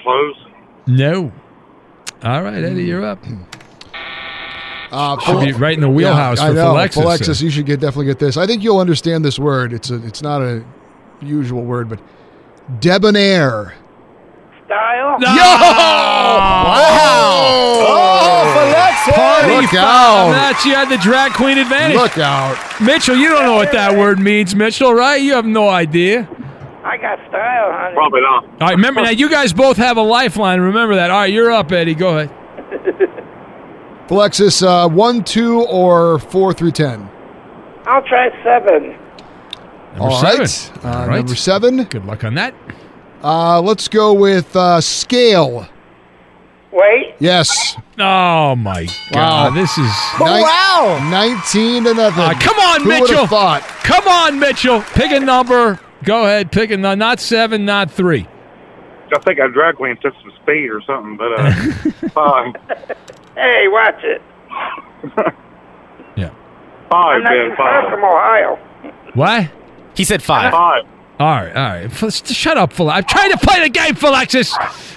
Close. 0.01 0.37
No. 0.87 1.33
All 2.23 2.43
right, 2.43 2.63
Eddie, 2.63 2.85
you're 2.85 3.05
up. 3.05 3.25
Uh, 4.91 5.19
Should 5.21 5.41
be 5.41 5.53
right 5.53 5.75
in 5.75 5.81
the 5.81 5.89
wheelhouse 5.89 6.39
yeah, 6.39 6.47
for 6.47 6.53
I 6.53 6.55
know. 6.55 6.75
Philexis. 6.75 7.03
Philexis, 7.03 7.43
you 7.43 7.51
should 7.51 7.67
get 7.67 7.81
definitely 7.81 8.07
get 8.07 8.19
this. 8.19 8.37
I 8.37 8.47
think 8.47 8.63
you'll 8.63 8.79
understand 8.79 9.25
this 9.25 9.39
word. 9.39 9.73
It's 9.73 9.91
a, 9.91 10.05
it's 10.07 10.23
not 10.23 10.43
a 10.43 10.65
usual 11.21 11.63
word, 11.63 11.89
but 11.89 12.01
debonair. 12.81 13.75
Style. 14.67 15.19
Oh, 17.89 18.55
Philexis! 18.57 19.15
Party 19.15 19.55
Look 19.55 19.71
foul. 19.71 20.29
out. 20.29 20.33
That's 20.33 20.65
you 20.65 20.75
had 20.75 20.89
the 20.89 20.99
drag 20.99 21.33
queen 21.33 21.59
advantage. 21.59 21.97
Look 21.97 22.19
out. 22.19 22.57
Mitchell, 22.81 23.17
you 23.17 23.29
don't 23.29 23.45
know 23.45 23.55
what 23.55 23.73
that 23.73 23.97
word 23.97 24.19
means, 24.19 24.55
Mitchell, 24.57 24.93
right? 24.93 25.17
You 25.17 25.35
have 25.35 25.47
no 25.47 25.69
idea. 25.69 26.29
I 26.85 26.97
got 26.99 27.19
style, 27.29 27.73
honey. 27.73 27.95
Probably 27.95 28.21
not. 28.21 28.45
All 28.45 28.51
right, 28.69 28.71
remember 28.77 29.03
now, 29.03 29.11
you 29.11 29.29
guys 29.29 29.53
both 29.53 29.77
have 29.77 29.97
a 29.97 30.03
lifeline. 30.03 30.61
Remember 30.61 30.95
that. 30.97 31.11
All 31.11 31.21
right, 31.21 31.33
you're 31.33 31.51
up, 31.53 31.71
Eddie. 31.73 31.95
Go 31.95 32.19
ahead. 32.19 32.31
Philexis, 34.09 34.63
uh, 34.65 34.89
one, 34.89 35.25
two, 35.25 35.63
or 35.65 36.19
four 36.21 36.53
through 36.53 36.71
ten. 36.73 37.09
I'll 37.87 38.03
try 38.03 38.29
seven. 38.45 38.91
Number 39.95 40.01
All 40.13 40.21
seven. 40.21 40.41
right. 40.41 40.73
Uh, 40.85 40.89
All 40.89 41.09
right. 41.09 41.17
Number 41.17 41.35
seven. 41.35 41.85
Good 41.85 42.05
luck 42.05 42.23
on 42.25 42.35
that. 42.35 42.55
Uh, 43.27 43.61
let's 43.61 43.89
go 43.89 44.13
with 44.13 44.55
uh, 44.55 44.81
scale. 44.81 45.69
Wait. 46.71 47.17
Yes. 47.19 47.77
Oh 47.99 48.55
my 48.55 48.87
God! 49.11 49.57
This 49.57 49.77
is 49.77 49.91
wow. 50.21 50.99
Nineteen 51.11 51.83
to 51.85 51.95
nothing. 51.95 52.23
Ah, 52.23 52.39
come 52.41 52.57
on, 52.59 52.83
Who 52.83 52.89
Mitchell. 52.89 53.27
Thought? 53.27 53.63
Come 53.83 54.07
on, 54.07 54.39
Mitchell. 54.39 54.81
Pick 54.95 55.11
a 55.11 55.19
number. 55.19 55.81
Go 56.05 56.23
ahead. 56.25 56.53
Pick 56.53 56.71
a 56.71 56.77
number. 56.77 56.95
Not 56.95 57.19
seven. 57.19 57.65
Not 57.65 57.91
three. 57.91 58.29
I 59.13 59.19
think 59.21 59.41
I 59.41 59.49
drag 59.49 59.75
queen 59.75 59.97
took 60.01 60.15
some 60.23 60.33
speed 60.43 60.71
or 60.71 60.81
something, 60.83 61.17
but 61.17 61.33
uh, 61.33 61.53
five. 62.11 62.55
Hey, 63.35 63.65
watch 63.67 64.05
it. 64.05 64.23
Yeah. 66.17 66.31
Five, 66.91 67.23
I'm 67.23 67.25
Ben, 67.25 67.51
too 67.51 67.57
far 67.57 67.83
five. 67.83 67.91
from 67.91 68.05
Ohio. 68.05 68.57
What? 69.15 69.51
He 69.97 70.05
said 70.05 70.23
five. 70.23 70.53
Five. 70.53 70.85
All 71.19 71.27
right, 71.27 71.57
all 71.57 71.69
right. 71.69 71.85
F- 71.85 72.27
Shut 72.27 72.59
up, 72.59 72.75
Phil. 72.75 72.91
I'm 72.91 73.05
trying 73.05 73.31
to 73.31 73.39
play 73.39 73.63
the 73.63 73.71
game, 73.71 73.95
Philexis. 73.95 74.53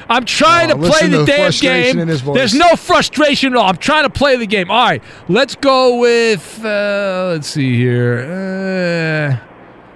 I'm 0.09 0.25
trying 0.25 0.69
Oh, 0.69 0.75
to 0.75 0.89
play 0.89 1.07
the 1.07 1.17
to 1.17 1.17
the 1.19 1.25
damn 1.25 1.51
game. 1.51 1.99
in 1.99 2.07
his 2.09 2.19
voice. 2.19 2.35
There's 2.35 2.53
no 2.53 2.75
frustration 2.75 3.53
at 3.53 3.57
all. 3.57 3.69
I'm 3.69 3.77
trying 3.77 4.03
to 4.03 4.09
play 4.09 4.35
the 4.35 4.45
game. 4.47 4.69
All 4.69 4.83
right, 4.85 5.01
let's 5.29 5.55
go 5.55 5.97
with. 5.99 6.59
Uh, 6.63 7.29
let's 7.33 7.47
see 7.47 7.77
here. 7.77 8.19
Uh, 9.39 9.45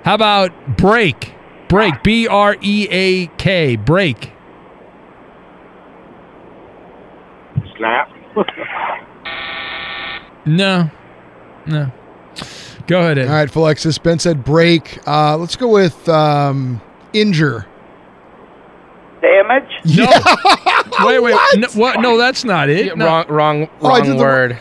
how 0.06 0.14
about 0.16 0.78
break? 0.78 1.34
Break. 1.68 2.04
B 2.04 2.28
R 2.28 2.56
E 2.62 2.88
A 2.90 3.28
K. 3.38 3.76
Break. 3.76 4.32
Snap. 7.78 8.10
No, 10.46 10.90
no. 11.66 11.92
Go 12.88 13.00
ahead. 13.00 13.18
Ed. 13.18 13.28
All 13.28 13.34
right, 13.34 13.56
Alexis. 13.56 13.98
Ben 13.98 14.20
said 14.20 14.44
break. 14.44 15.00
Uh, 15.08 15.38
let's 15.38 15.56
go 15.56 15.68
with 15.70 16.08
um, 16.10 16.82
injure. 17.14 17.66
Damage? 19.22 19.70
No. 19.86 20.06
wait, 21.06 21.20
wait. 21.22 21.36
No, 21.56 21.68
what? 21.76 22.02
No, 22.02 22.18
that's 22.18 22.44
not 22.44 22.70
it. 22.70 22.98
No. 22.98 23.06
Wrong, 23.06 23.26
wrong, 23.30 23.70
Oh, 23.82 23.88
I 23.88 23.98
wrong 24.00 24.04
did 24.04 24.18
the- 24.18 24.24
word. 24.24 24.60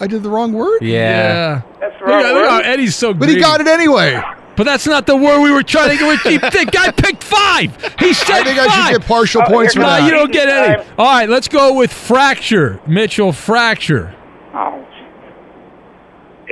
I 0.00 0.06
did 0.08 0.22
the 0.22 0.28
wrong 0.28 0.52
word. 0.52 0.82
Yeah. 0.82 1.62
That's 1.80 1.94
Look 2.00 2.08
look 2.10 2.48
how 2.48 2.58
Eddie's 2.58 2.96
so 2.96 3.12
good. 3.12 3.20
But 3.20 3.28
he 3.28 3.38
got 3.38 3.60
it 3.60 3.68
anyway. 3.68 4.20
But 4.56 4.64
that's 4.64 4.86
not 4.86 5.06
the 5.06 5.16
word 5.16 5.40
we 5.40 5.52
were 5.52 5.62
trying 5.62 5.96
to 5.96 6.18
get. 6.20 6.52
The 6.52 6.68
guy 6.70 6.90
picked 6.90 7.22
five. 7.24 7.70
He 7.98 8.12
said 8.12 8.40
I 8.40 8.44
think 8.44 8.58
I 8.58 8.88
should 8.90 8.98
get 9.00 9.08
partial 9.08 9.42
points 9.42 9.74
for 9.74 9.80
no, 9.80 9.86
that. 9.86 10.04
you 10.04 10.10
don't 10.10 10.32
get 10.32 10.48
any. 10.48 10.84
All 10.98 11.06
right, 11.06 11.28
let's 11.28 11.48
go 11.48 11.74
with 11.74 11.92
fracture. 11.92 12.80
Mitchell, 12.86 13.32
fracture. 13.32 14.14
Oh, 14.52 14.84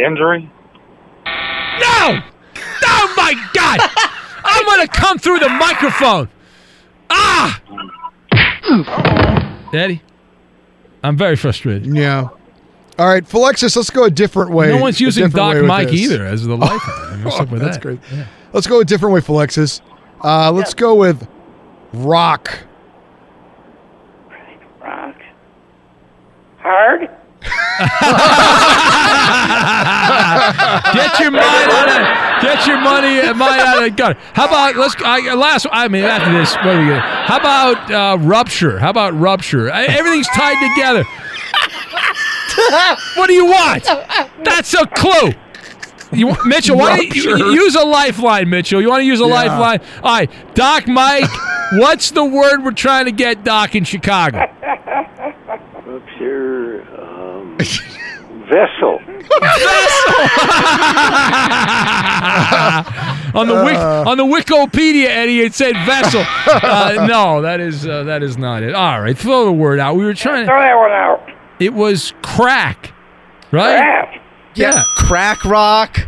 Injury? 0.05 0.51
No! 1.25 2.21
Oh 2.85 3.15
my 3.17 3.35
God! 3.55 3.81
I'm 4.45 4.65
gonna 4.67 4.89
come 4.89 5.19
through 5.19 5.39
the 5.39 5.49
microphone. 5.49 6.29
Ah! 7.11 7.61
Daddy, 9.73 10.03
I'm 11.03 11.17
very 11.17 11.37
frustrated. 11.37 11.87
Yeah. 11.95 12.29
All 12.99 13.07
right, 13.07 13.33
Alexis. 13.33 13.75
Let's 13.77 13.91
go 13.91 14.05
a 14.05 14.11
different 14.11 14.51
way. 14.53 14.69
No 14.69 14.79
one's 14.79 15.01
using 15.01 15.25
different 15.25 15.47
way 15.47 15.53
Doc 15.55 15.61
with 15.63 15.69
Mike 15.69 15.89
this. 15.89 16.01
either 16.01 16.27
as 16.27 16.45
the 16.45 16.57
lifeline. 16.57 17.25
What's 17.25 17.41
up 17.41 17.51
with 17.51 17.63
That's 17.63 17.77
that? 17.77 17.83
great. 17.83 17.99
Let's 18.53 18.67
go 18.67 18.81
a 18.81 18.85
different 18.85 19.15
way, 19.15 19.23
Alexis. 19.27 19.81
Uh, 20.23 20.53
let's 20.53 20.75
go 20.75 20.95
with 20.95 21.27
rock. 21.95 22.59
rock. 24.81 25.17
Hard? 26.59 27.11
Get 30.93 31.19
your 31.21 31.31
mind 31.31 31.71
out 31.71 31.89
of 31.89 31.97
it. 31.97 32.43
get 32.43 32.67
your 32.67 32.79
money 32.81 33.21
uh, 33.21 33.35
mind 33.35 33.61
out 33.61 33.83
of 33.85 33.97
gun. 33.97 34.17
How 34.35 34.47
about 34.47 34.77
let's 34.77 34.95
I, 35.03 35.33
last? 35.35 35.67
I 35.71 35.89
mean 35.89 36.05
after 36.05 36.33
this, 36.33 36.55
what 36.57 36.67
are 36.67 36.81
we 36.81 36.87
gonna? 36.89 37.01
How 37.01 37.39
about 37.39 37.91
uh, 37.91 38.19
rupture? 38.21 38.79
How 38.79 38.91
about 38.91 39.15
rupture? 39.19 39.71
I, 39.73 39.85
everything's 39.85 40.29
tied 40.29 40.57
together. 40.75 41.05
what 43.17 43.27
do 43.29 43.33
you 43.35 43.47
want? 43.47 43.85
That's 44.45 44.75
a 44.75 44.87
clue. 44.87 45.33
You, 46.13 46.37
Mitchell, 46.45 46.77
why 46.77 46.97
don't 46.99 47.15
you, 47.15 47.37
you 47.39 47.53
use 47.53 47.75
a 47.75 47.85
lifeline, 47.85 48.51
Mitchell? 48.51 48.83
You 48.83 48.91
want 48.91 49.01
to 49.01 49.07
use 49.07 49.21
a 49.21 49.25
Yeah. 49.27 49.35
lifeline? 49.49 49.81
All 50.03 50.13
right, 50.15 50.31
Doc 50.55 50.87
Mike, 50.87 51.31
what's 51.73 52.11
the 52.11 52.25
word 52.25 52.63
we're 52.65 52.73
trying 52.73 53.07
to 53.07 53.13
get 53.13 53.45
Doc 53.45 53.75
in 53.75 53.85
Chicago? 53.85 54.39
Rupture. 55.87 56.85
Vessel. 58.49 59.01
on 63.35 63.47
the 63.47 63.55
Wik, 63.65 63.79
on 64.07 64.17
the 64.17 64.25
Wikipedia, 64.25 65.07
Eddie, 65.07 65.41
it 65.41 65.55
said 65.55 65.75
vessel. 65.87 66.23
Uh, 66.47 67.07
no, 67.09 67.41
that 67.43 67.61
is 67.61 67.87
uh, 67.87 68.03
that 68.05 68.23
is 68.23 68.37
not 68.37 68.63
it. 68.63 68.75
All 68.75 69.01
right, 69.01 69.17
throw 69.17 69.45
the 69.47 69.53
word 69.53 69.79
out. 69.79 69.97
We 69.97 70.05
were 70.05 70.15
trying. 70.15 70.43
To 70.43 70.47
throw 70.47 70.61
that 70.61 70.75
one 70.75 70.91
out. 70.91 71.29
It 71.61 71.73
was 71.73 72.13
crack, 72.23 72.93
right? 73.53 73.77
Crack. 73.79 74.23
Yeah, 74.55 74.83
Crack 74.99 75.45
rock. 75.45 75.99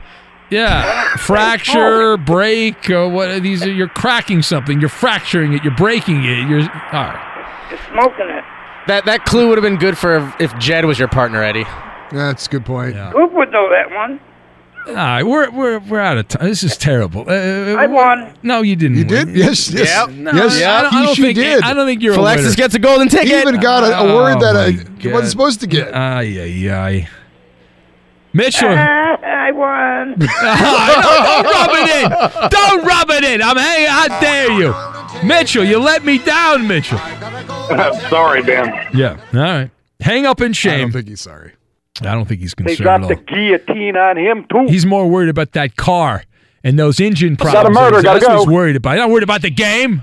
yeah. 0.50 1.16
Fracture, 1.16 2.16
break. 2.18 2.90
Uh, 2.90 3.09
what 3.09 3.28
are 3.28 3.40
these? 3.40 3.62
Are, 3.62 3.72
you're 3.72 3.88
cracking 3.88 4.42
something. 4.42 4.80
You're 4.80 4.90
fracturing 4.90 5.55
it. 5.55 5.64
You're 5.64 5.76
breaking 5.76 6.24
it. 6.24 6.46
You're 6.48 6.61
all 6.61 6.68
right. 6.92 7.66
You're 7.70 7.80
smoking 7.90 8.28
it. 8.28 8.44
That 8.87 9.07
that 9.07 9.24
clue 9.24 9.49
would 9.49 9.59
have 9.59 9.62
been 9.62 9.78
good 9.78 9.97
for 9.97 10.35
if 10.39 10.57
Jed 10.59 10.85
was 10.85 10.99
your 10.99 11.09
partner, 11.09 11.43
Eddie. 11.43 11.64
That's 12.12 12.47
a 12.47 12.51
good 12.51 12.64
point. 12.66 12.95
Coop 13.12 13.32
would 13.32 13.51
know 13.51 13.70
that 13.70 13.91
one. 13.91 14.20
All 14.87 14.95
right, 14.95 15.22
we're 15.22 15.51
we're 15.51 15.78
we're 15.78 15.99
out 16.01 16.18
of 16.18 16.28
time. 16.28 16.47
This 16.47 16.62
is 16.62 16.76
terrible. 16.76 17.24
Uh, 17.26 17.32
I 17.32 17.87
won. 17.87 18.35
No, 18.43 18.61
you 18.61 18.76
didn't. 18.76 18.99
You 18.99 19.05
did? 19.05 19.30
Yes, 19.35 19.70
yes. 19.70 19.89
Yep. 19.89 20.11
No, 20.16 20.30
yes, 20.32 20.62
I 20.62 20.82
don't, 20.82 20.93
I 20.95 20.99
he- 21.01 21.07
don't 21.07 21.16
think. 21.16 21.35
did. 21.37 21.62
I 21.64 21.72
don't 21.72 21.87
think 21.87 22.03
you're 22.03 22.12
a 22.14 22.18
Alexis 22.18 22.49
winner. 22.49 22.57
gets 22.57 22.74
a 22.74 22.78
golden 22.78 23.09
ticket. 23.09 23.28
He 23.28 23.41
even 23.41 23.59
got 23.61 23.82
a, 23.82 24.01
a 24.01 24.14
word 24.14 24.37
Oh, 24.37 24.41
that 24.41 24.57
I 24.57 24.72
God. 24.72 25.12
wasn't 25.12 25.30
supposed 25.30 25.61
to 25.61 25.66
get. 25.66 25.95
Ay, 25.95 26.39
ay, 26.39 26.70
ay. 26.70 27.09
Mitchell. 28.35 28.68
Ah, 28.68 29.16
I 29.22 29.53
won. 29.53 30.18
don't 30.18 31.45
rub 31.47 31.70
it 31.72 31.89
in. 32.05 32.51
Don't 32.51 32.85
rub 32.85 33.11
it 33.11 33.24
in. 33.24 33.41
I'm 33.43 33.57
hey, 33.57 33.87
how 33.89 34.20
dare 34.20 34.51
you, 34.51 34.74
Mitchell? 35.26 35.64
You 35.64 35.78
let 35.78 36.05
me 36.05 36.18
down, 36.18 36.66
Mitchell. 36.68 36.99
Sorry, 38.09 38.43
Ben. 38.43 38.89
Yeah. 38.95 39.19
All 39.33 39.41
right. 39.41 39.71
Hang 40.01 40.27
up 40.27 40.41
in 40.41 40.53
shame. 40.53 40.71
I 40.73 40.75
shame. 40.77 40.81
don't 40.87 40.93
think 40.93 41.09
he's 41.09 41.21
sorry. 41.21 41.53
I 42.01 42.15
don't 42.15 42.27
think 42.27 42.41
he's 42.41 42.55
They 42.55 42.65
concerned 42.77 43.05
dropped 43.05 43.11
at 43.11 43.27
the 43.27 43.33
guillotine 43.33 43.97
on 43.97 44.17
him, 44.17 44.47
too. 44.51 44.67
He's 44.69 44.85
more 44.85 45.09
worried 45.09 45.29
about 45.29 45.53
that 45.53 45.77
car 45.77 46.25
and 46.65 46.79
those 46.79 46.99
engine 47.01 47.37
Got 47.37 47.49
a 47.49 47.51
problems. 47.53 47.75
murder, 47.77 48.03
That's 48.03 48.25
gotta 48.25 48.39
what 48.39 48.49
he's 48.49 48.53
worried 48.55 48.77
about. 48.77 48.93
He's 48.95 49.01
not 49.01 49.11
worried 49.11 49.23
about 49.23 49.43
the 49.43 49.51
game. 49.51 50.03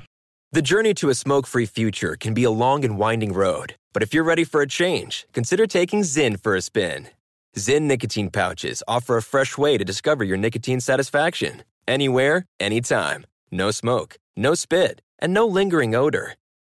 The 0.54 0.62
journey 0.62 0.94
to 0.96 1.10
a 1.10 1.14
smoke 1.14 1.48
free 1.48 1.66
future 1.66 2.16
can 2.16 2.34
be 2.34 2.44
a 2.44 2.52
long 2.52 2.84
and 2.86 2.98
winding 2.98 3.34
road, 3.34 3.76
but 3.94 4.04
if 4.04 4.14
you're 4.14 4.24
ready 4.24 4.44
for 4.44 4.62
a 4.62 4.68
change, 4.68 5.26
consider 5.34 5.66
taking 5.68 6.02
Zyn 6.02 6.40
for 6.42 6.56
a 6.56 6.62
spin. 6.62 7.10
Zyn 7.58 7.84
nicotine 7.84 8.30
pouches 8.30 8.82
offer 8.88 9.18
a 9.18 9.22
fresh 9.22 9.58
way 9.58 9.78
to 9.78 9.84
discover 9.86 10.24
your 10.24 10.38
nicotine 10.38 10.80
satisfaction. 10.80 11.64
Anywhere, 11.88 12.46
anytime. 12.60 13.26
No 13.52 13.72
smoke, 13.72 14.18
no 14.38 14.54
spit, 14.54 15.02
and 15.20 15.34
no 15.34 15.46
lingering 15.46 15.94
odor. 15.96 16.36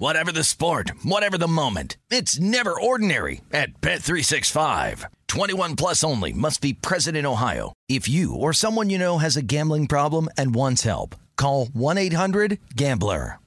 Whatever 0.00 0.30
the 0.30 0.44
sport, 0.44 0.92
whatever 1.02 1.36
the 1.36 1.48
moment, 1.48 1.96
it's 2.08 2.38
never 2.38 2.70
ordinary 2.80 3.40
at 3.50 3.80
Bet365. 3.80 5.06
21 5.26 5.74
plus 5.74 6.04
only 6.04 6.32
must 6.32 6.60
be 6.60 6.72
present 6.72 7.16
in 7.16 7.26
Ohio. 7.26 7.72
If 7.88 8.08
you 8.08 8.32
or 8.32 8.52
someone 8.52 8.90
you 8.90 8.98
know 8.98 9.18
has 9.18 9.36
a 9.36 9.42
gambling 9.42 9.88
problem 9.88 10.28
and 10.36 10.54
wants 10.54 10.84
help, 10.84 11.16
call 11.36 11.66
1-800-GAMBLER. 11.66 13.40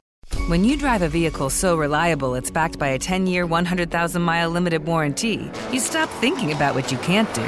When 0.47 0.65
you 0.65 0.75
drive 0.75 1.03
a 1.03 1.07
vehicle 1.07 1.49
so 1.49 1.77
reliable 1.77 2.35
it's 2.35 2.51
backed 2.51 2.77
by 2.77 2.89
a 2.89 2.99
10 2.99 3.27
year, 3.27 3.45
100,000 3.45 4.21
mile 4.21 4.49
limited 4.49 4.85
warranty, 4.85 5.49
you 5.71 5.79
stop 5.79 6.09
thinking 6.19 6.51
about 6.51 6.75
what 6.75 6.91
you 6.91 6.97
can't 6.97 7.33
do 7.33 7.47